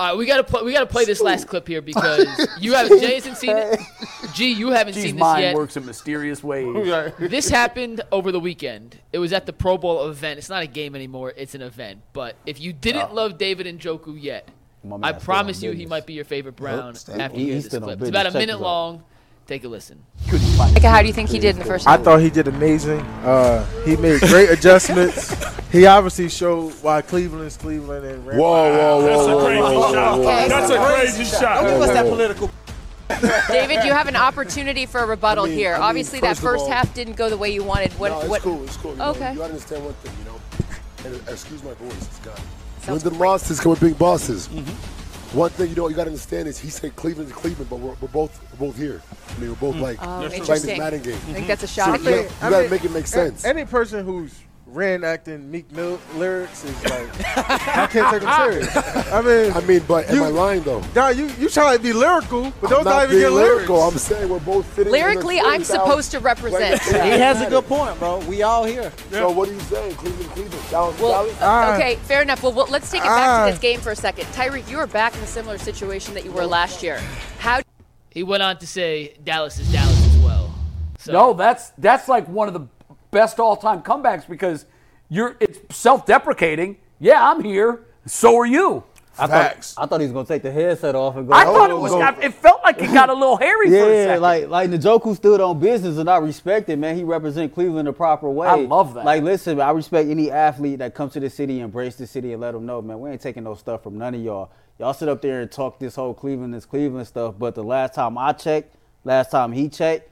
All 0.00 0.06
right, 0.06 0.16
we 0.16 0.24
gotta 0.24 0.44
play. 0.44 0.62
We 0.62 0.72
gotta 0.72 0.86
play 0.86 1.04
this 1.04 1.20
last 1.20 1.46
clip 1.46 1.68
here 1.68 1.82
because 1.92 2.26
you 2.58 2.72
haven't. 2.72 3.00
Jay 3.00 3.16
hasn't 3.16 3.36
seen 3.36 3.54
it. 3.54 3.78
G, 4.32 4.50
you 4.50 4.70
haven't 4.70 4.94
G's 4.94 5.02
seen 5.02 5.16
this 5.16 5.20
mind 5.20 5.42
yet. 5.42 5.54
works 5.54 5.76
in 5.76 5.84
mysterious 5.84 6.42
ways. 6.42 7.12
this 7.18 7.50
happened 7.50 8.00
over 8.10 8.32
the 8.32 8.40
weekend. 8.40 8.98
It 9.12 9.18
was 9.18 9.34
at 9.34 9.44
the 9.44 9.52
Pro 9.52 9.76
Bowl 9.76 10.08
event. 10.08 10.38
It's 10.38 10.48
not 10.48 10.62
a 10.62 10.66
game 10.66 10.94
anymore. 10.94 11.34
It's 11.36 11.54
an 11.54 11.60
event. 11.60 12.00
But 12.14 12.36
if 12.46 12.58
you 12.58 12.72
didn't 12.72 13.10
oh. 13.10 13.14
love 13.14 13.36
David 13.36 13.66
Njoku 13.78 14.16
yet, 14.18 14.48
My 14.82 14.96
man 14.96 15.04
I 15.04 15.10
still 15.10 15.20
promise 15.26 15.58
on 15.58 15.64
you 15.64 15.70
he 15.72 15.76
business. 15.76 15.90
might 15.90 16.06
be 16.06 16.14
your 16.14 16.24
favorite 16.24 16.56
Brown 16.56 16.94
stand- 16.94 17.20
after 17.20 17.36
he- 17.36 17.42
you 17.44 17.52
hear 17.52 17.56
this 17.56 17.66
still 17.66 17.82
on 17.82 17.88
clip. 17.88 18.00
It's 18.00 18.08
about 18.08 18.24
a 18.24 18.30
Check 18.30 18.34
minute 18.40 18.46
this 18.54 18.54
out. 18.54 18.62
long. 18.62 19.04
Take 19.50 19.64
a 19.64 19.68
listen. 19.68 20.00
Like, 20.56 20.80
how 20.80 21.02
do 21.02 21.08
you 21.08 21.12
think 21.12 21.28
he 21.28 21.40
did 21.40 21.56
in 21.56 21.58
the 21.58 21.64
first 21.64 21.84
I 21.88 21.96
thought 21.96 22.20
he 22.20 22.30
did 22.30 22.46
amazing. 22.46 23.00
Uh, 23.00 23.66
he 23.84 23.96
made 23.96 24.20
great 24.20 24.48
adjustments. 24.56 25.34
He 25.72 25.86
obviously 25.86 26.28
showed 26.28 26.70
why 26.84 27.02
Cleveland's 27.02 27.56
Cleveland 27.56 28.06
and 28.06 28.24
Whoa, 28.26 28.36
whoa, 28.38 29.00
whoa, 29.00 29.02
That's 29.02 29.26
a 29.26 29.34
whoa, 29.34 29.44
crazy 29.44 29.60
whoa, 29.74 29.92
shot. 29.92 30.18
whoa, 30.18 30.18
whoa. 30.18 30.48
That's 30.48 30.70
a 30.70 30.78
crazy 30.78 31.24
shot. 31.24 31.64
Whoa, 31.64 31.78
What's 31.80 31.92
that 31.94 32.06
political? 32.06 32.48
David, 33.48 33.84
you 33.84 33.90
have 33.92 34.06
an 34.06 34.14
opportunity 34.14 34.86
for 34.86 35.00
a 35.00 35.06
rebuttal 35.06 35.46
I 35.46 35.48
mean- 35.48 35.58
here. 35.58 35.74
I 35.74 35.78
mean, 35.78 35.82
Obviously, 35.82 36.20
that 36.20 36.36
first 36.36 36.38
of 36.38 36.44
first 36.44 36.62
all- 36.66 36.70
half 36.70 36.94
didn't 36.94 37.16
go 37.16 37.28
the 37.28 37.36
way 37.36 37.50
you 37.50 37.64
wanted. 37.64 37.90
What? 37.98 38.10
no, 38.10 38.20
it's 38.20 38.28
what? 38.28 38.42
cool. 38.42 38.62
It's 38.62 38.76
cool. 38.76 38.92
You 38.92 38.98
know, 38.98 39.10
Okay. 39.10 39.34
you 39.34 39.42
understand 39.42 39.84
one 39.84 39.94
thing, 39.94 40.12
you 40.20 40.24
know. 40.26 40.40
And 41.06 41.28
uh, 41.28 41.32
excuse 41.32 41.60
my 41.64 41.74
voice, 41.74 41.96
it's 42.06 42.20
gone. 42.20 42.36
When 42.86 42.98
the 43.00 43.10
great. 43.10 43.18
monsters 43.18 43.58
come 43.58 43.70
with 43.70 43.80
big 43.80 43.98
bosses. 43.98 44.48
One 45.32 45.50
thing 45.50 45.68
you 45.70 45.76
know 45.76 45.88
you 45.88 45.94
got 45.94 46.04
to 46.04 46.10
understand 46.10 46.48
is 46.48 46.58
he 46.58 46.70
said 46.70 46.96
Cleveland 46.96 47.28
to 47.28 47.34
Cleveland, 47.34 47.70
but 47.70 47.76
we're, 47.78 47.94
we're 48.00 48.08
both 48.08 48.40
we're 48.52 48.66
both 48.66 48.76
here. 48.76 49.00
I 49.28 49.38
mean, 49.38 49.50
we're 49.50 49.56
both 49.56 49.76
mm. 49.76 49.80
like 49.80 49.98
Oh, 50.02 50.04
playing 50.04 50.30
this 50.30 50.38
interesting. 50.40 50.78
Madden 50.78 51.02
game. 51.02 51.14
I 51.14 51.32
think 51.32 51.46
that's 51.46 51.62
a 51.62 51.68
So 51.68 51.82
shot. 51.82 51.98
you, 52.00 52.04
gotta- 52.04 52.22
you 52.22 52.28
gotta 52.40 52.68
make 52.68 52.84
it 52.84 52.90
make 52.90 53.06
sense. 53.06 53.44
Any 53.44 53.64
person 53.64 54.04
who's 54.04 54.34
reenacting 54.72 55.46
Meek 55.48 55.70
Mill 55.72 56.00
lyrics 56.16 56.64
is 56.64 56.84
like, 56.84 57.08
I 57.36 57.86
can't 57.90 58.10
take 58.12 58.22
him 58.22 58.30
serious. 58.32 58.76
I 59.12 59.20
mean, 59.22 59.52
I 59.52 59.60
mean, 59.62 59.82
but 59.86 60.08
am 60.08 60.16
You- 60.16 60.24
I 60.24 60.28
lying 60.28 60.62
though? 60.62 60.82
nah, 60.94 61.08
you 61.08 61.26
you 61.38 61.48
try 61.48 61.76
to 61.76 61.82
be 61.82 61.92
lyrical, 61.92 62.52
but 62.60 62.68
I'm 62.72 62.76
those 62.78 62.84
not, 62.84 63.04
even 63.04 63.16
being 63.16 63.22
get 63.28 63.32
lyrical. 63.32 63.76
lyrics. 63.78 63.92
I'm 63.94 63.98
saying 63.98 64.28
we're 64.28 64.38
both 64.40 64.66
fitting. 64.66 64.94
in 64.94 65.00
Lyrically, 65.00 65.40
I'm 65.40 65.64
supposed 65.64 66.10
to 66.12 66.20
represent. 66.20 66.80
Right. 66.92 67.12
He 67.12 67.18
has 67.18 67.40
a 67.40 67.48
good 67.50 67.66
point, 67.66 67.98
bro. 67.98 68.18
We 68.20 68.42
all 68.42 68.64
here. 68.64 68.92
So 69.10 69.30
what 69.30 69.48
are 69.48 69.52
you 69.52 69.60
saying, 69.60 69.94
Cleveland, 69.96 70.30
Cleveland? 70.30 70.70
Down, 70.70 70.94
Well, 71.00 71.26
down- 71.26 71.34
Ah. 71.40 71.74
okay, 71.74 71.96
fair 72.04 72.22
enough. 72.22 72.42
Well, 72.42 72.52
well, 72.52 72.66
let's 72.70 72.90
take 72.90 73.00
it 73.02 73.04
back 73.06 73.28
Ah. 73.28 73.46
to 73.46 73.50
this 73.52 73.60
game 73.60 73.80
for 73.80 73.90
a 73.90 73.96
second. 73.96 74.26
Tyreek, 74.26 74.68
you 74.68 74.76
were 74.76 74.86
back 74.86 75.14
in 75.16 75.20
a 75.22 75.26
similar 75.26 75.58
situation 75.58 76.14
that 76.14 76.24
you 76.24 76.32
were 76.32 76.46
last 76.46 76.82
year. 76.82 77.00
How 77.38 77.60
He 78.10 78.22
went 78.22 78.42
on 78.42 78.56
to 78.58 78.66
say 78.66 79.14
Dallas 79.24 79.58
is 79.58 79.70
Dallas 79.72 80.06
as 80.06 80.16
well. 80.18 80.52
So 80.98 81.12
No, 81.12 81.32
that's 81.32 81.70
that's 81.78 82.08
like 82.08 82.26
one 82.28 82.48
of 82.48 82.54
the 82.54 82.66
best 83.10 83.38
all-time 83.40 83.82
comebacks 83.82 84.28
because 84.28 84.66
you're 85.08 85.36
it's 85.40 85.58
self-deprecating. 85.76 86.76
Yeah, 86.98 87.28
I'm 87.30 87.42
here. 87.42 87.86
So 88.06 88.36
are 88.38 88.46
you. 88.46 88.84
I 89.18 89.26
Facts. 89.26 89.74
thought, 89.74 89.82
I 89.82 89.86
thought 89.86 90.00
he 90.00 90.06
was 90.06 90.12
gonna 90.12 90.26
take 90.26 90.42
the 90.42 90.50
headset 90.52 90.94
off 90.94 91.16
and 91.16 91.28
go. 91.28 91.34
I 91.34 91.44
thought 91.44 91.68
it 91.68 91.74
"Oh, 91.74 91.80
was. 91.80 91.92
go." 91.92 92.00
It 92.22 92.32
felt 92.32 92.62
like 92.62 92.80
it 92.80 92.92
got 92.94 93.10
a 93.10 93.12
little 93.12 93.36
hairy 93.36 93.66
for 93.68 93.74
a 93.74 93.78
Yeah, 93.78 94.06
second. 94.06 94.22
like 94.22 94.48
like 94.48 94.70
Njoku 94.70 95.14
stood 95.16 95.40
on 95.42 95.58
business, 95.58 95.98
and 95.98 96.08
I 96.08 96.16
respect 96.18 96.68
it, 96.70 96.78
man. 96.78 96.96
He 96.96 97.04
represent 97.04 97.52
Cleveland 97.52 97.88
the 97.88 97.92
proper 97.92 98.30
way. 98.30 98.48
I 98.48 98.54
love 98.54 98.94
that. 98.94 99.04
Like, 99.04 99.22
listen, 99.22 99.60
I 99.60 99.72
respect 99.72 100.08
any 100.08 100.30
athlete 100.30 100.78
that 100.78 100.94
comes 100.94 101.12
to 101.14 101.20
the 101.20 101.28
city, 101.28 101.60
embrace 101.60 101.96
the 101.96 102.06
city, 102.06 102.32
and 102.32 102.40
let 102.40 102.52
them 102.52 102.64
know, 102.64 102.80
man, 102.80 103.00
we 103.00 103.10
ain't 103.10 103.20
taking 103.20 103.44
no 103.44 103.54
stuff 103.54 103.82
from 103.82 103.98
none 103.98 104.14
of 104.14 104.22
y'all. 104.22 104.50
Y'all 104.78 104.94
sit 104.94 105.08
up 105.08 105.20
there 105.20 105.42
and 105.42 105.50
talk 105.50 105.78
this 105.78 105.96
whole 105.96 106.14
Cleveland 106.14 106.54
is 106.54 106.64
Cleveland 106.64 107.06
stuff, 107.06 107.34
but 107.38 107.54
the 107.54 107.64
last 107.64 107.92
time 107.94 108.16
I 108.16 108.32
checked, 108.32 108.74
last 109.04 109.30
time 109.30 109.52
he 109.52 109.68
checked, 109.68 110.09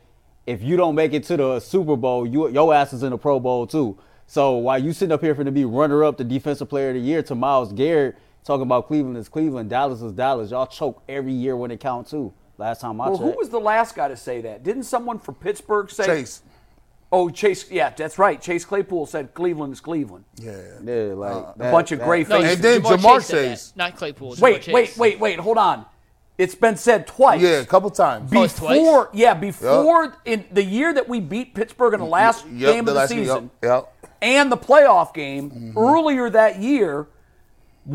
if 0.49 0.63
you 0.63 0.77
don't 0.77 0.95
make 0.95 1.13
it 1.13 1.25
to 1.25 1.37
the 1.37 1.61
Super 1.61 1.95
Bowl, 1.97 2.27
you 2.27 2.49
your 2.49 2.73
ass 2.75 2.93
is 2.93 3.03
in 3.03 3.11
the 3.11 3.19
Pro 3.19 3.39
Bowl 3.39 3.67
too. 3.67 3.99
So 4.27 4.57
while 4.57 4.79
you 4.79 4.93
sitting 4.93 5.13
up 5.13 5.21
here 5.21 5.35
for 5.35 5.45
to 5.45 5.53
be 5.53 5.65
runner 5.65 6.05
up, 6.05 6.17
the 6.17 6.25
defensive 6.25 6.69
player 6.69 6.89
of 6.89 6.95
the 6.95 7.01
year 7.01 7.23
to 7.23 7.35
Myles 7.35 7.73
Garrett, 7.73 8.17
talking 8.45 8.63
about 8.63 8.87
Cleveland 8.87 9.17
is 9.19 9.29
Cleveland, 9.29 9.71
Dallas 9.71 10.01
is 10.03 10.13
Dallas. 10.13 10.51
Y'all 10.51 10.67
choke 10.67 11.03
every 11.09 11.33
year 11.33 11.57
when 11.57 11.71
it 11.71 11.81
counts 11.81 12.11
too. 12.11 12.33
Last 12.57 12.81
time 12.81 13.01
I 13.01 13.09
Well, 13.09 13.19
checked. 13.19 13.31
who 13.33 13.39
was 13.39 13.51
the 13.51 13.61
last 13.61 13.95
guy 13.95 14.09
to 14.09 14.17
say 14.17 14.41
that? 14.43 14.63
Didn't 14.65 14.83
someone 14.85 15.19
from 15.19 15.35
Pittsburgh 15.37 15.91
say 15.91 16.07
Chase. 16.07 16.43
Oh, 17.13 17.31
Chase. 17.31 17.71
Yeah, 17.71 17.91
that's 17.91 18.19
right. 18.19 18.41
Chase 18.41 18.65
Claypool 18.67 19.07
said 19.07 19.33
Cleveland 19.33 19.73
is 19.73 19.81
Cleveland. 19.81 20.25
Yeah. 20.37 20.53
Yeah, 20.85 20.95
like 21.15 21.33
a 21.35 21.55
bunch 21.71 21.93
of 21.93 22.01
gray 22.01 22.23
No, 22.25 22.41
faces. 22.41 22.55
And 22.57 22.63
then 22.65 22.83
Ja'Marr, 22.83 22.99
Ja'Marr 22.99 23.17
Chase, 23.19 23.27
said 23.27 23.49
Chase. 23.51 23.69
that, 23.71 23.77
not 23.79 23.97
Claypool. 23.97 24.33
Ja'Marr 24.35 24.41
Wait, 24.43 24.63
Chase. 24.63 24.75
wait, 24.75 24.97
wait, 24.99 25.21
wait. 25.21 25.39
Hold 25.39 25.57
on. 25.59 25.87
It's 26.39 26.55
been 26.55 26.77
said 26.77 27.09
twice. 27.09 27.43
Yeah, 27.43 27.61
a 27.61 27.67
couple 27.67 27.91
times. 27.91 28.31
Oh, 28.33 28.45
it's 28.45 28.55
twice? 28.55 28.79
Before, 28.79 29.11
yeah, 29.13 29.35
before 29.35 30.15
in 30.25 30.45
the 30.53 30.63
year 30.63 30.95
that 30.95 31.09
we 31.09 31.19
beat 31.19 31.53
Pittsburgh 31.53 31.95
in 31.95 32.01
the 32.01 32.07
last 32.07 32.47
Yep, 32.47 32.73
game 32.73 32.81
of 32.81 32.87
the 32.87 32.95
last 32.95 33.09
season 33.09 33.51
Yep. 33.61 33.93
yep. 34.03 34.11
and 34.23 34.51
the 34.53 34.57
playoff 34.57 35.13
game 35.13 35.51
mm-hmm. 35.51 35.79
earlier 35.79 36.31
that 36.31 36.61
year, 36.61 37.09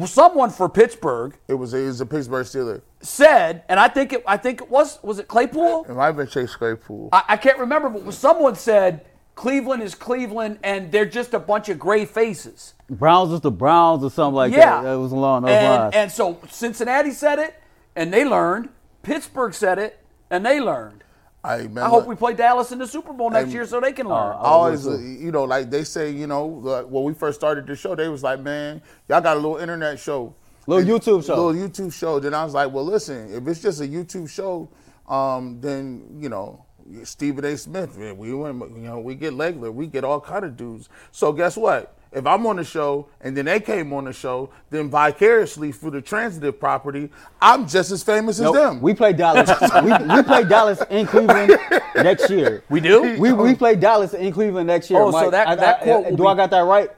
someone 0.06 0.50
for 0.50 0.68
Pittsburgh 0.68 1.38
It 1.48 1.54
was 1.54 1.74
it 1.74 1.86
was 1.86 2.02
a 2.02 2.06
Pittsburgh 2.06 2.46
Steeler. 2.46 2.82
said, 3.02 3.64
and 3.70 3.80
I 3.80 3.88
think 3.88 4.12
it, 4.12 4.24
I 4.28 4.36
think 4.36 4.60
it 4.60 4.70
was, 4.70 5.02
was 5.04 5.20
it 5.20 5.30
Claypool? 5.30 5.86
It 5.88 5.94
might 5.94 6.08
have 6.08 6.18
been 6.18 6.28
Chase 6.28 6.54
Claypool. 6.54 7.10
I, 7.14 7.24
I 7.30 7.38
can't 7.38 7.60
remember, 7.60 7.90
but 7.90 8.14
someone 8.14 8.56
said 8.56 9.06
Cleveland 9.36 9.82
is 9.82 9.96
Cleveland, 9.96 10.60
and 10.64 10.92
they're 10.92 11.06
just 11.06 11.34
a 11.34 11.40
bunch 11.40 11.70
of 11.70 11.80
gray 11.80 12.06
faces. 12.06 12.74
Browns 12.90 13.32
is 13.32 13.42
the 13.42 13.52
Browns 13.52 14.04
or 14.04 14.12
something 14.12 14.36
like 14.36 14.52
yeah, 14.52 14.82
that. 14.82 14.84
That 14.84 15.00
was 15.00 15.12
along 15.14 15.44
those 15.44 15.52
and, 15.52 15.82
lines. 15.82 15.96
and 15.96 16.12
so 16.12 16.40
Cincinnati 16.50 17.12
said 17.12 17.40
it, 17.40 17.56
and 17.96 18.14
they 18.14 18.26
learned. 18.26 18.70
Pittsburgh 19.02 19.54
said 19.54 19.80
it, 19.80 20.00
and 20.30 20.46
they 20.46 20.60
learned. 20.60 21.04
I, 21.44 21.68
man, 21.68 21.84
I 21.84 21.90
hope 21.90 22.02
look, 22.02 22.08
we 22.08 22.16
play 22.16 22.34
Dallas 22.34 22.72
in 22.72 22.80
the 22.80 22.88
Super 22.88 23.12
Bowl 23.12 23.30
next 23.30 23.48
Hey, 23.50 23.56
year 23.56 23.66
so 23.66 23.82
they 23.82 23.92
can 23.92 24.08
learn. 24.08 24.34
I 24.34 24.40
always, 24.40 24.88
uh, 24.88 24.98
you 24.98 25.30
know, 25.32 25.44
like 25.44 25.70
they 25.70 25.84
say, 25.84 26.10
you 26.10 26.26
know, 26.26 26.66
uh, 26.66 26.84
when 26.84 27.04
we 27.04 27.14
first 27.14 27.38
started 27.38 27.68
the 27.68 27.76
show, 27.76 27.96
they 27.96 28.08
was 28.08 28.24
like, 28.24 28.40
man, 28.40 28.82
y'all 29.10 29.20
got 29.20 29.36
a 29.36 29.40
little 29.40 29.58
internet 29.58 30.00
show. 30.00 30.34
Little 30.68 31.00
YouTube 31.00 31.26
show. 31.26 31.48
Little 31.48 31.68
YouTube 31.70 31.92
show. 31.92 32.20
Then 32.22 32.34
I 32.34 32.46
was 32.46 32.54
like, 32.54 32.72
well, 32.72 32.86
listen, 32.86 33.34
if 33.34 33.46
it's 33.46 33.62
just 33.62 33.82
a 33.82 33.84
YouTube 33.84 34.30
show, 34.30 34.70
um, 35.10 35.60
then, 35.60 36.18
you 36.18 36.30
know, 36.30 36.64
Stephen 37.04 37.44
A. 37.44 37.58
Smith, 37.58 37.98
man, 37.98 38.18
we 38.18 38.34
win, 38.34 38.60
you 38.76 38.88
know, 38.88 39.00
we 39.00 39.16
get 39.16 39.34
Legler, 39.34 39.74
we 39.74 39.88
get 39.88 40.04
all 40.04 40.22
kind 40.22 40.46
of 40.46 40.56
dudes. 40.56 40.88
So 41.12 41.34
guess 41.34 41.58
what? 41.58 41.98
If 42.16 42.26
I'm 42.28 42.46
on 42.46 42.58
the 42.58 42.64
show 42.64 43.08
and 43.22 43.36
then 43.36 43.46
they 43.46 43.60
came 43.60 43.92
on 43.94 44.06
the 44.06 44.14
show, 44.14 44.50
then 44.70 44.90
vicariously 44.90 45.72
through 45.72 45.92
the 45.92 46.02
transitive 46.02 46.60
property, 46.60 47.10
I'm 47.42 47.68
just 47.68 47.92
as 47.92 48.04
famous 48.04 48.40
as 48.40 48.52
them. 48.52 48.82
We 48.82 48.94
play 48.94 49.14
Dallas. 49.14 49.50
we, 49.84 49.92
we 50.16 50.24
play 50.24 50.44
Dallas 50.44 50.82
in 50.90 51.08
Cleveland 51.08 51.58
next 51.96 52.30
year. 52.30 52.64
We 52.70 52.80
do? 52.80 53.18
We 53.20 53.34
we 53.34 53.56
play 53.56 53.76
Dallas 53.76 54.14
in 54.14 54.32
Cleveland 54.32 54.68
next 54.68 54.90
year. 54.90 55.02
Oh, 55.02 55.12
so 55.12 55.30
that- 55.32 55.48
I- 55.48 55.56
that 55.56 55.82
I- 55.82 55.84
quote 55.84 56.06
I- 56.08 56.10
do 56.12 56.18
be- 56.18 56.28
I 56.28 56.36
got 56.36 56.50
that 56.52 56.62
right? 56.62 56.90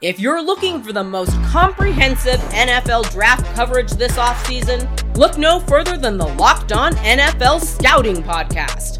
If 0.00 0.18
you're 0.18 0.42
looking 0.42 0.82
for 0.82 0.94
the 0.94 1.04
most 1.04 1.30
comprehensive 1.44 2.40
NFL 2.52 3.10
draft 3.12 3.44
coverage 3.54 3.90
this 3.92 4.12
offseason, 4.16 4.88
look 5.16 5.36
no 5.36 5.60
further 5.60 5.98
than 5.98 6.16
the 6.16 6.26
Locked 6.26 6.72
On 6.72 6.94
NFL 6.94 7.60
Scouting 7.60 8.22
Podcast. 8.22 8.99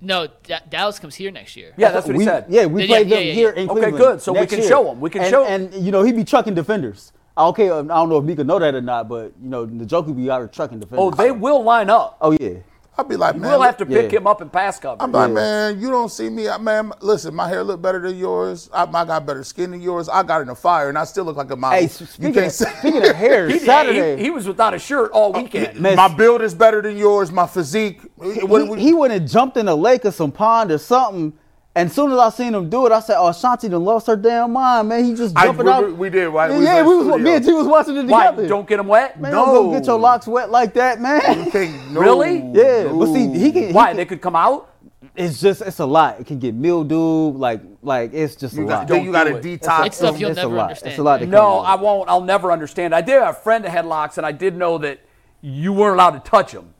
No, 0.00 0.28
Da- 0.46 0.60
Dallas 0.68 0.98
comes 0.98 1.14
here 1.16 1.30
next 1.30 1.56
year. 1.56 1.72
yeah, 1.76 1.90
that's 1.90 2.06
what 2.06 2.14
he 2.14 2.18
we, 2.18 2.24
said. 2.24 2.46
Yeah, 2.48 2.66
we 2.66 2.82
Yeah, 2.82 2.86
play 2.88 3.02
yeah, 3.02 3.16
them 3.16 3.26
yeah, 3.26 3.32
here 3.32 3.52
yeah. 3.56 3.62
in 3.62 3.70
Okay, 3.70 3.90
good. 3.90 4.22
So 4.22 4.32
we 4.32 4.46
can 4.46 4.60
year. 4.60 4.68
them. 4.84 5.00
We 5.00 5.10
can 5.10 5.22
and, 5.22 5.30
show 5.30 5.44
'em. 5.44 5.72
And 5.72 5.84
you 5.84 5.90
know 5.90 6.02
he'd 6.02 6.14
be 6.16 6.24
trucking 6.24 6.54
defenders. 6.54 7.12
Okay, 7.36 7.68
um, 7.70 7.90
I 7.90 7.94
don't 7.94 8.08
know 8.08 8.18
if 8.18 8.24
Mika 8.24 8.42
know 8.44 8.58
that 8.58 8.74
or 8.74 8.80
not, 8.80 9.08
but 9.08 9.32
you 9.42 9.48
know 9.48 9.64
the 9.66 9.86
joke 9.86 10.06
would 10.06 10.16
be 10.16 10.30
out 10.30 10.42
of 10.42 10.50
trucking 10.52 10.78
defenders. 10.80 11.04
Oh, 11.04 11.10
they 11.10 11.30
will 11.32 11.62
line 11.62 11.90
up. 11.90 12.16
Oh 12.20 12.32
yeah. 12.40 12.58
I'll 12.98 13.04
be 13.04 13.16
like, 13.16 13.36
man 13.36 13.42
You 13.44 13.48
man, 13.50 13.58
will 13.58 13.62
have 13.62 13.76
to 13.76 13.86
pick 13.86 14.10
Yeah. 14.10 14.18
him 14.18 14.26
up 14.26 14.40
and 14.40 14.52
pass 14.52 14.80
cover. 14.80 15.00
I'm 15.00 15.12
like, 15.12 15.28
Yeah. 15.28 15.34
man, 15.34 15.80
you 15.80 15.88
don't 15.88 16.08
see 16.10 16.28
me. 16.28 16.48
I- 16.48 16.58
Man, 16.58 16.92
listen, 17.00 17.32
my 17.32 17.48
hair 17.48 17.62
look 17.62 17.80
better 17.80 18.00
than 18.00 18.18
yours. 18.18 18.68
I, 18.72 18.82
I 18.82 19.04
got 19.04 19.24
better 19.24 19.44
skin 19.44 19.70
than 19.70 19.80
yours. 19.80 20.08
I 20.08 20.24
got 20.24 20.40
in 20.40 20.48
the 20.48 20.56
fire, 20.56 20.88
and 20.88 20.98
I 20.98 21.04
still 21.04 21.24
look 21.24 21.36
like 21.36 21.50
a 21.52 21.56
model. 21.56 21.76
Hey, 21.78 21.84
you 21.84 21.88
speaking, 21.88 22.34
can't 22.34 22.46
of, 22.46 22.52
say 22.52 22.72
speaking 22.80 23.06
of 23.06 23.14
hair, 23.14 23.48
He- 23.50 23.60
Saturday 23.60 24.16
He, 24.16 24.24
he 24.24 24.30
was 24.30 24.48
without 24.48 24.74
a 24.74 24.78
shirt 24.80 25.12
all 25.12 25.34
uh, 25.36 25.40
weekend. 25.42 25.78
Man, 25.80 25.94
my 25.94 26.08
build 26.12 26.42
is 26.42 26.54
better 26.54 26.82
than 26.82 26.96
yours. 26.96 27.30
My 27.30 27.46
physique. 27.46 28.00
What- 28.16 28.34
he, 28.36 28.44
what- 28.44 28.78
he 28.80 28.92
went 28.94 29.12
and 29.12 29.28
jumped 29.28 29.56
in 29.56 29.68
a 29.68 29.74
lake 29.76 30.04
or 30.04 30.10
some 30.10 30.32
pond 30.32 30.72
or 30.72 30.78
something. 30.78 31.34
And 31.78 31.92
soon 31.92 32.10
as 32.10 32.18
I 32.18 32.30
seen 32.30 32.54
him 32.54 32.68
do 32.68 32.86
it, 32.86 32.92
I 32.92 32.98
said, 33.00 33.16
"Oh, 33.18 33.30
Shanti 33.30 33.70
done 33.70 33.84
lost 33.84 34.08
her 34.08 34.16
damn 34.16 34.52
mind, 34.52 34.88
man. 34.88 35.04
He 35.04 35.14
just 35.14 35.36
I- 35.38 35.44
jumping 35.46 35.66
we- 35.66 35.70
out." 35.72 35.86
we- 35.86 35.92
we 35.92 36.10
did, 36.10 36.28
right? 36.28 36.50
Yeah, 36.50 36.56
We 36.56 36.58
was 36.58 36.66
yeah, 36.66 36.80
in 36.80 36.86
we 36.86 36.94
was, 36.96 37.06
studio. 37.06 37.24
me 37.24 37.34
and 37.36 37.44
T 37.44 37.52
was 37.52 37.66
watching 37.68 37.96
it 37.96 38.06
Why? 38.06 38.26
together. 38.26 38.48
Don't 38.48 38.66
get 38.68 38.80
him 38.80 38.88
wet? 38.88 39.20
man, 39.20 39.30
No. 39.32 39.46
don't 39.54 39.72
get 39.72 39.86
your 39.86 39.98
locks 39.98 40.26
wet 40.26 40.50
like 40.50 40.74
that, 40.74 41.00
man. 41.00 41.20
you 41.54 41.74
no, 41.92 42.00
Really? 42.00 42.38
yeah, 42.52 42.88
but 42.92 43.06
see, 43.06 43.28
he 43.28 43.52
can. 43.52 43.66
he 43.68 43.72
Why? 43.72 43.88
can- 43.88 43.96
They 43.96 44.06
could 44.06 44.20
come 44.20 44.34
out? 44.34 44.70
it's 45.14 45.40
just 45.40 45.62
it's 45.62 45.78
a 45.78 45.86
lot. 45.86 46.18
It 46.20 46.26
can 46.26 46.38
get 46.40 46.54
mildew, 46.54 47.30
like 47.38 47.60
like 47.82 48.12
it's 48.12 48.34
just 48.34 48.54
a 48.54 48.60
You 48.60 48.66
lot. 48.66 48.80
got, 48.80 48.88
then 48.88 49.04
you 49.04 49.12
got 49.12 49.24
to 49.24 49.40
do 49.40 49.48
it. 49.50 49.60
detox. 49.62 49.86
It's 49.86 49.96
stuff 49.98 50.18
you'll 50.18 50.30
It's 50.30 50.38
a 50.38 50.42
never 50.42 50.56
lot. 50.56 50.62
understand. 50.64 50.90
It's 50.90 50.98
a 50.98 51.02
lot 51.04 51.18
to 51.20 51.26
No, 51.26 51.58
come 51.62 51.66
I 51.66 51.74
won't. 51.76 52.08
I'll 52.10 52.20
never 52.22 52.50
understand. 52.50 52.92
I 52.94 53.02
did 53.02 53.20
have 53.22 53.36
a 53.36 53.38
friend 53.38 53.64
that 53.64 53.70
had 53.70 53.86
locks, 53.86 54.16
and 54.18 54.26
I 54.26 54.32
did 54.32 54.56
know 54.56 54.78
that 54.78 54.98
you 55.40 55.72
weren't 55.72 55.94
allowed 55.94 56.22
to 56.24 56.28
touch 56.30 56.50
them. 56.52 56.74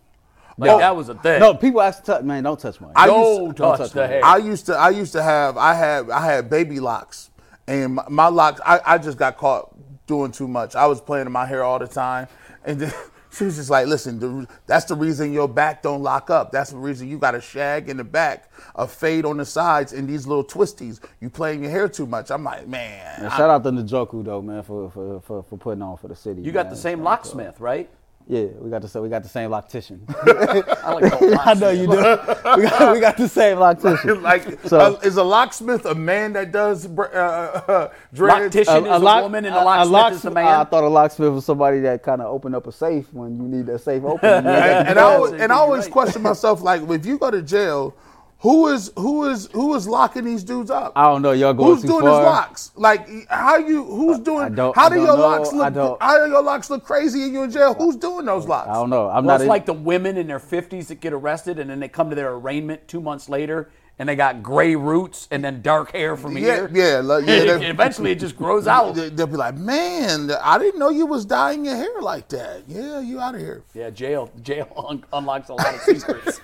Like, 0.59 0.69
No. 0.69 0.79
that 0.79 0.97
was 0.97 1.09
a 1.09 1.15
thing. 1.15 1.39
No, 1.41 1.55
people 1.55 1.81
ask 1.81 2.01
to 2.01 2.07
touch. 2.07 2.25
Man, 2.25 2.43
don't 2.43 2.59
touch 2.59 2.81
mine. 2.81 2.93
I 2.97 3.07
Don't 3.07 3.45
used 3.47 3.57
touch, 3.57 3.79
touch 3.79 3.93
the 3.93 4.01
my 4.01 4.07
hair. 4.09 4.25
I 4.25 4.37
used 4.39 4.67
to 4.67 4.75
I 4.77 4.91
used 4.91 5.13
to 5.13 5.23
have 5.23 5.57
I 5.57 5.75
had 5.75 6.11
I 6.11 6.25
had 6.25 6.51
baby 6.51 6.81
locks 6.81 7.31
and 7.69 7.95
my, 7.95 8.05
my 8.09 8.29
locks 8.29 8.61
I, 8.67 8.81
I 8.85 8.99
just 8.99 9.19
got 9.19 9.37
caught 9.37 9.75
doing 10.07 10.33
too 10.33 10.49
much. 10.49 10.75
I 10.75 10.87
was 10.87 11.01
playing 11.01 11.27
in 11.27 11.33
my 11.33 11.47
hair 11.47 11.63
all 11.63 11.79
the 11.79 11.87
time 11.87 12.27
and 12.65 12.81
then 12.81 12.93
she 13.31 13.45
was 13.45 13.57
just 13.57 13.71
like, 13.71 13.87
listen, 13.87 14.19
the, 14.19 14.49
that's 14.67 14.87
the 14.87 14.97
reason 14.97 15.33
your 15.33 15.47
back 15.49 15.83
don't 15.83 16.03
lock 16.03 16.29
up. 16.31 16.51
That's 16.51 16.71
the 16.71 16.77
reason 16.79 17.09
you 17.09 17.19
got 17.19 17.35
a 17.37 17.41
shag 17.41 17.89
in 17.89 17.97
the 17.97 18.05
back, 18.05 18.51
a 18.75 18.89
fade 18.89 19.25
on 19.25 19.37
the 19.37 19.45
sides, 19.45 19.93
and 19.93 20.09
these 20.09 20.27
little 20.27 20.45
twisties. 20.45 20.99
You 21.21 21.31
playing 21.31 21.63
your 21.63 21.71
hair 21.71 21.89
too 21.89 22.07
much. 22.07 22.31
I'm 22.31 22.43
like, 22.43 22.67
man. 22.67 23.21
Man, 23.23 23.31
shout 23.31 23.51
out 23.51 23.63
to 23.65 23.71
Njoku 23.71 24.25
though, 24.25 24.43
man, 24.43 24.63
for 24.63 24.91
for, 24.91 25.21
for, 25.21 25.43
for 25.43 25.59
putting 25.59 25.83
on 25.83 25.99
for 25.99 26.09
the 26.09 26.17
city. 26.17 26.43
you 26.43 26.53
got 26.53 26.71
the 26.71 26.77
same 26.77 27.03
locksmith, 27.03 27.61
right? 27.61 27.89
Yeah, 28.31 28.45
we 28.61 28.69
got 28.69 28.83
the 28.83 28.89
same 28.89 29.03
we 29.03 29.09
got 29.09 29.23
the 29.23 29.29
same 29.31 29.49
loctician. 29.49 30.01
I 30.85 30.93
like 30.93 31.13
I 31.47 31.55
know 31.55 31.71
you 31.71 31.87
do. 31.87 31.97
We 31.97 32.63
got, 32.69 32.93
we 32.93 33.01
got 33.01 33.17
the 33.17 33.27
same 33.27 33.57
loctician. 33.57 34.21
like, 34.31 34.61
So- 34.67 34.79
uh, 34.79 35.01
is 35.03 35.17
a 35.17 35.23
locksmith 35.25 35.87
a 35.87 35.95
man 35.95 36.35
that 36.35 36.53
does 36.53 36.87
br- 36.87 37.05
uh, 37.05 37.09
uh, 37.17 37.89
dreads? 38.13 38.55
Loctician 38.55 38.83
is 38.83 38.91
a 38.93 38.99
lock- 38.99 39.23
woman 39.23 39.47
and 39.47 39.55
a 39.55 39.63
a- 39.63 39.65
locksmith 39.65 40.19
is 40.19 40.25
a 40.27 40.31
man? 40.31 40.47
I 40.47 40.65
thought 40.65 40.85
a 40.85 40.89
locksmith 40.89 41.33
was 41.33 41.47
somebody 41.47 41.81
that 41.81 42.03
kind 42.03 42.21
of 42.21 42.27
opened 42.27 42.55
up 42.55 42.67
a 42.67 42.73
safe 42.73 43.11
when 43.15 43.39
you 43.39 43.45
need 43.49 43.65
that 43.67 43.79
safe 43.79 44.05
open. 44.05 44.29
and, 44.29 44.47
and 44.47 44.99
I 44.99 45.03
always, 45.03 45.33
and 45.33 45.51
I 45.51 45.57
always 45.57 45.85
right. 45.85 45.93
question 45.93 46.21
myself, 46.21 46.61
like, 46.61 46.83
if 46.83 47.07
you 47.07 47.17
go 47.17 47.31
to 47.31 47.41
jail, 47.41 47.97
who 48.41 48.69
is 48.69 48.93
who 48.97 49.25
is 49.29 49.49
who 49.53 49.75
is 49.75 49.89
locking 49.89 50.25
these 50.25 50.45
dudes 50.45 50.71
up? 50.71 50.93
I 50.95 51.05
don't 51.05 51.23
know. 51.23 51.33
Y'all 51.33 51.53
going 51.55 51.73
Who's 51.75 51.83
too 51.83 51.89
doing 51.89 52.03
far. 52.03 52.21
his 52.21 52.25
locks? 52.27 52.71
Like, 52.77 53.09
how 53.29 53.57
you? 53.57 53.83
Who's 53.85 54.21
doing? 54.21 54.55
don't- 54.55 54.77
how 54.77 54.87
I 54.87 54.89
do 54.91 54.95
don't 54.97 55.07
your 55.07 55.17
know. 55.17 55.23
locks 55.23 55.53
I 55.53 55.57
look? 55.57 55.75
don't- 55.75 56.03
How 56.03 56.25
do 56.25 56.31
your 56.31 56.43
locks 56.43 56.71
look 56.71 56.85
crazy 56.85 57.25
in 57.25 57.35
you 57.35 57.43
in 57.43 57.51
jail? 57.51 57.75
Who's 57.75 57.97
doing 57.97 58.27
those 58.27 58.47
locks? 58.47 58.69
I 58.69 58.75
don't 58.75 58.91
know. 58.91 59.09
I'm 59.09 59.25
Well, 59.25 59.35
not 59.35 59.35
it's 59.37 59.43
in- 59.43 59.49
like 59.49 59.67
the 59.67 59.73
women 59.73 60.17
in 60.17 60.29
their 60.29 60.39
50s 60.39 60.87
that 60.89 61.01
get 61.01 61.13
arrested 61.13 61.59
and 61.59 61.69
then 61.69 61.81
they 61.81 61.89
come 61.89 62.11
to 62.11 62.15
their 62.17 62.33
arraignment 62.33 62.87
two 62.87 63.01
months 63.01 63.29
later 63.29 63.71
and 63.99 64.09
they 64.09 64.15
got 64.15 64.45
gray 64.45 64.77
roots 64.77 65.27
and 65.33 65.43
then 65.43 65.61
dark 65.61 65.91
hair 65.91 66.17
from 66.17 66.39
Yeah, 66.39 66.69
here. 66.69 66.71
yeah, 66.73 67.01
like, 67.03 67.27
yeah, 67.27 67.35
And 67.55 67.65
eventually 67.65 68.13
it 68.13 68.21
just 68.21 68.37
grows 68.37 68.69
out. 68.77 68.95
They- 68.95 69.09
They'll 69.09 69.27
be 69.27 69.35
like, 69.37 69.57
man, 69.57 70.31
I 70.41 70.59
didn't 70.59 70.79
know 70.79 70.91
you 70.91 71.07
was 71.07 71.25
dyeing 71.25 71.65
your 71.65 71.75
hair 71.75 72.01
like 72.01 72.29
that. 72.29 72.63
Yeah, 72.69 73.01
you 73.01 73.19
out 73.19 73.35
of 73.35 73.41
here. 73.41 73.65
Yeah, 73.75 73.91
jail 73.91 74.31
jail 74.43 74.69
un- 74.89 75.05
unlocks 75.13 75.49
a 75.49 75.55
lot 75.55 75.75
of 75.75 75.81
secrets. 75.81 76.41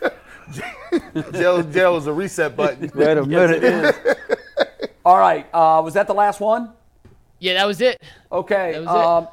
Jail, 1.32 1.62
jail 1.62 1.96
is 1.96 2.06
a 2.06 2.12
reset 2.12 2.56
button. 2.56 2.90
Wait 2.94 3.16
a 3.18 3.24
minute. 3.24 3.62
it 3.62 3.64
is. 3.64 4.88
All 5.04 5.18
right, 5.18 5.46
uh, 5.52 5.80
was 5.84 5.94
that 5.94 6.06
the 6.06 6.14
last 6.14 6.40
one? 6.40 6.72
Yeah, 7.38 7.54
that 7.54 7.66
was 7.66 7.80
it. 7.80 8.00
Okay. 8.32 8.72
That 8.72 8.80
was 8.84 8.88
it. 8.88 8.94
um, 8.94 9.28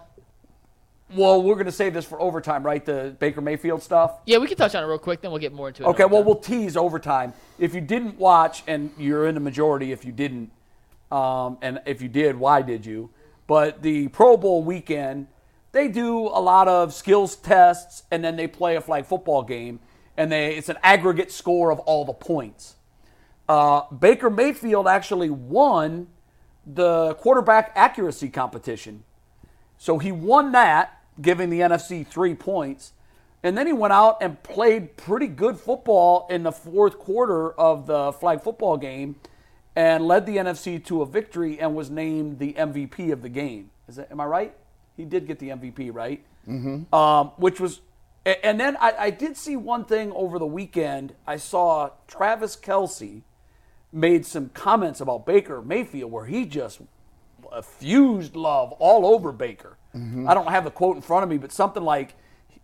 Well, 1.17 1.41
we're 1.43 1.53
going 1.55 1.65
to 1.65 1.71
save 1.71 1.93
this 1.93 2.05
for 2.05 2.19
overtime, 2.21 2.63
right? 2.63 2.83
The 2.83 3.15
Baker 3.19 3.39
Mayfield 3.41 3.81
stuff. 3.81 4.19
Yeah, 4.25 4.37
we 4.39 4.47
can 4.47 4.57
touch 4.57 4.75
on 4.75 4.83
it 4.83 4.87
real 4.87 4.97
quick, 4.99 5.21
then 5.21 5.31
we'll 5.31 5.39
get 5.39 5.53
more 5.53 5.69
into 5.69 5.83
it. 5.83 5.87
Okay, 5.87 6.05
well, 6.05 6.23
we'll 6.23 6.35
tease 6.35 6.75
overtime. 6.75 7.33
If 7.59 7.73
you 7.73 7.79
didn't 7.81 8.17
watch, 8.17 8.63
and 8.67 8.91
you're 8.97 9.27
in 9.27 9.33
the 9.35 9.41
majority 9.41 9.91
if 9.93 10.03
you 10.03 10.11
didn't, 10.11 10.51
um, 11.11 11.57
and 11.61 11.79
if 11.85 12.01
you 12.01 12.07
did, 12.09 12.37
why 12.37 12.61
did 12.61 12.85
you? 12.85 13.09
But 13.47 13.81
the 13.81 14.07
Pro 14.09 14.35
Bowl 14.37 14.63
weekend, 14.63 15.27
they 15.73 15.87
do 15.87 16.27
a 16.27 16.41
lot 16.41 16.67
of 16.67 16.93
skills 16.93 17.35
tests, 17.37 18.03
and 18.11 18.23
then 18.23 18.35
they 18.35 18.47
play 18.47 18.75
a 18.75 18.81
flag 18.81 19.05
football 19.05 19.43
game, 19.43 19.79
and 20.17 20.31
they 20.31 20.55
it's 20.55 20.69
an 20.69 20.77
aggregate 20.83 21.31
score 21.31 21.71
of 21.71 21.79
all 21.79 22.05
the 22.05 22.13
points. 22.13 22.75
Uh, 23.49 23.81
Baker 23.91 24.29
Mayfield 24.29 24.87
actually 24.87 25.29
won 25.29 26.07
the 26.65 27.15
quarterback 27.15 27.71
accuracy 27.75 28.29
competition. 28.29 29.03
So 29.77 29.97
he 29.97 30.11
won 30.11 30.51
that, 30.51 31.01
giving 31.21 31.49
the 31.49 31.61
NFC 31.61 32.05
three 32.05 32.35
points. 32.35 32.93
And 33.43 33.57
then 33.57 33.65
he 33.65 33.73
went 33.73 33.91
out 33.91 34.19
and 34.21 34.41
played 34.43 34.95
pretty 34.95 35.27
good 35.27 35.57
football 35.57 36.27
in 36.29 36.43
the 36.43 36.51
fourth 36.51 36.99
quarter 36.99 37.51
of 37.53 37.87
the 37.87 38.13
flag 38.13 38.41
football 38.41 38.77
game 38.77 39.15
and 39.75 40.05
led 40.05 40.25
the 40.25 40.37
NFC 40.37 40.83
to 40.85 41.01
a 41.01 41.05
victory 41.05 41.59
and 41.59 41.75
was 41.75 41.89
named 41.89 42.39
the 42.39 42.53
MVP 42.53 43.11
of 43.11 43.21
the 43.21 43.29
game. 43.29 43.71
Is 43.87 43.95
that, 43.95 44.11
am 44.11 44.19
I 44.19 44.25
right? 44.25 44.55
He 44.95 45.05
did 45.05 45.25
get 45.25 45.39
the 45.39 45.49
MVP, 45.49 45.93
right? 45.93 46.23
Mm-hmm. 46.47 46.93
um, 46.93 47.27
which 47.37 47.59
was, 47.59 47.81
and 48.25 48.59
then 48.59 48.77
I, 48.77 48.93
I 48.99 49.09
did 49.09 49.35
see 49.37 49.55
one 49.55 49.85
thing 49.85 50.11
over 50.11 50.37
the 50.37 50.45
weekend. 50.45 51.13
I 51.25 51.37
saw 51.37 51.91
Travis 52.07 52.55
Kelce 52.55 53.21
made 53.91 54.25
some 54.25 54.49
comments 54.49 55.01
about 55.01 55.25
Baker 55.25 55.61
Mayfield 55.61 56.11
where 56.11 56.25
he 56.25 56.45
just 56.45 56.81
effused 57.51 58.35
love 58.35 58.71
all 58.73 59.05
over 59.05 59.31
Baker. 59.31 59.77
Mhm. 59.95 60.29
I 60.29 60.33
don't 60.33 60.47
have 60.49 60.63
the 60.63 60.71
quote 60.71 60.95
in 60.95 61.01
front 61.01 61.23
of 61.23 61.29
me, 61.29 61.37
but 61.37 61.51
something 61.51 61.83
like, 61.83 62.15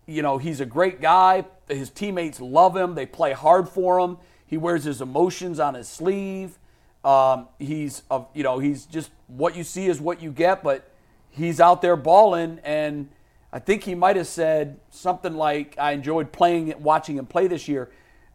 you 0.06 0.22
know, 0.22 0.38
he's 0.38 0.60
a 0.60 0.66
great 0.66 1.00
guy. 1.00 1.44
His 1.68 1.90
teammates 1.90 2.40
love 2.40 2.74
him. 2.76 2.94
They 2.94 3.04
play 3.04 3.32
hard 3.32 3.68
for 3.68 3.98
him. 3.98 4.16
He 4.46 4.56
wears 4.56 4.84
his 4.84 5.02
emotions 5.02 5.60
on 5.60 5.74
his 5.74 5.88
sleeve. 5.88 6.58
Um, 7.04 7.48
he's, 7.58 8.02
a, 8.10 8.22
you 8.32 8.42
know, 8.42 8.58
he's 8.58 8.86
just 8.86 9.10
what 9.26 9.54
you 9.54 9.64
see 9.64 9.86
is 9.86 10.00
what 10.00 10.22
you 10.22 10.30
get. 10.32 10.62
But 10.62 10.90
he's 11.30 11.60
out 11.60 11.82
there 11.82 11.96
balling, 11.96 12.58
and 12.64 13.10
I 13.52 13.58
think 13.58 13.84
he 13.84 13.94
might 13.94 14.16
have 14.16 14.26
said 14.26 14.78
something 14.90 15.34
like, 15.34 15.74
"I 15.78 15.92
enjoyed 15.92 16.32
playing, 16.32 16.70
and 16.72 16.82
watching 16.84 17.16
him 17.16 17.26
play 17.26 17.46
this 17.46 17.66
year." 17.68 17.90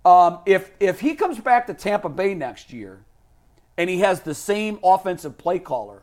Um, 0.06 0.40
if 0.46 0.72
if 0.80 1.00
he 1.00 1.16
comes 1.16 1.40
back 1.40 1.68
to 1.68 1.74
Tampa 1.74 2.10
Bay 2.10 2.34
next 2.34 2.74
year, 2.74 3.00
and 3.78 3.90
he 3.90 4.00
has 4.00 4.22
the 4.22 4.34
same 4.36 4.80
offensive 4.84 5.38
play 5.38 5.60
caller, 5.60 6.02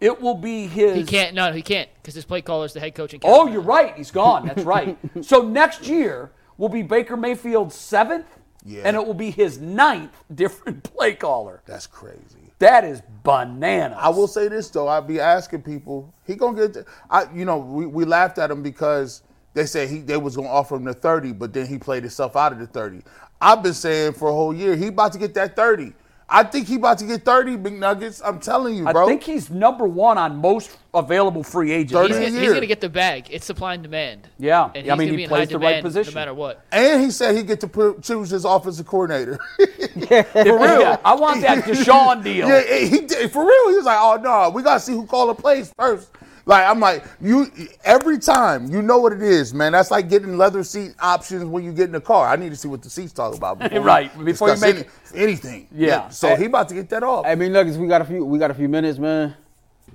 it 0.00 0.20
will 0.20 0.34
be 0.34 0.66
his. 0.66 0.96
He 0.96 1.04
can't. 1.04 1.34
No, 1.34 1.52
he 1.52 1.62
can't 1.62 1.88
because 2.02 2.14
his 2.14 2.24
play 2.24 2.40
caller 2.42 2.64
is 2.64 2.72
the 2.72 2.80
head 2.80 2.94
coach. 2.94 3.12
In 3.14 3.20
Oh, 3.24 3.46
you're 3.46 3.60
right. 3.60 3.94
He's 3.94 4.10
gone. 4.10 4.46
That's 4.46 4.64
right. 4.76 4.96
so 5.22 5.42
next 5.42 5.86
year 5.86 6.30
will 6.56 6.68
be 6.70 6.82
Baker 6.82 7.16
Mayfield's 7.16 7.74
seventh, 7.74 8.26
Yeah. 8.64 8.82
and 8.84 8.96
it 8.96 9.06
will 9.06 9.12
be 9.14 9.30
his 9.30 9.58
ninth 9.60 10.24
different 10.34 10.82
play 10.94 11.14
caller. 11.14 11.62
That's 11.66 11.86
crazy. 11.86 12.43
That 12.64 12.82
is 12.82 13.02
bananas. 13.24 13.98
I 14.00 14.08
will 14.08 14.26
say 14.26 14.48
this 14.48 14.70
though, 14.70 14.88
I'd 14.88 15.06
be 15.06 15.20
asking 15.20 15.64
people, 15.64 16.14
he 16.26 16.34
gonna 16.34 16.66
get. 16.66 16.86
I, 17.10 17.26
you 17.34 17.44
know, 17.44 17.58
we, 17.58 17.84
we 17.84 18.06
laughed 18.06 18.38
at 18.38 18.50
him 18.50 18.62
because 18.62 19.20
they 19.52 19.66
said 19.66 19.90
he 19.90 19.98
they 19.98 20.16
was 20.16 20.34
gonna 20.34 20.48
offer 20.48 20.76
him 20.76 20.84
the 20.84 20.94
thirty, 20.94 21.32
but 21.32 21.52
then 21.52 21.66
he 21.66 21.76
played 21.76 22.04
himself 22.04 22.36
out 22.36 22.52
of 22.54 22.58
the 22.58 22.66
thirty. 22.66 23.02
I've 23.38 23.62
been 23.62 23.74
saying 23.74 24.14
for 24.14 24.30
a 24.30 24.32
whole 24.32 24.54
year 24.54 24.76
he 24.76 24.86
about 24.86 25.12
to 25.12 25.18
get 25.18 25.34
that 25.34 25.56
thirty. 25.56 25.92
I 26.36 26.42
think 26.42 26.66
he 26.66 26.74
about 26.74 26.98
to 26.98 27.04
get 27.06 27.24
thirty 27.24 27.56
big 27.56 27.74
nuggets. 27.78 28.20
I'm 28.24 28.40
telling 28.40 28.74
you, 28.74 28.84
bro. 28.84 29.04
I 29.04 29.06
think 29.06 29.22
he's 29.22 29.50
number 29.50 29.86
one 29.86 30.18
on 30.18 30.36
most 30.36 30.76
available 30.92 31.44
free 31.44 31.70
agents. 31.70 32.08
He's, 32.08 32.16
gonna- 32.18 32.40
he's 32.40 32.52
gonna 32.52 32.66
get 32.66 32.80
the 32.80 32.88
bag. 32.88 33.28
It's 33.30 33.46
supply 33.46 33.74
and 33.74 33.82
demand. 33.84 34.28
Yeah. 34.38 34.70
and 34.74 34.90
I 34.90 34.96
mean, 34.96 35.10
he 35.10 35.16
be 35.16 35.22
in 35.22 35.28
plays 35.28 35.48
high 35.48 35.52
the 35.52 35.58
right 35.60 35.80
position. 35.82 36.12
no 36.12 36.20
matter 36.20 36.34
what. 36.34 36.64
and 36.72 37.02
he 37.02 37.10
said 37.12 37.36
he 37.36 37.44
get 37.44 37.60
to 37.60 37.68
put, 37.68 38.02
choose 38.02 38.30
his 38.30 38.44
offensive 38.44 38.86
coordinator. 38.86 39.38
For 39.58 40.58
real. 40.58 40.98
I 41.04 41.14
want 41.14 41.40
that 41.42 41.64
Deshaun 41.64 42.24
deal. 42.24 42.48
Yeah, 42.48 42.62
he 42.84 43.00
did 43.02 43.30
for 43.30 43.46
real. 43.46 43.68
He 43.70 43.76
was 43.76 43.84
like, 43.84 43.98
"Oh 44.00 44.16
no, 44.22 44.50
we 44.50 44.62
gotta 44.62 44.80
see 44.80 44.92
who 44.92 45.06
call 45.06 45.28
the 45.28 45.34
plays 45.34 45.72
first. 45.78 46.10
Like 46.46 46.66
I'm 46.66 46.78
like, 46.78 47.04
you 47.20 47.46
every 47.84 48.18
time 48.18 48.70
you 48.70 48.82
know 48.82 48.98
what 48.98 49.12
it 49.14 49.22
is, 49.22 49.54
man. 49.54 49.72
That's 49.72 49.90
like 49.90 50.10
getting 50.10 50.36
leather 50.36 50.62
seat 50.62 50.94
options 51.00 51.44
when 51.44 51.64
you 51.64 51.72
get 51.72 51.86
in 51.86 51.92
the 51.92 52.00
car. 52.00 52.28
I 52.28 52.36
need 52.36 52.50
to 52.50 52.56
see 52.56 52.68
what 52.68 52.82
the 52.82 52.90
seats 52.90 53.12
talk 53.14 53.34
about 53.34 53.58
before 53.58 53.80
Right, 53.82 54.24
before 54.24 54.54
you 54.54 54.60
make 54.60 54.76
any- 54.76 55.22
anything. 55.22 55.68
Yeah. 55.72 56.10
So 56.10 56.36
he 56.36 56.44
about 56.44 56.68
to 56.68 56.74
get 56.74 56.90
that 56.90 57.02
off. 57.02 57.24
I 57.26 57.34
mean, 57.34 57.52
Nuggets, 57.52 57.78
we 57.78 57.86
got 57.88 58.02
a 58.02 58.04
few. 58.04 58.24
We 58.24 58.38
got 58.38 58.50
a 58.50 58.54
few 58.54 58.68
minutes, 58.68 58.98
man. 58.98 59.34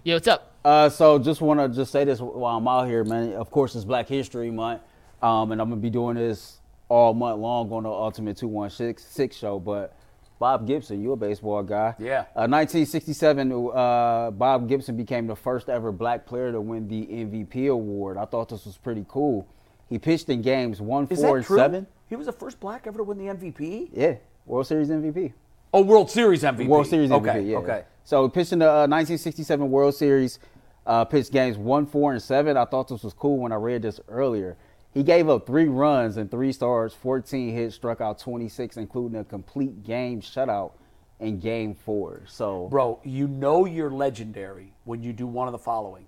Yeah, 0.03 0.15
what's 0.15 0.27
up? 0.27 0.53
Uh, 0.65 0.89
so 0.89 1.19
just 1.19 1.39
want 1.39 1.59
to 1.59 1.69
just 1.69 1.91
say 1.91 2.03
this 2.03 2.19
while 2.19 2.57
I'm 2.57 2.67
out 2.67 2.87
here, 2.87 3.03
man. 3.03 3.33
Of 3.33 3.51
course, 3.51 3.75
it's 3.75 3.85
Black 3.85 4.07
History 4.07 4.49
Month, 4.49 4.81
um, 5.21 5.51
and 5.51 5.61
I'm 5.61 5.69
gonna 5.69 5.81
be 5.81 5.89
doing 5.89 6.15
this 6.15 6.57
all 6.89 7.13
month 7.13 7.39
long 7.39 7.71
on 7.71 7.83
the 7.83 7.89
Ultimate 7.89 8.37
Two 8.37 8.47
One 8.47 8.69
Six 8.71 9.05
Six 9.05 9.35
show. 9.35 9.59
But 9.59 9.95
Bob 10.39 10.65
Gibson, 10.65 11.03
you're 11.03 11.13
a 11.13 11.17
baseball 11.17 11.61
guy? 11.61 11.93
Yeah. 11.99 12.21
Uh, 12.33 12.47
1967, 12.47 13.51
uh, 13.51 14.31
Bob 14.31 14.69
Gibson 14.69 14.95
became 14.95 15.27
the 15.27 15.35
first 15.35 15.67
ever 15.69 15.91
black 15.91 16.25
player 16.25 16.51
to 16.53 16.61
win 16.61 16.87
the 16.87 17.05
MVP 17.05 17.69
award. 17.69 18.17
I 18.17 18.23
thought 18.25 18.47
this 18.47 18.65
was 18.65 18.77
pretty 18.77 19.05
cool. 19.09 19.45
He 19.89 19.99
pitched 19.99 20.29
in 20.29 20.41
games 20.41 20.79
one, 20.79 21.07
Is 21.09 21.19
four, 21.19 21.37
and 21.37 21.45
true? 21.45 21.57
seven. 21.57 21.87
He 22.07 22.15
was 22.15 22.25
the 22.25 22.31
first 22.31 22.59
black 22.59 22.87
ever 22.87 22.97
to 22.97 23.03
win 23.03 23.17
the 23.17 23.33
MVP. 23.33 23.89
Yeah, 23.91 24.15
World 24.45 24.65
Series 24.65 24.89
MVP. 24.89 25.33
Oh, 25.73 25.81
World 25.83 26.09
Series 26.09 26.41
MVP. 26.43 26.67
World 26.67 26.87
Series 26.87 27.09
MVP. 27.09 27.29
Okay, 27.29 27.41
yeah. 27.43 27.57
okay. 27.57 27.83
So 28.05 28.23
he 28.23 28.29
pitched 28.29 28.53
in 28.53 28.59
the 28.59 28.65
uh, 28.65 28.87
1967 28.87 29.69
World 29.69 29.93
Series, 29.93 30.39
uh, 30.85 31.05
pitched 31.05 31.31
games 31.31 31.57
one, 31.57 31.85
four, 31.85 32.13
and 32.13 32.21
seven. 32.21 32.55
I 32.55 32.65
thought 32.65 32.87
this 32.87 33.03
was 33.03 33.13
cool 33.13 33.37
when 33.37 33.51
I 33.51 33.55
read 33.55 33.81
this 33.81 33.99
earlier. 34.07 34.57
He 34.93 35.03
gave 35.03 35.29
up 35.29 35.45
three 35.45 35.67
runs 35.67 36.17
and 36.17 36.31
three 36.31 36.51
stars, 36.51 36.93
14 36.93 37.53
hits, 37.53 37.75
struck 37.75 38.01
out 38.01 38.19
26, 38.19 38.77
including 38.77 39.19
a 39.19 39.23
complete 39.23 39.83
game 39.83 40.21
shutout 40.21 40.71
in 41.19 41.39
Game 41.39 41.75
Four. 41.75 42.23
So, 42.25 42.67
Bro, 42.69 43.01
you 43.03 43.27
know 43.27 43.65
you're 43.65 43.91
legendary 43.91 44.73
when 44.85 45.03
you 45.03 45.13
do 45.13 45.27
one 45.27 45.47
of 45.47 45.51
the 45.51 45.59
following. 45.59 46.05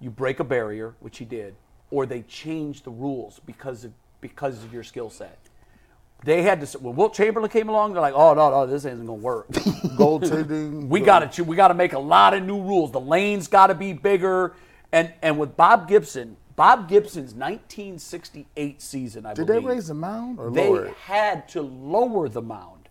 You 0.00 0.10
break 0.10 0.40
a 0.40 0.44
barrier, 0.44 0.94
which 1.00 1.18
he 1.18 1.24
did, 1.24 1.54
or 1.90 2.06
they 2.06 2.22
change 2.22 2.82
the 2.82 2.90
rules 2.90 3.40
because 3.44 3.84
of 3.84 3.92
because 4.20 4.64
of 4.64 4.72
your 4.72 4.82
skill 4.82 5.10
set. 5.10 5.38
They 6.24 6.40
had 6.40 6.66
to 6.66 6.78
when 6.78 6.96
Wilt 6.96 7.12
Chamberlain 7.12 7.50
came 7.50 7.68
along, 7.68 7.92
they're 7.92 8.00
like, 8.00 8.14
"Oh 8.14 8.32
no, 8.32 8.50
no, 8.50 8.66
this 8.66 8.86
isn't 8.86 9.04
gonna 9.04 9.12
work." 9.12 9.48
Goaltending. 9.98 10.88
we 10.88 11.00
got 11.00 11.32
to 11.32 11.44
we 11.44 11.54
got 11.54 11.68
to 11.68 11.74
make 11.74 11.92
a 11.92 11.98
lot 11.98 12.32
of 12.32 12.42
new 12.42 12.60
rules. 12.62 12.92
The 12.92 13.00
lanes 13.00 13.46
got 13.46 13.66
to 13.66 13.74
be 13.74 13.92
bigger, 13.92 14.54
and 14.90 15.12
and 15.20 15.38
with 15.38 15.56
Bob 15.56 15.86
Gibson, 15.86 16.36
Bob 16.56 16.88
Gibson's 16.88 17.34
1968 17.34 18.80
season, 18.80 19.26
I 19.26 19.34
believe. 19.34 19.46
Did 19.46 19.54
they 19.54 19.66
raise 19.66 19.88
the 19.88 19.94
mound 19.94 20.38
or 20.38 20.50
they 20.50 20.68
lower 20.68 20.86
it? 20.86 20.94
had 20.94 21.48
to 21.50 21.62
lower 21.62 22.28
the 22.28 22.42
mound 22.42 22.88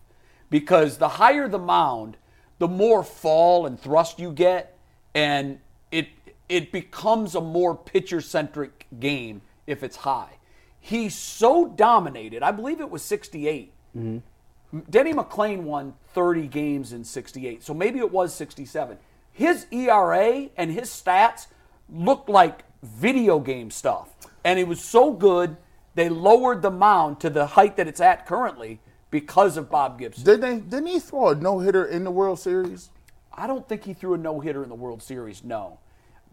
because 0.50 0.98
the 0.98 1.08
higher 1.08 1.48
the 1.48 1.60
mound, 1.60 2.18
the 2.60 2.68
more 2.68 3.04
fall 3.04 3.66
and 3.66 3.80
thrust 3.80 4.20
you 4.20 4.32
get, 4.32 4.78
and 5.16 5.60
it 5.92 6.08
it 6.50 6.72
becomes 6.72 7.36
a 7.36 7.42
more 7.42 7.76
pitcher 7.76 8.22
centric 8.22 8.86
game 9.00 9.42
if 9.66 9.82
it's 9.82 9.98
high. 9.98 10.38
He 10.80 11.08
so 11.08 11.68
dominated. 11.68 12.44
I 12.44 12.52
believe 12.52 12.82
it 12.82 12.90
was 12.90 13.02
68. 13.04 13.72
Mm-hmm. 13.98 14.80
Denny 14.90 15.14
McLain 15.14 15.62
won 15.62 15.94
30 16.14 16.48
games 16.48 16.94
in 16.94 17.04
68, 17.04 17.64
so 17.64 17.74
maybe 17.74 18.00
it 18.00 18.12
was 18.12 18.34
67. 18.34 18.98
His 19.32 19.66
ERA 19.72 20.50
and 20.58 20.72
his 20.72 20.90
stats 20.90 21.48
looked 21.90 22.28
like 22.28 22.64
video 22.84 23.40
game 23.40 23.72
stuff. 23.72 24.10
And 24.44 24.60
it 24.60 24.68
was 24.68 24.82
so 24.82 25.12
good, 25.14 25.58
they 25.96 26.10
lowered 26.10 26.62
the 26.62 26.72
mound 26.72 27.20
to 27.22 27.30
the 27.30 27.46
height 27.46 27.78
that 27.78 27.88
it's 27.88 28.02
at 28.02 28.26
currently 28.26 28.80
because 29.10 29.58
of 29.58 29.70
Bob 29.70 29.98
Gibson. 30.00 30.24
Didn't 30.26 30.42
they? 30.42 30.60
Didn't 30.60 30.88
he 30.88 31.00
throw 31.00 31.30
a 31.30 31.36
no 31.36 31.60
hitter 31.60 31.86
in 31.86 32.04
the 32.04 32.12
World 32.12 32.40
Series? 32.40 32.90
I 33.34 33.48
don't 33.48 33.68
think 33.68 33.84
he 33.86 33.94
threw 33.94 34.14
a 34.14 34.18
no 34.18 34.40
hitter 34.40 34.64
in 34.64 34.70
the 34.70 34.76
World 34.76 35.02
Series, 35.02 35.44
no. 35.44 35.80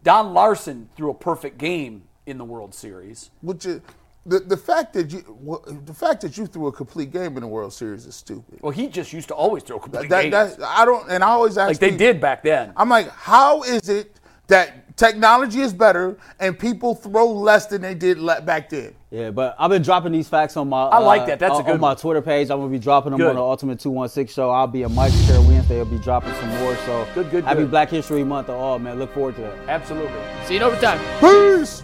Don 0.03 0.33
Larsen 0.33 0.89
threw 0.95 1.09
a 1.11 1.13
perfect 1.13 1.57
game 1.57 2.03
in 2.25 2.37
the 2.37 2.43
World 2.45 2.73
Series. 2.73 3.29
Which 3.41 3.65
is, 3.65 3.81
the 4.25 4.39
the 4.39 4.57
fact 4.57 4.93
that 4.93 5.11
you 5.11 5.23
well, 5.39 5.63
the 5.85 5.93
fact 5.93 6.21
that 6.21 6.37
you 6.37 6.45
threw 6.47 6.67
a 6.67 6.71
complete 6.71 7.11
game 7.11 7.37
in 7.37 7.41
the 7.41 7.47
World 7.47 7.71
Series 7.73 8.05
is 8.05 8.15
stupid. 8.15 8.59
Well, 8.61 8.71
he 8.71 8.87
just 8.87 9.13
used 9.13 9.27
to 9.29 9.35
always 9.35 9.63
throw 9.63 9.79
complete 9.79 10.09
That, 10.09 10.29
games. 10.31 10.57
that, 10.57 10.63
I 10.67 10.85
don't, 10.85 11.09
and 11.09 11.23
I 11.23 11.27
always 11.29 11.57
ask 11.57 11.69
like 11.69 11.79
they 11.79 11.87
people- 11.91 11.99
did 11.99 12.21
back 12.21 12.43
then. 12.43 12.73
I'm 12.75 12.89
like, 12.89 13.09
how 13.09 13.61
is 13.63 13.89
it 13.89 14.19
that 14.47 14.80
technology 14.95 15.61
is 15.61 15.73
better 15.73 16.17
and 16.39 16.57
people 16.57 16.95
throw 16.95 17.31
less 17.31 17.65
than 17.67 17.81
they 17.81 17.95
did 17.95 18.23
back 18.45 18.69
then? 18.69 18.95
yeah, 19.11 19.29
but 19.29 19.55
I've 19.59 19.69
been 19.69 19.81
dropping 19.81 20.13
these 20.13 20.29
facts 20.29 20.55
on 20.55 20.69
my. 20.69 20.83
I 20.83 20.99
like 20.99 21.23
uh, 21.23 21.25
that. 21.27 21.39
That's 21.39 21.59
a 21.59 21.63
good 21.63 21.73
on 21.73 21.79
my. 21.81 21.95
Twitter 21.95 22.21
page. 22.21 22.49
I'm 22.49 22.59
gonna 22.59 22.71
be 22.71 22.79
dropping 22.79 23.11
them 23.11 23.19
Good. 23.19 23.29
on 23.29 23.35
the 23.35 23.41
Ultimate 23.41 23.79
Two 23.79 23.91
One 23.91 24.07
Six 24.09 24.33
show. 24.33 24.49
I'll 24.49 24.67
be 24.67 24.83
a 24.83 24.89
Mike's 24.89 25.27
Chair 25.27 25.41
Wednesday. 25.41 25.79
I'll 25.79 25.85
be 25.85 25.99
dropping 25.99 26.33
some 26.35 26.49
more. 26.59 26.75
So 26.77 27.07
Good, 27.13 27.29
good, 27.29 27.43
Happy 27.43 27.61
good. 27.61 27.71
Black 27.71 27.89
History 27.89 28.23
Month 28.23 28.47
to 28.47 28.53
all, 28.53 28.79
man. 28.79 28.97
Look 28.99 29.13
forward 29.13 29.35
to 29.35 29.41
that. 29.41 29.69
Absolutely. 29.69 30.21
See 30.45 30.55
you 30.55 30.59
in 30.61 30.63
overtime. 30.63 30.99
Peace. 31.19 31.83